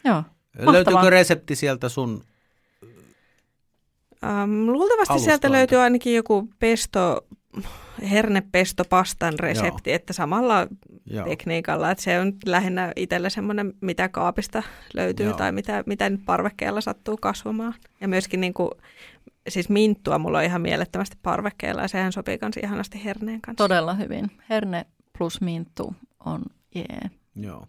Joo. 0.04 0.24
Löytyykö 0.60 1.10
resepti 1.10 1.56
sieltä 1.56 1.90
sun 1.90 2.24
Um, 4.44 4.68
luultavasti 4.68 5.12
Alustalta. 5.14 5.20
sieltä 5.24 5.52
löytyy 5.52 5.78
ainakin 5.78 6.16
joku 6.16 6.50
pesto, 6.60 7.28
hernepestopastan 8.10 9.40
resepti, 9.40 9.90
Joo. 9.90 9.96
että 9.96 10.14
samalla 10.14 10.68
Joo. 11.06 11.26
tekniikalla, 11.26 11.92
että 11.92 12.04
se 12.04 12.20
on 12.20 12.34
lähinnä 12.46 12.92
itsellä 12.96 13.30
semmoinen, 13.30 13.74
mitä 13.82 14.10
kaapista 14.10 14.64
löytyy 14.94 15.26
Joo. 15.26 15.38
tai 15.38 15.52
mitä, 15.52 15.84
mitä 15.86 16.10
nyt 16.10 16.22
parvekkeella 16.26 16.82
sattuu 16.82 17.18
kasvamaan. 17.18 17.74
Ja 18.02 18.08
myöskin 18.08 18.42
niin 18.42 18.54
kuin, 18.54 18.72
siis 19.50 19.70
minttua 19.70 20.20
mulla 20.20 20.38
on 20.38 20.44
ihan 20.44 20.62
mielettömästi 20.62 21.18
parvekkeella 21.24 21.82
ja 21.82 21.88
sehän 21.88 22.12
sopii 22.12 22.38
myös 22.42 22.58
ihanasti 22.58 23.04
herneen 23.04 23.42
kanssa. 23.42 23.64
Todella 23.64 23.94
hyvin. 23.94 24.32
Herne 24.50 24.86
plus 25.18 25.42
minttu 25.42 25.96
on 26.26 26.42
jee. 26.76 27.10
Joo. 27.36 27.68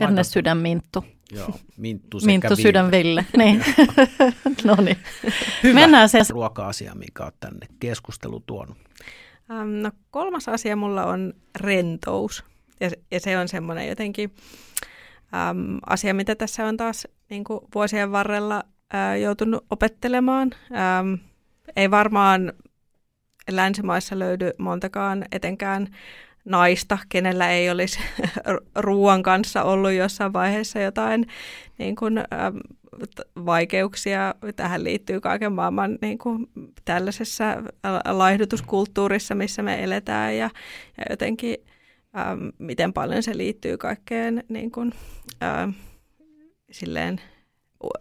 Herne 0.00 0.14
Laita- 0.20 0.24
sydän 0.24 0.58
minttu. 0.58 1.04
Joo, 1.32 1.50
minttu 1.76 2.20
sekä 2.20 2.26
Minttu 2.26 2.56
sydän 2.56 2.90
Ville. 2.90 3.26
Niin. 3.36 3.64
no 4.64 4.76
niin. 4.84 4.96
Hyvä. 5.62 5.74
Mennään 5.80 6.08
sen. 6.08 6.24
ruoka-asia, 6.30 6.94
mikä 6.94 7.24
on 7.24 7.32
tänne 7.40 7.66
keskustelu 7.80 8.40
tuonut. 8.40 8.76
Ähm, 9.50 9.68
no 9.68 9.90
kolmas 10.10 10.48
asia 10.48 10.76
mulla 10.76 11.04
on 11.04 11.32
rentous. 11.56 12.44
Ja, 12.80 12.90
se- 12.90 12.98
ja 13.10 13.20
se 13.20 13.38
on 13.38 13.48
semmoinen 13.48 13.88
jotenkin 13.88 14.34
äm, 15.50 15.78
asia, 15.86 16.14
mitä 16.14 16.34
tässä 16.34 16.66
on 16.66 16.76
taas 16.76 17.08
niin 17.30 17.44
kuin 17.44 17.60
vuosien 17.74 18.12
varrella 18.12 18.62
ää, 18.92 19.16
joutunut 19.16 19.64
opettelemaan. 19.70 20.50
Äm, 21.00 21.18
ei 21.76 21.90
varmaan 21.90 22.52
länsimaissa 23.50 24.18
löydy 24.18 24.50
montakaan 24.58 25.24
etenkään 25.32 25.88
naista, 26.50 26.98
kenellä 27.08 27.50
ei 27.50 27.70
olisi 27.70 27.98
ruoan 28.76 29.22
kanssa 29.22 29.62
ollut 29.62 29.92
jossain 29.92 30.32
vaiheessa 30.32 30.80
jotain 30.80 31.26
niin 31.78 31.96
kuin, 31.96 32.18
vaikeuksia. 33.46 34.34
Tähän 34.56 34.84
liittyy 34.84 35.20
kaiken 35.20 35.52
maailman 35.52 35.98
niin 36.02 36.18
kuin, 36.18 36.46
tällaisessa 36.84 37.44
ä- 37.50 38.18
laihdutuskulttuurissa, 38.18 39.34
missä 39.34 39.62
me 39.62 39.84
eletään 39.84 40.36
ja, 40.36 40.50
ja 40.98 41.04
jotenkin 41.10 41.56
äm, 42.18 42.52
miten 42.58 42.92
paljon 42.92 43.22
se 43.22 43.36
liittyy 43.36 43.78
kaikkeen 43.78 44.44
niin 44.48 44.70
kuin, 44.70 44.92
äm, 45.42 45.74
silleen 46.70 47.20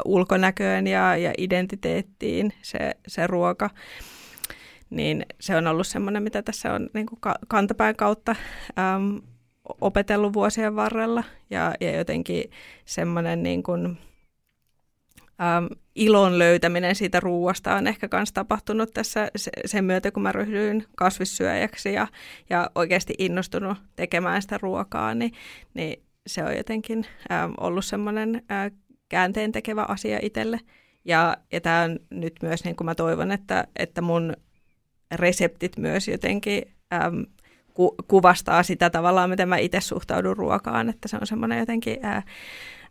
ulkonäköön 0.06 0.88
ja, 0.88 1.18
ja 1.18 1.34
identiteettiin 1.38 2.54
se, 2.62 2.96
se 3.08 3.28
ruoka. 3.28 3.70
Niin 4.90 5.26
se 5.40 5.56
on 5.56 5.68
ollut 5.68 5.88
semmoinen, 5.88 6.24
mitä 6.24 6.42
tässä 6.42 6.74
on 6.74 6.90
niin 6.94 7.06
kuin 7.06 7.20
ka- 7.22 7.40
kantapään 7.48 7.96
kautta 7.96 8.36
äm, 8.80 9.22
opetellut 9.82 10.34
vuosien 10.34 10.76
varrella 10.76 11.24
ja, 11.50 11.74
ja 11.80 11.98
jotenkin 11.98 12.44
semmoinen 12.86 13.44
niin 13.44 13.64
kuin, 13.64 13.98
äm, 15.42 15.70
ilon 15.96 16.40
löytäminen 16.40 16.96
siitä 16.96 17.20
ruuasta 17.20 17.76
on 17.76 17.88
ehkä 17.88 18.08
myös 18.12 18.34
tapahtunut 18.34 18.94
tässä 18.94 19.32
se- 19.36 19.52
sen 19.66 19.86
myötä, 19.86 20.12
kun 20.12 20.24
mä 20.24 20.32
ryhdyin 20.32 20.86
kasvissyöjäksi 20.96 21.94
ja, 21.94 22.08
ja 22.50 22.70
oikeasti 22.76 23.14
innostunut 23.18 23.78
tekemään 23.96 24.42
sitä 24.42 24.58
ruokaa, 24.62 25.16
niin, 25.16 25.32
niin 25.74 26.04
se 26.28 26.44
on 26.44 26.58
jotenkin 26.58 27.06
äm, 27.32 27.54
ollut 27.60 27.86
semmoinen 27.86 28.36
ä, 28.52 28.72
käänteen 29.10 29.52
tekevä 29.52 29.86
asia 29.88 30.20
itselle. 30.22 30.60
Ja, 31.06 31.38
ja 31.52 31.62
tämä 31.62 31.82
on 31.82 32.00
nyt 32.10 32.34
myös, 32.42 32.64
niin 32.64 32.76
kuin 32.76 32.86
mä 32.86 32.96
toivon, 32.96 33.32
että, 33.32 33.68
että 33.76 34.02
mun 34.02 34.34
reseptit 35.16 35.78
myös 35.78 36.08
jotenkin 36.08 36.64
äm, 36.94 37.26
ku, 37.74 37.96
kuvastaa 38.08 38.64
sitä 38.64 38.90
tavallaan, 38.90 39.30
miten 39.30 39.50
mä 39.50 39.58
itse 39.58 39.82
suhtaudun 39.82 40.38
ruokaan, 40.38 40.90
että 40.90 41.08
se 41.08 41.18
on 41.22 41.28
semmoinen 41.28 41.60
jotenkin 41.60 41.98
ää, 42.02 42.24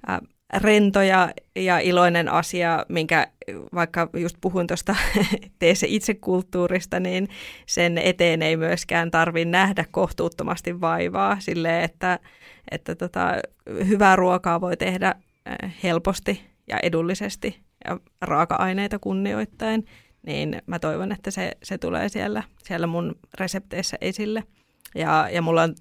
ää, 0.06 0.20
rento 0.56 1.02
ja, 1.02 1.30
ja 1.56 1.78
iloinen 1.78 2.28
asia, 2.28 2.86
minkä 2.88 3.26
vaikka 3.74 4.08
just 4.16 4.36
puhun 4.40 4.66
tuosta 4.66 4.96
tee 5.58 5.74
se 5.74 5.86
itse 5.90 6.14
kulttuurista, 6.14 7.00
niin 7.00 7.28
sen 7.66 7.98
eteen 7.98 8.42
ei 8.42 8.56
myöskään 8.56 9.10
tarvi 9.10 9.44
nähdä 9.44 9.84
kohtuuttomasti 9.90 10.80
vaivaa. 10.80 11.36
Sille, 11.40 11.84
että, 11.84 12.18
että 12.70 12.94
tota, 12.94 13.34
hyvää 13.86 14.16
ruokaa 14.16 14.60
voi 14.60 14.76
tehdä 14.76 15.14
helposti 15.82 16.40
ja 16.68 16.78
edullisesti 16.82 17.60
ja 17.84 18.00
raaka-aineita 18.20 18.98
kunnioittain, 18.98 19.84
niin 20.28 20.62
mä 20.66 20.78
toivon, 20.78 21.12
että 21.12 21.30
se, 21.30 21.52
se 21.62 21.78
tulee 21.78 22.08
siellä, 22.08 22.42
siellä 22.62 22.86
mun 22.86 23.14
resepteissä 23.40 23.96
esille. 24.00 24.44
Ja, 24.94 25.28
ja 25.32 25.42
mulla 25.42 25.62
on 25.62 25.74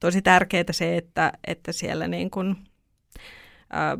tosi 0.00 0.22
tärkeää 0.22 0.64
se, 0.70 0.96
että, 0.96 1.32
että 1.46 1.72
siellä 1.72 2.08
niin 2.08 2.30
kun, 2.30 2.56
ä, 3.74 3.98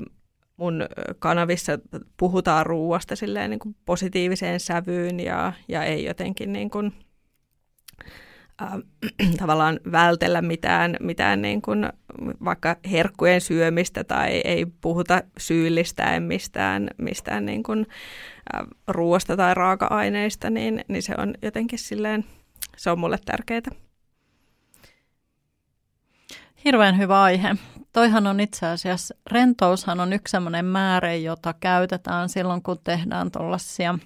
mun 0.57 0.87
kanavissa 1.19 1.73
puhutaan 2.17 2.67
ruuasta 2.67 3.15
niin 3.49 3.59
kuin 3.59 3.77
positiiviseen 3.85 4.61
sävyyn 4.61 5.21
ja, 5.21 5.53
ja 5.69 5.85
ei 5.85 6.05
jotenkin 6.05 6.53
niin 6.53 6.71
kuin, 6.71 6.93
ä, 8.63 8.67
tavallaan 9.41 9.81
vältellä 9.93 10.43
mitään, 10.43 10.97
mitään 11.01 11.43
niin 11.43 11.63
kuin 11.63 11.89
vaikka 12.45 12.77
herkkujen 12.91 13.41
syömistä 13.41 14.05
tai 14.05 14.41
ei 14.45 14.67
puhuta 14.67 15.23
syyllistäen 15.39 16.23
mistään, 16.23 16.91
mistään 16.99 17.47
niin 17.47 17.63
kuin, 17.63 17.81
ä, 17.81 18.34
ruoasta 18.89 19.37
tai 19.37 19.55
raaka-aineista, 19.55 20.51
niin, 20.51 20.85
niin 20.89 21.03
se 21.03 21.15
on 21.19 21.35
jotenkin 21.43 21.79
silleen, 21.79 22.25
se 22.77 22.91
on 22.91 22.99
mulle 22.99 23.19
tärkeää. 23.25 23.61
Hirveän 26.65 26.99
hyvä 26.99 27.23
aihe. 27.23 27.57
Toihan 27.93 28.27
on 28.27 28.41
itse 28.41 28.67
asiassa, 28.67 29.15
rentoushan 29.31 30.01
on 30.01 30.13
yksi 30.13 30.31
sellainen 30.31 30.65
määrä, 30.65 31.15
jota 31.15 31.55
käytetään 31.61 32.29
silloin, 32.29 32.63
kun 32.63 32.79
tehdään 32.85 33.31
tuollaisia, 33.31 33.99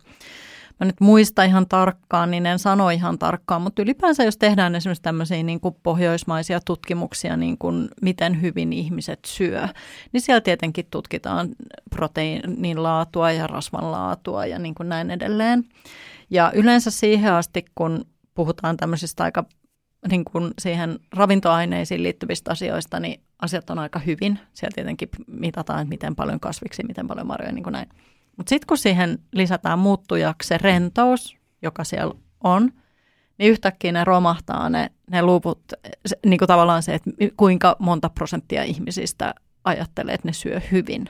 mä 0.81 0.87
nyt 0.87 1.01
muista 1.01 1.45
ihan 1.45 1.68
tarkkaan, 1.68 2.31
niin 2.31 2.47
en 2.47 2.59
sano 2.59 2.91
ihan 2.91 3.18
tarkkaan, 3.18 3.62
mutta 3.62 3.83
ylipäänsä 3.83 4.24
jos 4.24 4.37
tehdään 4.37 4.74
esimerkiksi 4.74 5.03
tämmöisiä 5.03 5.43
niin 5.43 5.61
kuin 5.61 5.76
pohjoismaisia 5.83 6.61
tutkimuksia, 6.61 7.37
niin 7.37 7.59
kuin 7.59 7.89
miten 8.03 8.43
hyvin 8.43 8.72
ihmiset 8.72 9.18
syö, 9.26 9.68
niin 10.12 10.20
siellä 10.20 10.41
tietenkin 10.41 10.87
tutkitaan 10.91 11.49
proteiinin 11.91 12.83
laatua 12.83 13.33
ja 13.33 13.47
rasvan 13.47 13.93
laatua 13.93 14.47
ja 14.47 14.59
niin 14.59 14.74
kuin 14.74 14.89
näin 14.89 15.11
edelleen. 15.11 15.64
Ja 16.31 16.53
yleensä 16.55 16.91
siihen 16.91 17.33
asti, 17.33 17.64
kun 17.74 18.05
puhutaan 18.35 18.76
tämmöisistä 18.76 19.24
aika 19.24 19.45
niin 20.11 20.24
kuin 20.24 20.51
siihen 20.59 20.99
ravintoaineisiin 21.14 22.03
liittyvistä 22.03 22.51
asioista, 22.51 23.01
niin 23.01 23.20
asiat 23.43 23.70
on 23.70 23.79
aika 23.79 23.99
hyvin. 23.99 24.39
Siellä 24.55 24.74
tietenkin 24.74 25.09
mitataan, 25.26 25.81
että 25.81 25.89
miten 25.89 26.16
paljon 26.16 26.41
kasviksi, 26.41 26.83
miten 26.83 27.07
paljon 27.07 27.26
marjoja, 27.26 27.53
niin 27.53 27.62
kuin 27.62 27.72
näin. 27.72 27.89
Mutta 28.39 28.51
sitten 28.51 28.66
kun 28.66 28.78
siihen 28.78 29.18
lisätään 29.32 29.78
muuttujaksi 29.78 30.49
se 30.49 30.59
rentous, 30.59 31.36
joka 31.62 31.84
siellä 31.84 32.14
on, 32.45 32.72
niin 33.39 33.51
yhtäkkiä 33.51 33.93
ne 33.93 34.05
romahtaa 34.05 34.68
ne, 34.68 34.91
ne 35.11 35.22
luvut, 35.22 35.61
se, 36.07 36.18
niin 36.26 36.39
kuin 36.39 36.47
tavallaan 36.47 36.82
se, 36.82 36.95
että 36.95 37.11
kuinka 37.36 37.76
monta 37.78 38.09
prosenttia 38.11 38.62
ihmisistä 38.62 39.34
ajattelee, 39.64 40.14
että 40.14 40.28
ne 40.28 40.32
syö 40.32 40.61
hyvin. 40.72 41.09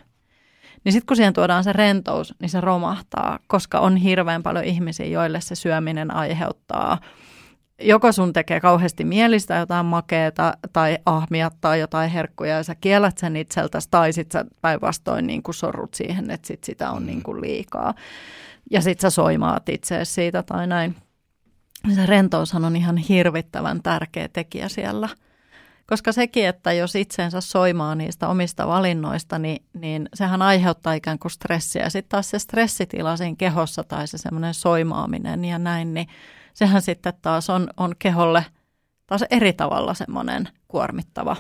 Niin 0.84 0.92
sitten 0.92 1.06
kun 1.06 1.16
siihen 1.16 1.32
tuodaan 1.32 1.64
se 1.64 1.72
rentous, 1.72 2.34
niin 2.40 2.50
se 2.50 2.60
romahtaa, 2.60 3.38
koska 3.46 3.80
on 3.80 3.96
hirveän 3.96 4.42
paljon 4.42 4.64
ihmisiä, 4.64 5.06
joille 5.06 5.40
se 5.40 5.54
syöminen 5.54 6.14
aiheuttaa– 6.14 6.98
joko 7.80 8.12
sun 8.12 8.32
tekee 8.32 8.60
kauheasti 8.60 9.04
mielistä 9.04 9.54
jotain 9.54 9.86
makeeta 9.86 10.52
tai 10.72 10.98
ahmia 11.06 11.50
tai 11.60 11.80
jotain 11.80 12.10
herkkuja 12.10 12.56
ja 12.56 12.62
sä 12.62 12.74
kiellät 12.74 13.18
sen 13.18 13.36
itseltäsi 13.36 13.88
tai 13.90 14.12
sit 14.12 14.32
sä 14.32 14.44
päinvastoin 14.60 15.26
niin 15.26 15.42
kuin 15.42 15.54
sorrut 15.54 15.94
siihen, 15.94 16.30
että 16.30 16.46
sit 16.46 16.64
sitä 16.64 16.90
on 16.90 17.06
niin 17.06 17.22
kuin 17.22 17.40
liikaa. 17.40 17.94
Ja 18.70 18.80
sit 18.80 19.00
sä 19.00 19.10
soimaat 19.10 19.68
itseäsi 19.68 20.12
siitä 20.12 20.42
tai 20.42 20.66
näin. 20.66 20.96
Se 21.94 22.06
rentoushan 22.06 22.64
on 22.64 22.76
ihan 22.76 22.96
hirvittävän 22.96 23.82
tärkeä 23.82 24.28
tekijä 24.28 24.68
siellä. 24.68 25.08
Koska 25.86 26.12
sekin, 26.12 26.46
että 26.46 26.72
jos 26.72 26.94
itsensä 26.94 27.40
soimaa 27.40 27.94
niistä 27.94 28.28
omista 28.28 28.66
valinnoista, 28.66 29.38
niin, 29.38 29.62
niin 29.74 30.08
sehän 30.14 30.42
aiheuttaa 30.42 30.92
ikään 30.92 31.18
kuin 31.18 31.32
stressiä. 31.32 31.90
Sitten 31.90 32.08
taas 32.08 32.30
se 32.30 32.38
stressitila 32.38 33.16
siinä 33.16 33.36
kehossa 33.38 33.84
tai 33.84 34.08
se 34.08 34.18
semmoinen 34.18 34.54
soimaaminen 34.54 35.44
ja 35.44 35.58
näin, 35.58 35.94
niin 35.94 36.08
sehän 36.58 36.82
sitten 36.82 37.12
taas 37.22 37.50
on, 37.50 37.68
on 37.76 37.94
keholle 37.98 38.44
taas 39.06 39.24
eri 39.30 39.52
tavalla 39.52 39.94
semmoinen 39.94 40.48
kuormittava 40.68 41.36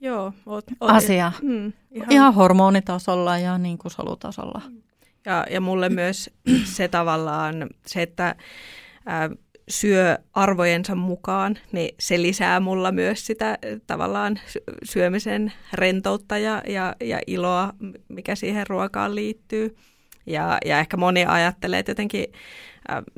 Joo, 0.00 0.32
oot, 0.46 0.64
oot, 0.80 0.90
asia. 0.90 1.32
Mm, 1.42 1.72
ihan, 1.90 2.12
Ihan 2.12 2.34
hormonitasolla 2.34 3.38
ja 3.38 3.58
niin 3.58 3.78
kuin 3.78 3.92
solutasolla. 3.92 4.62
Ja, 5.26 5.46
ja 5.50 5.60
mulle 5.60 5.88
myös 5.88 6.30
se 6.76 6.88
tavallaan, 6.88 7.66
se, 7.86 8.02
että 8.02 8.34
ää, 9.06 9.30
syö 9.68 10.18
arvojensa 10.32 10.94
mukaan, 10.94 11.58
niin 11.72 11.94
se 12.00 12.22
lisää 12.22 12.60
mulla 12.60 12.92
myös 12.92 13.26
sitä 13.26 13.58
tavallaan 13.86 14.40
syömisen 14.84 15.52
rentoutta 15.72 16.38
ja, 16.38 16.62
ja, 16.68 16.94
ja 17.00 17.20
iloa, 17.26 17.72
mikä 18.08 18.34
siihen 18.34 18.66
ruokaan 18.66 19.14
liittyy. 19.14 19.76
Ja, 20.32 20.58
ja 20.64 20.78
ehkä 20.78 20.96
moni 20.96 21.24
ajattelee, 21.24 21.78
että 21.78 21.90
jotenkin 21.90 22.24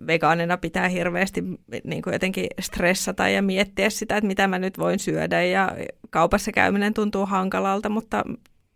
vegaanina 0.06 0.56
pitää 0.56 0.88
hirveästi 0.88 1.44
niin 1.84 2.02
kuin 2.02 2.12
jotenkin 2.12 2.46
stressata 2.60 3.28
ja 3.28 3.42
miettiä 3.42 3.90
sitä, 3.90 4.16
että 4.16 4.26
mitä 4.26 4.48
mä 4.48 4.58
nyt 4.58 4.78
voin 4.78 4.98
syödä. 4.98 5.42
Ja 5.42 5.76
kaupassa 6.10 6.52
käyminen 6.52 6.94
tuntuu 6.94 7.26
hankalalta, 7.26 7.88
mutta 7.88 8.24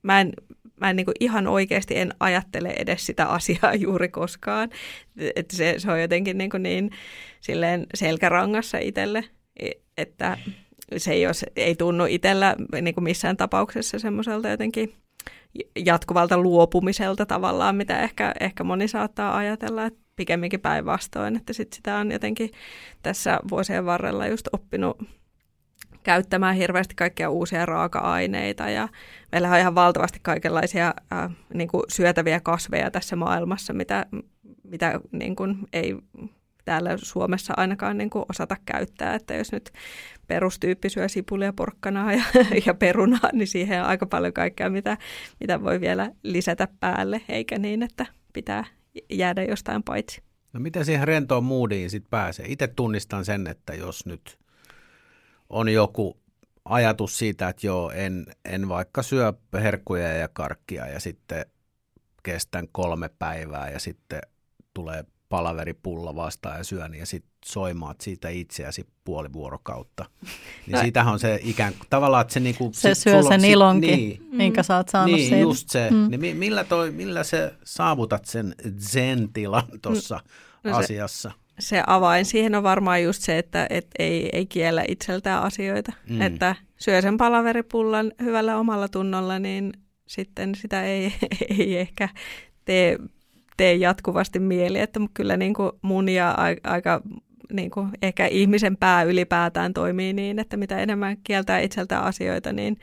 mä 0.03 0.21
en 0.21 0.33
mä 0.81 0.91
en 0.91 0.97
niin 0.97 1.05
kuin 1.05 1.15
ihan 1.21 1.47
oikeasti 1.47 1.99
en 1.99 2.15
ajattele 2.21 2.75
edes 2.79 3.07
sitä 3.07 3.27
asiaa 3.37 3.75
juuri 3.75 4.09
koskaan. 4.09 4.71
Että 5.37 5.57
se, 5.57 5.75
se 5.79 5.91
on 5.91 6.01
jotenkin 6.01 6.39
niin, 6.39 6.51
kuin 6.51 6.63
niin 6.63 6.91
silleen 7.41 7.87
selkärangassa 7.95 8.79
itselle, 8.79 9.25
että 9.97 10.39
se 10.97 11.13
ei, 11.13 11.27
ole, 11.27 11.35
ei 11.57 11.75
tunnu 11.75 12.05
itsellä 12.05 12.57
niin 12.83 12.95
kuin 12.95 13.05
missään 13.05 13.37
tapauksessa 13.37 13.99
semmoiselta 13.99 14.49
jotenkin 14.49 14.93
jatkuvalta 15.85 16.39
luopumiselta 16.39 17.27
tavallaan, 17.27 17.77
mitä 17.77 18.01
ehkä, 18.01 18.35
ehkä 18.41 18.65
moni 18.65 18.89
saattaa 18.89 19.37
ajatella, 19.37 19.87
että 19.87 19.99
pikemminkin 20.17 20.61
päinvastoin, 20.61 21.37
että 21.37 21.53
sit 21.53 21.73
sitä 21.73 21.97
on 21.97 22.13
jotenkin 22.13 22.51
tässä 23.03 23.41
vuosien 23.51 23.87
varrella 23.87 24.27
just 24.27 24.49
oppinut 24.53 24.99
käyttämään 26.03 26.57
hirveästi 26.57 26.95
kaikkia 26.95 27.31
uusia 27.31 27.67
raaka-aineita 27.67 28.71
ja 28.71 28.89
meillä 29.33 29.51
on 29.51 29.59
ihan 29.59 29.75
valtavasti 29.75 30.19
kaikenlaisia 30.23 30.95
äh, 31.13 31.31
niin 31.55 31.69
kuin 31.69 31.83
syötäviä 31.89 32.41
kasveja 32.41 32.91
tässä 32.91 33.17
maailmassa, 33.17 33.73
mitä, 33.73 34.07
mitä 34.63 35.01
niin 35.13 35.37
kuin 35.37 35.57
ei 35.73 35.97
täällä 36.65 36.91
Suomessa 36.97 37.55
ainakaan 37.57 37.99
niin 37.99 38.11
kuin 38.11 38.25
osata 38.31 38.57
käyttää, 38.67 39.15
että 39.15 39.35
jos 39.35 39.53
nyt 39.53 39.73
perustyyppi 40.27 40.91
syö 40.91 41.09
sipulia, 41.09 41.53
porkkanaa 41.53 42.13
ja, 42.13 42.25
ja 42.67 42.75
perunaa, 42.75 43.31
niin 43.33 43.49
siihen 43.49 43.81
on 43.81 43.87
aika 43.87 44.07
paljon 44.07 44.33
kaikkea, 44.33 44.71
mitä, 44.71 44.97
mitä 45.41 45.63
voi 45.63 45.81
vielä 45.81 46.11
lisätä 46.23 46.69
päälle, 46.81 47.23
eikä 47.29 47.59
niin, 47.59 47.83
että 47.83 48.07
pitää 48.33 48.65
jäädä 49.11 49.45
jostain 49.45 49.83
paitsi. 49.83 50.23
No 50.53 50.61
miten 50.61 50.85
siihen 50.85 51.09
rentoon 51.09 51.45
moodiin 51.45 51.91
sitten 51.91 52.11
pääsee? 52.11 52.47
Itse 52.49 52.67
tunnistan 52.67 53.25
sen, 53.25 53.47
että 53.47 53.75
jos 53.75 54.07
nyt 54.07 54.39
on 55.51 55.69
joku 55.69 56.21
ajatus 56.65 57.19
siitä, 57.19 57.49
että 57.49 57.67
joo, 57.67 57.91
en, 57.91 58.27
en 58.45 58.69
vaikka 58.69 59.03
syö 59.03 59.33
herkkuja 59.55 60.09
ja 60.09 60.29
karkkia 60.29 60.87
ja 60.87 61.01
sitten 61.01 61.47
kestän 62.23 62.69
kolme 62.73 63.11
päivää 63.19 63.71
ja 63.71 63.79
sitten 63.79 64.21
tulee 64.75 65.05
palaveripulla 65.37 66.15
vastaan 66.15 66.59
ja 66.59 66.65
syön 66.65 66.95
ja 66.95 67.07
sitten 67.07 67.33
soimaat 67.45 68.01
siitä 68.01 68.29
itseäsi 68.29 68.87
puoli 69.05 69.33
vuorokautta. 69.33 70.05
Niin 70.67 70.75
no, 70.75 70.83
siitähän 70.83 71.13
on 71.13 71.19
se 71.19 71.41
ikään 71.43 71.75
kuin 71.75 71.87
tavallaan, 71.91 72.21
että 72.21 72.35
se 72.35 72.41
niinku... 72.41 72.71
Se 72.73 72.95
syö 72.95 73.23
sen 73.23 73.41
sit, 73.41 73.51
ilonkin, 73.51 73.91
niin, 73.91 74.29
minkä 74.31 74.63
sä 74.63 74.77
oot 74.77 74.89
saanut 74.89 75.17
niin, 75.17 75.29
siitä. 75.29 75.43
just 75.43 75.69
se. 75.69 75.91
Mm. 75.91 76.11
Niin 76.11 76.37
millä, 76.37 76.65
toi, 76.65 76.91
millä 76.91 77.25
se 77.25 77.55
saavutat 77.65 78.25
sen 78.25 78.55
zen-tilan 78.79 79.63
tuossa 79.83 80.21
no, 80.65 80.71
no 80.71 80.77
asiassa? 80.77 81.31
Se, 81.59 81.67
se 81.69 81.83
avain 81.87 82.25
siihen 82.25 82.55
on 82.55 82.63
varmaan 82.63 83.03
just 83.03 83.23
se, 83.23 83.39
että 83.39 83.67
et 83.71 83.87
ei, 83.99 84.31
ei 84.33 84.47
kiellä 84.47 84.85
itseltään 84.89 85.43
asioita. 85.43 85.93
Mm. 86.09 86.23
Että 86.23 86.57
syö 86.77 87.03
sen 87.03 87.17
palaveripullan 87.17 88.13
hyvällä 88.23 88.57
omalla 88.57 88.89
tunnolla, 88.89 89.39
niin 89.39 89.73
sitten 90.07 90.55
sitä 90.55 90.85
ei, 90.85 91.15
ei 91.59 91.79
ehkä 91.79 92.09
tee 92.65 92.99
tee 93.57 93.75
jatkuvasti 93.75 94.39
mieli, 94.39 94.79
että 94.79 95.01
kyllä 95.15 95.37
niin 95.37 95.55
kuin 95.55 95.73
mun 95.83 96.09
ja 96.09 96.35
aika 96.65 97.03
niin 97.53 97.71
kuin 97.71 97.91
ehkä 98.03 98.27
ihmisen 98.27 98.77
pää 98.77 99.03
ylipäätään 99.03 99.75
toimii 99.75 100.13
niin, 100.13 100.39
että 100.39 100.57
mitä 100.57 100.79
enemmän 100.79 101.17
kieltää 101.25 101.59
itseltään 101.59 102.05
asioita, 102.05 102.53
niin, 102.53 102.79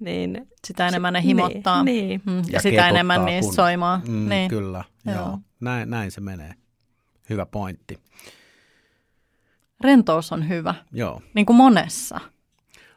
niin 0.00 0.48
sitä 0.66 0.88
enemmän 0.88 1.12
ne 1.12 1.22
himottaa 1.22 1.84
niin, 1.84 2.08
niin. 2.08 2.22
Mm, 2.26 2.36
ja, 2.36 2.44
ja 2.52 2.60
sitä 2.60 2.88
enemmän 2.88 3.24
niin 3.24 3.44
kun, 3.44 3.54
soimaa. 3.54 4.00
Mm, 4.08 4.28
niin. 4.28 4.50
Kyllä, 4.50 4.84
joo. 5.06 5.14
joo. 5.16 5.38
Näin, 5.60 5.90
näin 5.90 6.10
se 6.10 6.20
menee. 6.20 6.54
Hyvä 7.30 7.46
pointti. 7.46 7.98
Rentous 9.80 10.32
on 10.32 10.48
hyvä, 10.48 10.74
joo. 10.92 11.22
niin 11.34 11.46
kuin 11.46 11.56
monessa 11.56 12.20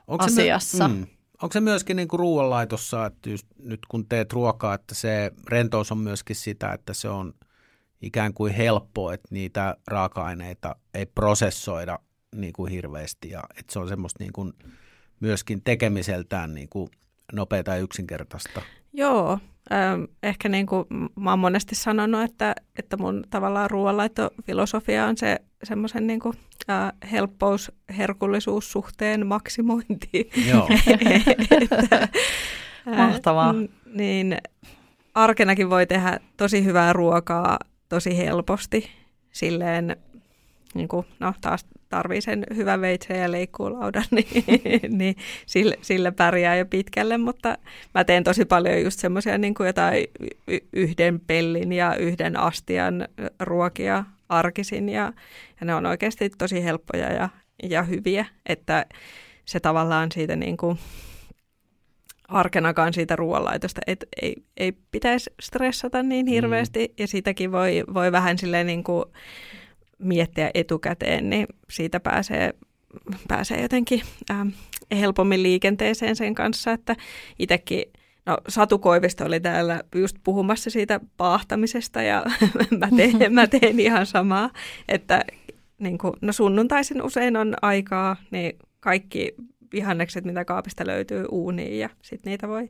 Onko 0.08 0.26
asiassa. 0.26 0.78
Se, 0.78 0.88
mm, 0.88 1.08
onko 1.42 1.54
se 1.54 1.60
myöskin 1.60 1.98
niin 1.98 2.08
kuin 2.08 2.20
ruoanlaitossa, 2.20 3.06
että 3.06 3.30
just 3.30 3.48
nyt 3.60 3.80
kun 3.90 4.08
teet 4.08 4.34
ruokaa, 4.34 4.74
että 4.74 4.96
se 4.96 5.32
rentous 5.48 5.92
on 5.92 5.98
myöskin 5.98 6.36
sitä, 6.36 6.74
että 6.74 6.94
se 6.94 7.10
on 7.10 7.34
ikään 8.02 8.34
kuin 8.34 8.54
helppo, 8.54 9.12
että 9.12 9.28
niitä 9.32 9.78
raaka-aineita 9.88 10.76
ei 10.94 11.06
prosessoida 11.06 12.00
niin 12.36 12.54
kuin 12.54 12.72
hirveästi 12.72 13.30
ja 13.30 13.44
että 13.58 13.74
se 13.74 13.80
on 13.80 13.88
semmoista 13.88 14.24
niin 14.24 14.34
kuin 14.34 14.54
myöskin 15.20 15.62
tekemiseltään 15.64 16.54
niin 16.54 16.70
kuin 16.70 16.90
nopeata 17.34 17.72
ja 17.72 17.78
yksinkertaista. 17.78 18.62
Joo, 18.94 19.40
ehkä 20.24 20.50
niin 20.50 20.66
kuin 20.66 20.86
mä 21.16 21.30
oon 21.30 21.40
monesti 21.40 21.76
sanonut, 21.76 22.22
että, 22.22 22.56
että 22.80 22.98
mun 22.98 23.24
tavallaan 23.30 23.70
ruoanlaittofilosofia 23.70 25.06
on 25.06 25.18
se 25.18 25.38
semmoisen 25.64 26.08
niin 26.08 26.20
kuin, 26.20 26.34
äh, 26.70 26.92
helppous, 27.12 27.72
herkullisuus 27.98 28.72
suhteen 28.72 29.28
maksimointi. 29.28 30.30
Joo. 30.50 30.68
että, 31.72 32.08
Mahtavaa. 32.86 33.50
Äh, 33.50 33.56
niin 33.94 34.38
arkenakin 35.14 35.70
voi 35.70 35.88
tehdä 35.88 36.20
tosi 36.38 36.66
hyvää 36.66 36.94
ruokaa 36.94 37.60
tosi 37.90 38.18
helposti. 38.18 38.90
Silleen, 39.32 39.98
niin 40.74 40.88
kuin, 40.88 41.06
no 41.20 41.34
taas 41.42 41.66
tarvii 41.92 42.22
sen 42.22 42.44
hyvän 42.56 42.82
veitsen 42.82 43.20
ja 43.20 43.32
leikkuulaudan, 43.32 44.04
niin, 44.16 44.98
niin 44.98 45.16
sillä, 45.46 45.76
sillä 45.82 46.12
pärjää 46.12 46.56
jo 46.56 46.66
pitkälle, 46.66 47.18
mutta 47.18 47.58
mä 47.94 48.04
teen 48.04 48.24
tosi 48.24 48.46
paljon 48.46 48.82
just 48.82 49.00
semmoisia 49.00 49.38
niin 49.38 49.54
kuin 49.54 49.68
jotain 49.68 50.08
yhden 50.74 51.20
pellin 51.20 51.74
ja 51.74 51.96
yhden 51.96 52.40
astian 52.40 53.08
ruokia 53.40 54.04
arkisin 54.30 54.90
ja, 54.90 55.14
ja 55.60 55.66
ne 55.66 55.76
on 55.76 55.86
oikeasti 55.86 56.30
tosi 56.30 56.64
helppoja 56.64 57.14
ja, 57.14 57.30
ja 57.64 57.84
hyviä, 57.84 58.26
että 58.46 58.86
se 59.46 59.60
tavallaan 59.60 60.12
siitä 60.12 60.36
niin 60.36 60.58
kuin, 60.58 60.78
arkenakaan 62.32 62.94
siitä 62.94 63.16
ruoanlaitosta, 63.16 63.82
että 63.88 64.06
ei, 64.22 64.36
ei 64.58 64.74
pitäisi 64.92 65.30
stressata 65.42 66.04
niin 66.04 66.26
mm. 66.26 66.30
hirveästi 66.30 66.88
mm. 66.88 66.94
ja 66.98 67.08
siitäkin 67.08 67.52
voi, 67.52 67.84
voi 67.94 68.12
vähän 68.12 68.38
silleen 68.38 68.68
niin 68.68 68.84
kuin 68.84 69.06
miettiä 70.02 70.52
etukäteen, 70.54 71.30
niin 71.30 71.48
siitä 71.70 72.00
pääsee, 72.00 72.54
pääsee 73.28 73.62
jotenkin 73.62 74.02
ähm, 74.32 74.48
helpommin 74.92 75.44
liikenteeseen 75.44 76.16
sen 76.16 76.36
kanssa, 76.36 76.72
että 76.72 76.96
itsekin 77.40 77.84
No 78.26 78.38
Satu 78.48 78.80
Koivisto 78.80 79.26
oli 79.26 79.40
täällä 79.40 79.82
just 79.96 80.18
puhumassa 80.24 80.70
siitä 80.70 81.00
paahtamisesta 81.18 82.02
ja 82.02 82.26
mä, 82.80 82.90
teen, 82.98 83.34
mä 83.34 83.48
teen 83.48 83.80
ihan 83.80 84.06
samaa, 84.06 84.50
että 84.88 85.26
niin 85.80 85.98
kuin, 85.98 86.14
no 86.22 86.34
sunnuntaisin 86.34 87.02
usein 87.02 87.38
on 87.38 87.56
aikaa, 87.62 88.16
niin 88.32 88.60
kaikki 88.80 89.36
vihannekset, 89.74 90.26
mitä 90.26 90.46
kaapista 90.46 90.88
löytyy 90.88 91.26
uuniin 91.32 91.80
ja 91.80 91.90
sitten 92.02 92.32
niitä 92.32 92.48
voi 92.48 92.70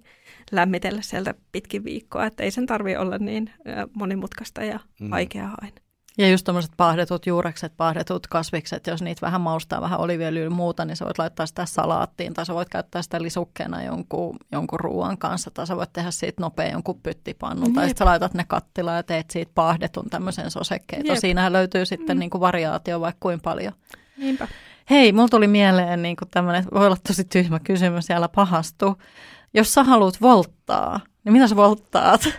lämmitellä 0.52 1.02
sieltä 1.02 1.34
pitkin 1.52 1.84
viikkoa, 1.84 2.26
että 2.26 2.44
ei 2.44 2.52
sen 2.52 2.66
tarvi 2.66 2.96
olla 2.96 3.18
niin 3.18 3.50
monimutkaista 3.94 4.64
ja 4.64 4.80
mm. 5.00 5.10
vaikeaa 5.10 5.58
aina. 5.62 5.76
Ja 6.18 6.30
just 6.30 6.46
tuommoiset 6.46 6.72
pahdetut 6.78 7.26
juurekset, 7.26 7.74
pahdetut 7.78 8.28
kasvikset, 8.28 8.88
jos 8.88 9.02
niitä 9.02 9.26
vähän 9.26 9.42
maustaa, 9.42 9.82
vähän 9.82 10.00
oliviöljyä 10.00 10.50
muuta, 10.50 10.86
niin 10.86 10.98
sä 10.98 11.06
voit 11.06 11.20
laittaa 11.20 11.46
sitä 11.46 11.66
salaattiin 11.66 12.34
tai 12.34 12.46
sä 12.46 12.54
voit 12.54 12.70
käyttää 12.70 13.02
sitä 13.02 13.22
lisukkeena 13.22 13.84
jonkun, 13.84 14.38
jonkun 14.52 14.80
ruoan 14.80 15.18
kanssa 15.18 15.52
tai 15.52 15.68
sä 15.68 15.76
voit 15.78 15.94
tehdä 15.94 16.12
siitä 16.12 16.42
nopea 16.42 16.72
jonkun 16.72 17.00
pyttipannun 17.04 17.74
tai 17.74 17.88
sitten 17.88 18.06
sä 18.06 18.10
laitat 18.10 18.34
ne 18.34 18.44
kattilaan 18.48 18.98
ja 18.98 19.04
teet 19.04 19.30
siitä 19.32 19.52
pahdetun 19.56 20.10
tämmöisen 20.10 20.52
sosekkeita. 20.52 21.16
Siinähän 21.16 21.54
löytyy 21.54 21.86
sitten 21.86 22.18
mm. 22.18 22.20
niin 22.20 22.30
kuin 22.30 22.42
variaatio 22.42 23.02
vaikka 23.02 23.20
kuin 23.20 23.42
paljon. 23.42 23.74
Niinpä. 24.18 24.48
Hei, 24.90 25.12
mulla 25.12 25.28
tuli 25.28 25.48
mieleen 25.48 26.02
niin 26.02 26.18
tämmöinen, 26.32 26.66
voi 26.74 26.86
olla 26.86 26.98
tosi 27.08 27.24
tyhmä 27.24 27.60
kysymys, 27.60 28.06
siellä 28.06 28.30
pahastu. 28.30 29.02
Jos 29.54 29.74
sä 29.74 29.84
haluat 29.84 30.22
volttaa, 30.22 31.00
niin 31.24 31.34
mitä 31.34 31.48
sä 31.48 31.56
volttaat? 31.56 32.22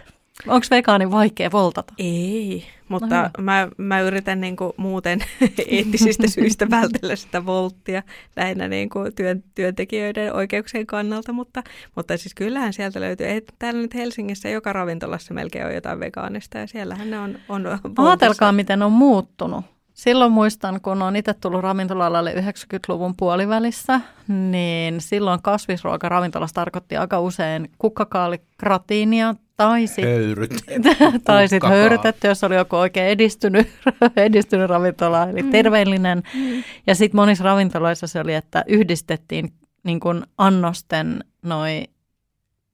Onko 0.49 0.67
vegaani 0.71 1.11
vaikea 1.11 1.53
voltata? 1.53 1.95
Ei, 1.99 2.67
mutta 2.93 3.23
no 3.23 3.45
mä, 3.45 3.69
mä 3.79 4.01
yritän 4.01 4.41
niin 4.41 4.57
kuin 4.57 4.73
muuten 4.77 5.25
eettisistä 5.69 6.29
syistä 6.29 6.71
vältellä 6.71 7.17
sitä 7.17 7.47
volttia 7.47 8.03
lähinnä 8.37 8.69
niin 8.69 8.89
kuin 8.89 9.15
työn, 9.15 9.45
työntekijöiden 9.55 10.33
oikeuksien 10.33 10.87
kannalta, 10.87 11.33
mutta, 11.33 11.63
mutta 11.97 12.17
siis 12.17 12.35
kyllähän 12.35 12.73
sieltä 12.73 13.01
löytyy. 13.01 13.27
Ei, 13.27 13.43
täällä 13.59 13.83
nyt 13.83 13.95
Helsingissä 13.95 14.49
joka 14.49 14.73
ravintolassa 14.73 15.35
melkein 15.35 15.67
on 15.67 15.75
jotain 15.75 16.01
vegaanista 16.01 16.59
ja 16.59 16.67
siellähän 16.67 17.11
ne 17.11 17.19
on, 17.19 17.39
on 17.49 17.67
Ajatelkaa, 17.97 18.53
miten 18.53 18.83
on 18.83 18.93
muuttunut. 18.93 19.65
Silloin 19.95 20.33
muistan, 20.33 20.81
kun 20.81 21.03
olen 21.03 21.17
itse 21.17 21.35
tullut 21.35 21.61
ravintolalalle 21.61 22.35
90-luvun 22.35 23.15
puolivälissä, 23.17 24.01
niin 24.29 25.01
silloin 25.01 25.43
kasvisruoka 25.43 26.09
ravintolassa 26.09 26.55
tarkoitti 26.55 26.97
aika 26.97 27.21
usein 27.21 27.71
kukkakaalikratiinia 27.79 29.35
tai 29.57 29.87
sitten 29.87 31.21
tai 31.25 31.49
sit 31.49 31.63
höyrytetty, 31.69 32.29
jos 32.29 32.45
oli 32.45 32.55
joku 32.55 32.77
oikein 32.77 33.07
edistynyt, 33.07 33.69
edistynyt 34.17 34.71
ravintola, 34.71 35.25
eli 35.25 35.43
mm. 35.43 35.51
terveellinen. 35.51 36.23
Mm. 36.35 36.63
Ja 36.87 36.95
sitten 36.95 37.19
monissa 37.19 37.45
ravintoloissa 37.45 38.07
se 38.07 38.21
oli, 38.21 38.35
että 38.35 38.65
yhdistettiin 38.67 39.53
niin 39.85 40.01
kuin 40.01 40.23
annosten 40.39 41.25
noi 41.43 41.85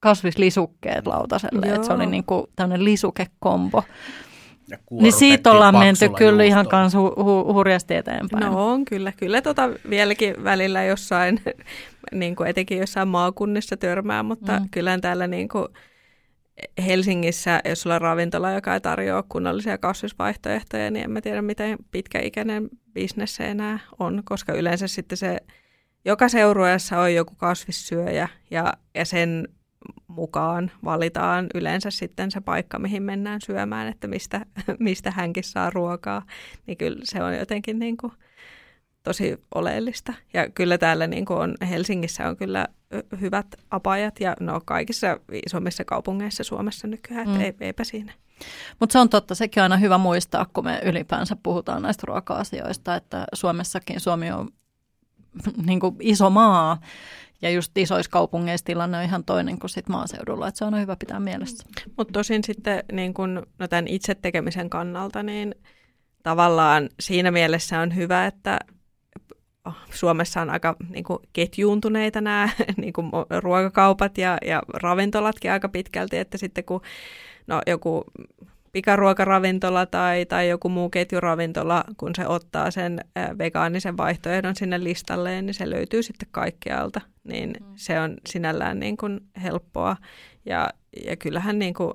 kasvislisukkeet 0.01 1.07
lautaselle, 1.07 1.66
että 1.66 1.87
se 1.87 1.93
oli 1.93 2.07
niin 2.07 2.24
kuin 2.24 2.47
tämmöinen 2.57 2.85
lisukekombo. 2.85 3.83
Niin 4.91 5.12
siitä 5.12 5.51
ollaan 5.51 5.79
menty 5.79 6.09
kyllä 6.09 6.45
ihan 6.45 6.68
kans 6.68 6.95
hu- 6.95 7.18
hu- 7.18 7.53
hurjasti 7.53 7.95
eteenpäin. 7.95 8.47
No 8.47 8.72
on 8.72 8.85
kyllä, 8.85 9.12
kyllä 9.12 9.43
tota 9.43 9.70
vieläkin 9.91 10.45
välillä 10.45 10.85
jossain, 10.85 11.41
niin 12.12 12.37
kuin 12.37 12.49
etenkin 12.49 12.79
jossain 12.79 13.09
maakunnissa 13.09 13.76
törmää, 13.76 14.22
mutta 14.22 14.61
mm. 14.61 14.68
kyllä 14.70 14.99
täällä 14.99 15.26
niin 15.26 15.49
kuin, 15.49 15.66
Helsingissä, 16.86 17.61
jos 17.64 17.82
sulla 17.82 17.94
on 17.94 18.00
ravintola, 18.00 18.50
joka 18.50 18.74
ei 18.74 18.80
tarjoa 18.80 19.24
kunnollisia 19.28 19.78
kasvisvaihtoehtoja, 19.78 20.90
niin 20.90 21.04
en 21.04 21.11
mä 21.11 21.20
tiedä, 21.20 21.42
miten 21.42 21.78
pitkäikäinen 21.90 22.68
bisnes 22.92 23.34
se 23.36 23.44
enää 23.44 23.78
on, 23.98 24.22
koska 24.24 24.52
yleensä 24.52 24.86
sitten 24.86 25.18
se, 25.18 25.38
joka 26.04 26.28
seurueessa 26.28 27.00
on 27.00 27.14
joku 27.14 27.34
kasvissyöjä 27.36 28.28
ja, 28.50 28.74
ja 28.94 29.04
sen 29.04 29.48
mukaan 30.09 30.70
valitaan 30.84 31.46
yleensä 31.54 31.90
sitten 31.90 32.30
se 32.30 32.40
paikka, 32.40 32.78
mihin 32.78 33.02
mennään 33.02 33.40
syömään, 33.40 33.88
että 33.88 34.09
mistä, 34.09 34.46
mistä 34.78 35.11
hänkin 35.11 35.44
saa 35.44 35.70
ruokaa, 35.70 36.22
niin 36.66 36.78
kyllä 36.78 37.00
se 37.04 37.22
on 37.22 37.38
jotenkin 37.38 37.78
niin 37.78 37.96
kuin 37.96 38.12
tosi 39.03 39.36
oleellista. 39.55 40.12
Ja 40.32 40.51
kyllä 40.51 40.78
täällä 40.78 41.07
niin 41.07 41.24
kuin 41.24 41.38
on, 41.38 41.55
Helsingissä 41.68 42.28
on 42.28 42.36
kyllä 42.36 42.66
hyvät 43.20 43.46
apajat 43.70 44.20
ja 44.20 44.36
no 44.40 44.61
kaikissa 44.64 45.20
isommissa 45.46 45.84
kaupungeissa 45.84 46.44
Suomessa 46.44 46.86
nykyään, 46.86 47.22
että 47.22 47.38
mm. 47.38 47.44
ei, 47.44 47.55
eipä 47.61 47.84
siinä. 47.84 48.12
Mutta 48.80 48.92
se 48.92 48.99
on 48.99 49.09
totta, 49.09 49.34
sekin 49.34 49.61
on 49.61 49.62
aina 49.62 49.76
hyvä 49.76 49.99
muistaa, 49.99 50.46
kun 50.53 50.64
me 50.64 50.80
ylipäänsä 50.84 51.36
puhutaan 51.42 51.82
näistä 51.82 52.03
ruoka-asioista, 52.07 52.94
että 52.94 53.24
Suomessakin 53.32 54.01
Suomi 54.01 54.30
on 54.30 54.49
niin 55.66 55.80
kuin 55.80 55.96
iso 56.01 56.30
maa 56.30 56.80
ja 57.42 57.51
just 57.51 57.78
isoissa 57.78 58.11
kaupungeissa 58.11 58.64
tilanne 58.64 58.99
on 58.99 59.05
ihan 59.05 59.24
toinen 59.24 59.59
kuin 59.59 59.70
sit 59.70 59.88
maaseudulla, 59.88 60.49
että 60.49 60.59
se 60.59 60.64
on 60.64 60.80
hyvä 60.80 60.96
pitää 60.96 61.20
mielessä. 61.20 61.68
Mutta 61.96 62.12
tosin 62.12 62.44
sitten 62.44 62.84
niin 62.92 63.14
kun, 63.14 63.46
no 63.59 63.68
tämän 63.68 63.88
itse 63.88 64.14
tekemisen 64.14 64.70
kannalta, 64.70 65.22
niin 65.22 65.55
tavallaan 66.22 66.88
siinä 67.01 67.30
mielessä 67.30 67.80
on 67.80 67.96
hyvä, 67.96 68.26
että 68.26 68.59
Suomessa 69.90 70.40
on 70.40 70.50
aika 70.50 70.76
niin 70.88 71.04
kuin, 71.04 71.18
ketjuuntuneita 71.32 72.20
nämä 72.20 72.48
niin 72.76 72.92
kuin, 72.92 73.10
ruokakaupat 73.42 74.18
ja, 74.18 74.38
ja 74.46 74.62
ravintolatkin 74.74 75.52
aika 75.52 75.68
pitkälti, 75.68 76.18
että 76.18 76.38
sitten 76.38 76.64
kun 76.64 76.80
no, 77.46 77.62
joku 77.66 78.04
pikaruokaravintola 78.72 79.86
tai, 79.86 80.26
tai 80.26 80.48
joku 80.48 80.68
muu 80.68 80.90
ketjuravintola, 80.90 81.84
kun 81.96 82.14
se 82.14 82.26
ottaa 82.26 82.70
sen 82.70 83.00
vegaanisen 83.38 83.96
vaihtoehdon 83.96 84.56
sinne 84.56 84.84
listalleen, 84.84 85.46
niin 85.46 85.54
se 85.54 85.70
löytyy 85.70 86.02
sitten 86.02 86.28
kaikkialta. 86.30 87.00
Niin 87.24 87.52
mm. 87.60 87.72
se 87.76 88.00
on 88.00 88.16
sinällään 88.26 88.80
niin 88.80 88.96
kuin 88.96 89.20
helppoa. 89.42 89.96
Ja, 90.46 90.70
ja 91.06 91.16
kyllähän 91.16 91.58
niin 91.58 91.74
kuin 91.74 91.92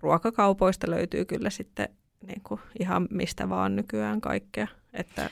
ruokakaupoista 0.00 0.90
löytyy 0.90 1.24
kyllä 1.24 1.50
sitten 1.50 1.88
niin 2.26 2.40
kuin 2.44 2.60
ihan 2.80 3.08
mistä 3.10 3.48
vaan 3.48 3.76
nykyään 3.76 4.20
kaikkea. 4.20 4.66
Että 4.92 5.30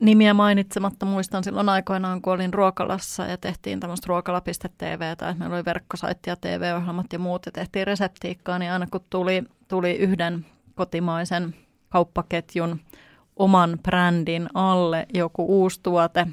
nimiä 0.00 0.34
mainitsematta 0.34 1.06
muistan 1.06 1.44
silloin 1.44 1.68
aikoinaan, 1.68 2.22
kun 2.22 2.32
olin 2.32 2.54
ruokalassa 2.54 3.26
ja 3.26 3.36
tehtiin 3.36 3.80
tämmöistä 3.80 4.06
ruokala.tv, 4.08 5.16
tai 5.16 5.34
meillä 5.34 5.56
oli 5.56 5.64
verkkosaitti 5.64 6.30
ja 6.30 6.36
TV-ohjelmat 6.36 7.12
ja 7.12 7.18
muut, 7.18 7.46
ja 7.46 7.52
tehtiin 7.52 7.86
reseptiikkaa, 7.86 8.58
niin 8.58 8.72
aina 8.72 8.86
kun 8.90 9.04
tuli, 9.10 9.44
tuli 9.68 9.92
yhden 9.92 10.46
kotimaisen 10.74 11.54
kauppaketjun 11.88 12.80
oman 13.36 13.78
brändin 13.82 14.48
alle 14.54 15.06
joku 15.14 15.62
uusi 15.62 15.80
tuote, 15.82 16.26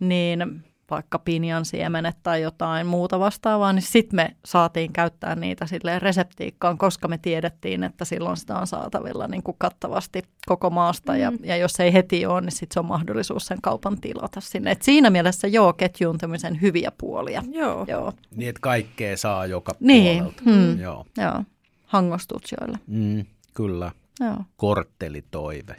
niin 0.00 0.64
vaikka 0.94 1.18
pinjan 1.18 1.64
siemenet 1.64 2.16
tai 2.22 2.42
jotain 2.42 2.86
muuta 2.86 3.18
vastaavaa, 3.18 3.72
niin 3.72 3.82
sitten 3.82 4.16
me 4.16 4.36
saatiin 4.44 4.92
käyttää 4.92 5.34
niitä 5.34 5.66
silleen 5.66 6.02
reseptiikkaan, 6.02 6.78
koska 6.78 7.08
me 7.08 7.18
tiedettiin, 7.18 7.84
että 7.84 8.04
silloin 8.04 8.36
sitä 8.36 8.58
on 8.58 8.66
saatavilla 8.66 9.28
niin 9.28 9.42
kuin 9.42 9.56
kattavasti 9.58 10.22
koko 10.46 10.70
maasta. 10.70 11.12
Mm. 11.12 11.18
Ja, 11.18 11.32
ja 11.42 11.56
jos 11.56 11.80
ei 11.80 11.92
heti 11.92 12.26
ole, 12.26 12.40
niin 12.40 12.52
sitten 12.52 12.74
se 12.74 12.80
on 12.80 12.86
mahdollisuus 12.86 13.46
sen 13.46 13.58
kaupan 13.62 14.00
tilata 14.00 14.40
sinne. 14.40 14.70
Et 14.70 14.82
siinä 14.82 15.10
mielessä 15.10 15.48
joo, 15.48 15.72
ketjuuntumisen 15.72 16.60
hyviä 16.60 16.92
puolia. 16.98 17.42
Joo. 17.50 17.84
joo. 17.88 18.12
Niin, 18.36 18.48
että 18.48 18.60
kaikkea 18.60 19.16
saa 19.16 19.46
joka 19.46 19.72
niin. 19.80 20.18
puolelta. 20.18 20.42
Mm. 20.44 20.80
Joo. 20.80 21.06
joo. 21.16 21.44
Hangostutsijoille. 21.86 22.78
Mm, 22.86 23.24
kyllä. 23.54 23.92
Joo. 24.20 24.36
Korttelitoive. 24.56 25.76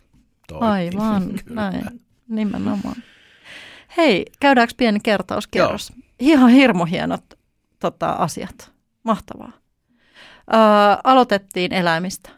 Toikin. 0.48 0.70
Aivan, 0.70 1.32
näin. 1.50 2.02
Nimenomaan. 2.28 2.96
Hei, 3.98 4.26
käydäänkö 4.40 4.74
pieni 4.78 5.00
kertauskierros? 5.04 5.90
Joo. 5.90 6.06
Ihan 6.20 6.50
hirmu 6.50 6.86
hienot 6.86 7.24
tota, 7.80 8.12
asiat. 8.12 8.72
Mahtavaa. 9.04 9.52
Ö, 10.54 10.58
aloitettiin 11.04 11.74
eläimistä. 11.74 12.30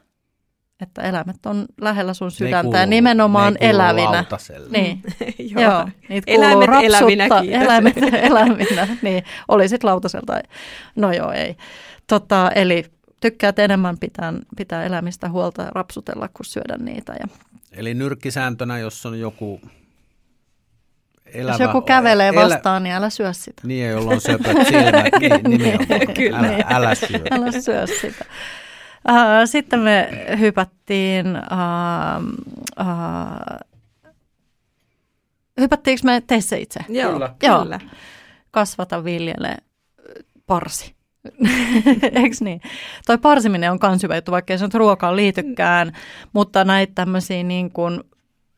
Että 0.82 1.02
eläimet 1.02 1.46
on 1.46 1.66
lähellä 1.82 2.14
sun 2.14 2.32
sydäntä 2.32 2.62
kuuluu, 2.62 2.80
ja 2.80 2.86
nimenomaan 2.86 3.58
elävinä. 3.60 4.12
Lautaselle. 4.12 4.70
Niin. 4.70 5.02
Joo. 5.56 5.62
Joo, 5.62 5.90
niitä 6.10 6.32
eläimet 6.32 6.70
elävinä, 6.84 7.26
Eläimet 7.62 7.98
elävinä, 7.98 8.98
niin. 9.02 9.24
Olisit 9.48 9.84
lautaselta. 9.84 10.42
No 10.96 11.12
joo, 11.12 11.32
ei. 11.32 11.58
Tota, 12.08 12.52
eli 12.56 12.86
tykkäät 13.22 13.60
enemmän 13.60 13.98
pitää, 13.98 14.34
pitää 14.58 14.86
elämistä 14.86 15.30
huolta 15.30 15.62
ja 15.62 15.70
rapsutella 15.72 16.28
kuin 16.28 16.46
syödä 16.46 16.78
niitä. 16.78 17.14
Ja... 17.20 17.28
Eli 17.72 17.94
nyrkkisääntönä, 17.94 18.80
jos 18.80 19.06
on 19.06 19.20
joku 19.20 19.62
elävä, 21.34 21.52
Jos 21.54 21.60
joku 21.60 21.82
kävelee 21.82 22.30
elä, 22.30 22.42
vastaan, 22.42 22.84
niin 22.84 22.96
älä 22.96 23.10
syö 23.10 23.34
sitä. 23.34 23.62
Niin, 23.66 23.90
jolla 23.90 24.12
on 24.12 24.22
söpöt 24.22 24.68
silmät, 24.68 25.14
niin 25.20 25.44
nimenomaan. 25.44 26.14
Kyllä. 26.14 26.38
Älä, 26.38 26.66
älä 26.70 26.96
syö. 26.96 27.20
Älä 27.32 27.52
syö 27.62 27.88
sitä. 27.88 28.26
Uh, 29.10 29.16
sitten 29.46 29.80
me 29.80 30.10
hypättiin, 30.40 31.26
uh, 31.28 32.24
uh, 32.80 33.60
hypättiinkö 35.60 36.02
me 36.04 36.24
teissä 36.28 36.56
itse? 36.56 36.80
Joo, 36.90 37.12
kyllä. 37.12 37.34
Joo. 37.44 37.64
kyllä. 37.64 37.80
Kasvata, 38.52 39.04
viljele, 39.04 39.58
parsi. 40.46 40.98
Eikö 42.24 42.36
niin? 42.40 42.62
Toi 43.06 43.18
parsiminen 43.18 43.72
on 43.72 43.80
kans 43.80 44.04
hyvä 44.04 44.16
juttu, 44.16 44.32
vaikka 44.32 44.54
ei 44.54 44.58
se 44.58 44.66
nyt 44.66 44.74
ruokaan 44.74 45.16
liitykään, 45.16 45.94
mutta 46.34 46.64
näitä 46.64 46.92
tämmöisiä 46.96 47.44
niin 47.44 47.72
kuin 47.72 48.04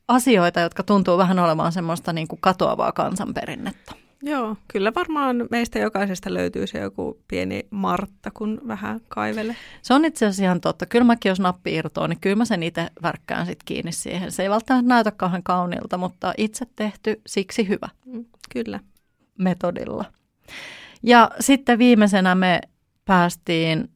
asioita, 0.10 0.60
jotka 0.60 0.84
tuntuu 0.84 1.18
vähän 1.18 1.40
olemaan 1.40 1.72
semmoista 1.72 2.14
niin 2.14 2.28
kuin 2.28 2.42
katoavaa 2.42 2.92
kansanperinnettä. 2.92 3.92
Joo, 4.22 4.56
kyllä 4.68 4.92
varmaan 4.96 5.48
meistä 5.52 5.80
jokaisesta 5.80 6.34
löytyy 6.34 6.68
se 6.68 6.80
joku 6.80 7.20
pieni 7.28 7.68
Martta, 7.70 8.32
kun 8.34 8.62
vähän 8.68 9.02
kaivele. 9.08 9.56
Se 9.82 9.94
on 9.94 10.06
itse 10.06 10.26
asiassa 10.26 10.44
ihan 10.44 10.62
totta. 10.62 10.86
Kyllä 10.86 11.06
mäkin, 11.06 11.30
jos 11.30 11.40
nappi 11.40 11.76
irtoaa, 11.76 12.08
niin 12.08 12.20
kyllä 12.20 12.36
mä 12.36 12.46
sen 12.46 12.64
itse 12.64 12.88
värkkään 13.04 13.46
sit 13.46 13.60
kiinni 13.66 13.92
siihen. 13.92 14.32
Se 14.32 14.44
ei 14.44 14.50
välttämättä 14.50 14.88
näytä 14.90 15.12
kauhean 15.12 15.44
kauniilta, 15.44 15.98
mutta 15.98 16.34
itse 16.38 16.66
tehty, 16.76 17.22
siksi 17.28 17.68
hyvä. 17.68 17.90
Mm, 18.06 18.26
kyllä. 18.54 18.80
Metodilla. 19.38 20.06
Ja 21.04 21.32
sitten 21.40 21.80
viimeisenä 21.80 22.36
me 22.36 22.62
päästiin, 23.06 23.90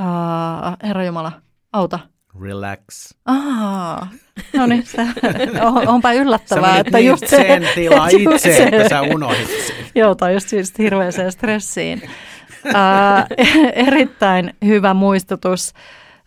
uh, 0.00 0.76
Herra 0.88 1.04
Jumala, 1.04 1.32
auta– 1.72 1.98
Relax. 2.40 3.14
Ah, 3.24 4.08
no 4.56 4.66
niin, 4.66 4.84
on, 5.62 5.88
onpa 5.88 6.12
yllättävää, 6.12 6.72
sä 6.74 6.78
että 6.80 6.98
just 6.98 7.26
sen 7.26 7.68
tila 7.74 8.08
itse, 8.08 8.56
se, 8.56 8.64
että 8.64 8.88
sä 8.88 9.02
unohdit 9.02 9.48
sen. 9.66 9.76
Joo, 9.94 10.14
tai 10.14 10.34
just 10.34 10.48
siis 10.48 10.78
hirveäseen 10.78 11.32
stressiin. 11.32 12.02
Uh, 12.66 13.46
erittäin 13.86 14.54
hyvä 14.64 14.94
muistutus, 14.94 15.72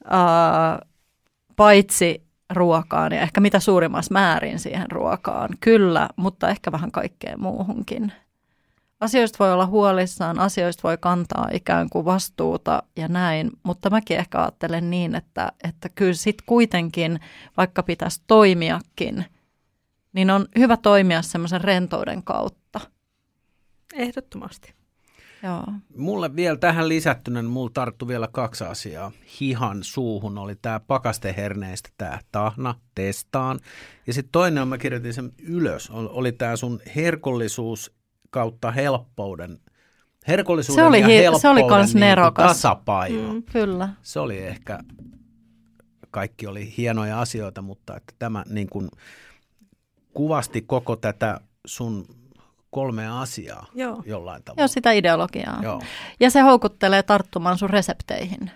uh, 0.06 0.88
paitsi 1.56 2.24
ruokaan 2.54 3.12
ja 3.12 3.22
ehkä 3.22 3.42
mitä 3.42 3.60
suurimmassa 3.60 4.14
määrin 4.14 4.60
siihen 4.60 4.92
ruokaan. 4.92 5.50
Kyllä, 5.60 6.10
mutta 6.16 6.50
ehkä 6.50 6.72
vähän 6.72 6.92
kaikkeen 6.92 7.42
muuhunkin 7.42 8.12
asioista 9.00 9.40
voi 9.40 9.54
olla 9.54 9.66
huolissaan, 9.66 10.40
asioista 10.40 10.84
voi 10.84 10.98
kantaa 10.98 11.48
ikään 11.54 11.90
kuin 11.90 12.06
vastuuta 12.06 12.84
ja 12.96 13.08
näin, 13.08 13.52
mutta 13.64 13.90
mäkin 13.90 14.18
ehkä 14.18 14.42
ajattelen 14.42 14.90
niin, 14.90 15.16
että, 15.16 15.52
että 15.64 15.90
kyllä 15.90 16.14
sitten 16.14 16.46
kuitenkin, 16.46 17.20
vaikka 17.58 17.84
pitäisi 17.84 18.22
toimiakin, 18.28 19.26
niin 20.14 20.30
on 20.30 20.48
hyvä 20.58 20.78
toimia 20.78 21.22
semmoisen 21.22 21.62
rentouden 21.62 22.24
kautta. 22.24 22.80
Ehdottomasti. 23.94 24.74
Joo. 25.44 25.64
Mulle 25.98 26.36
vielä 26.36 26.58
tähän 26.58 26.90
lisättynä, 26.90 27.42
niin 27.42 27.52
mulla 27.52 27.72
tarttu 27.74 28.08
vielä 28.08 28.28
kaksi 28.32 28.64
asiaa. 28.64 29.12
Hihan 29.40 29.84
suuhun 29.84 30.38
oli 30.38 30.56
tämä 30.56 30.80
pakasteherneistä 30.80 31.90
tämä 31.98 32.20
tahna, 32.32 32.76
testaan. 32.96 33.60
Ja 34.08 34.14
sitten 34.14 34.32
toinen, 34.32 34.68
mä 34.68 34.78
kirjoitin 34.78 35.14
sen 35.14 35.32
ylös, 35.44 35.90
oli 35.90 36.32
tämä 36.32 36.56
sun 36.56 36.80
herkollisuus 36.96 37.99
kautta 38.30 38.72
helppouden, 38.72 39.60
herkollisuuden 40.28 40.84
se 40.84 40.88
oli, 40.88 41.02
ja 41.02 41.08
helppouden 41.08 41.42
se 41.42 41.50
oli 41.50 41.64
kans 41.64 41.96
niin 41.96 42.16
tasapaino. 42.34 43.34
Mm, 43.34 43.44
kyllä. 43.44 43.90
Se 44.02 44.20
oli 44.20 44.38
ehkä, 44.38 44.80
kaikki 46.12 46.48
oli 46.48 46.74
hienoja 46.78 47.22
asioita, 47.22 47.62
mutta 47.62 47.98
että 47.98 48.14
tämä 48.20 48.44
niin 48.50 48.70
kuin 48.70 48.90
kuvasti 50.14 50.62
koko 50.62 50.96
tätä 50.96 51.40
sun 51.66 52.06
kolmea 52.72 53.22
asiaa 53.22 53.66
Joo. 53.74 54.04
jollain 54.06 54.44
tavalla. 54.44 54.62
Joo, 54.62 54.68
sitä 54.68 54.92
ideologiaa. 54.92 55.60
Joo. 55.64 55.82
Ja 56.20 56.30
se 56.30 56.40
houkuttelee 56.40 57.04
tarttumaan 57.04 57.58
sun 57.58 57.70
resepteihin. 57.70 58.52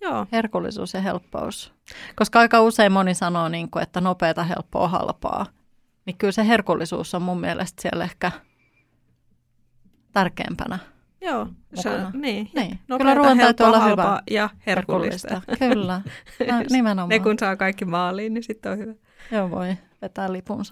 Joo. 0.00 0.26
Herkullisuus 0.32 0.94
ja 0.94 1.00
helppous. 1.00 1.72
Koska 2.16 2.40
aika 2.40 2.62
usein 2.62 2.92
moni 2.92 3.14
sanoo, 3.14 3.48
niin 3.48 3.70
kuin, 3.70 3.82
että 3.82 4.00
nopeata, 4.00 4.44
helppoa, 4.44 4.88
halpaa. 4.88 5.46
Niin 6.06 6.16
kyllä 6.16 6.32
se 6.32 6.46
herkullisuus 6.46 7.14
on 7.14 7.22
mun 7.22 7.40
mielestä 7.40 7.82
siellä 7.82 8.04
ehkä– 8.04 8.32
tärkeämpänä. 10.16 10.78
Joo, 11.20 11.48
se 11.74 11.90
Mukana. 11.90 12.10
niin. 12.14 12.50
Niin. 12.54 12.78
Nopeata, 12.88 12.98
Kyllä 12.98 13.14
ruoan 13.14 13.38
täytyy 13.38 13.66
olla 13.66 13.84
hyvä. 13.84 14.22
ja 14.30 14.50
herkullista. 14.66 15.42
Kyllä, 15.58 16.00
no, 16.52 16.64
nimenomaan. 16.70 17.08
Ne 17.08 17.18
kun 17.18 17.38
saa 17.38 17.56
kaikki 17.56 17.84
maaliin, 17.84 18.34
niin 18.34 18.44
sitten 18.44 18.72
on 18.72 18.78
hyvä. 18.78 18.92
Joo, 19.32 19.50
voi 19.50 19.76
vetää 20.02 20.32
lipun. 20.32 20.64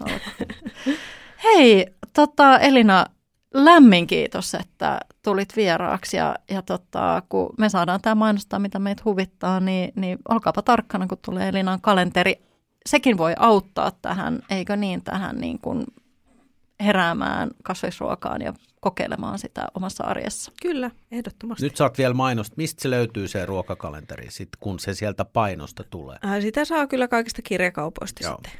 Hei, 1.43 1.85
tota, 2.13 2.59
Elina, 2.59 3.05
lämmin 3.53 4.07
kiitos, 4.07 4.53
että 4.53 4.99
tulit 5.23 5.55
vieraaksi 5.55 6.17
ja, 6.17 6.35
ja 6.51 6.61
tota, 6.61 7.21
kun 7.29 7.49
me 7.57 7.69
saadaan 7.69 8.01
tämä 8.01 8.15
mainostaa, 8.15 8.59
mitä 8.59 8.79
meitä 8.79 9.01
huvittaa, 9.05 9.59
niin, 9.59 9.91
niin 9.95 10.17
olkaapa 10.29 10.61
tarkkana, 10.61 11.07
kun 11.07 11.17
tulee 11.25 11.49
Elinan 11.49 11.81
kalenteri. 11.81 12.35
Sekin 12.85 13.17
voi 13.17 13.33
auttaa 13.39 13.91
tähän, 14.01 14.39
eikö 14.49 14.75
niin, 14.75 15.01
tähän 15.01 15.37
niin 15.37 15.59
kuin 15.59 15.83
heräämään 16.79 17.49
kasvisruokaan 17.63 18.41
ja 18.41 18.53
kokeilemaan 18.85 19.39
sitä 19.39 19.67
omassa 19.73 20.03
arjessa. 20.03 20.51
Kyllä, 20.61 20.91
ehdottomasti. 21.11 21.63
Nyt 21.63 21.75
saat 21.75 21.97
vielä 21.97 22.13
mainosta, 22.13 22.53
mistä 22.57 22.81
se 22.81 22.89
löytyy 22.89 23.27
se 23.27 23.45
ruokakalenteri, 23.45 24.31
sit, 24.31 24.49
kun 24.59 24.79
se 24.79 24.93
sieltä 24.93 25.25
painosta 25.25 25.83
tulee. 25.83 26.17
Äh, 26.25 26.41
Sitä 26.41 26.65
saa 26.65 26.87
kyllä 26.87 27.07
kaikista 27.07 27.41
kirjakaupoista 27.41 28.23
Joo. 28.23 28.33
sitten 28.35 28.51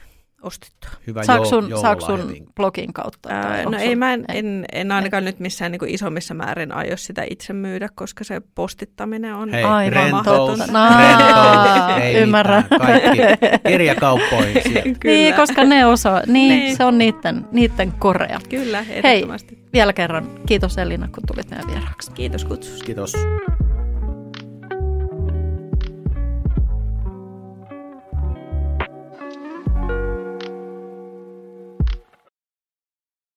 ostettua. 0.45 0.89
Hyvä 1.07 1.23
Saako 1.23 1.45
sun, 1.45 1.71
saako 1.81 2.01
sun 2.01 2.33
blogin 2.55 2.93
kautta? 2.93 3.29
Ää, 3.29 3.57
no 3.63 3.71
sun- 3.71 3.73
ei, 3.79 3.95
mä 3.95 4.13
en, 4.13 4.25
en, 4.33 4.65
en 4.71 4.91
ainakaan 4.91 5.25
nyt 5.25 5.39
missään 5.39 5.71
niin 5.71 5.79
kuin 5.79 5.91
isommissa 5.93 6.33
määrin 6.33 6.71
aio 6.71 6.97
sitä 6.97 7.23
itse 7.29 7.53
myydä, 7.53 7.89
koska 7.95 8.23
se 8.23 8.41
postittaminen 8.55 9.35
on 9.35 9.49
Hei, 9.49 9.63
Aivan 9.63 9.93
rentous, 9.93 10.57
mahdotonta. 10.57 10.67
No, 10.71 11.99
ei 12.01 12.15
ymmärrän. 12.15 12.63
kaikki 12.77 13.17
kirjakauppoihin 13.67 14.63
Niin, 15.03 15.35
koska 15.35 15.63
ne 15.63 15.85
osaa. 15.85 16.21
Niin, 16.27 16.49
Niin. 16.49 16.77
se 16.77 16.83
on 16.85 16.97
niiden, 16.97 17.45
niiden 17.51 17.91
korea. 17.91 18.39
kyllä, 18.49 18.85
ehdottomasti. 18.89 19.57
Vielä 19.73 19.93
kerran 19.93 20.29
kiitos 20.45 20.77
Elina, 20.77 21.07
kun 21.07 21.23
tulit 21.27 21.49
meidän 21.49 21.67
vieraaksi. 21.67 22.11
Kiitos 22.11 22.45
kutsusta. 22.45 22.85
Kiitos. 22.85 23.13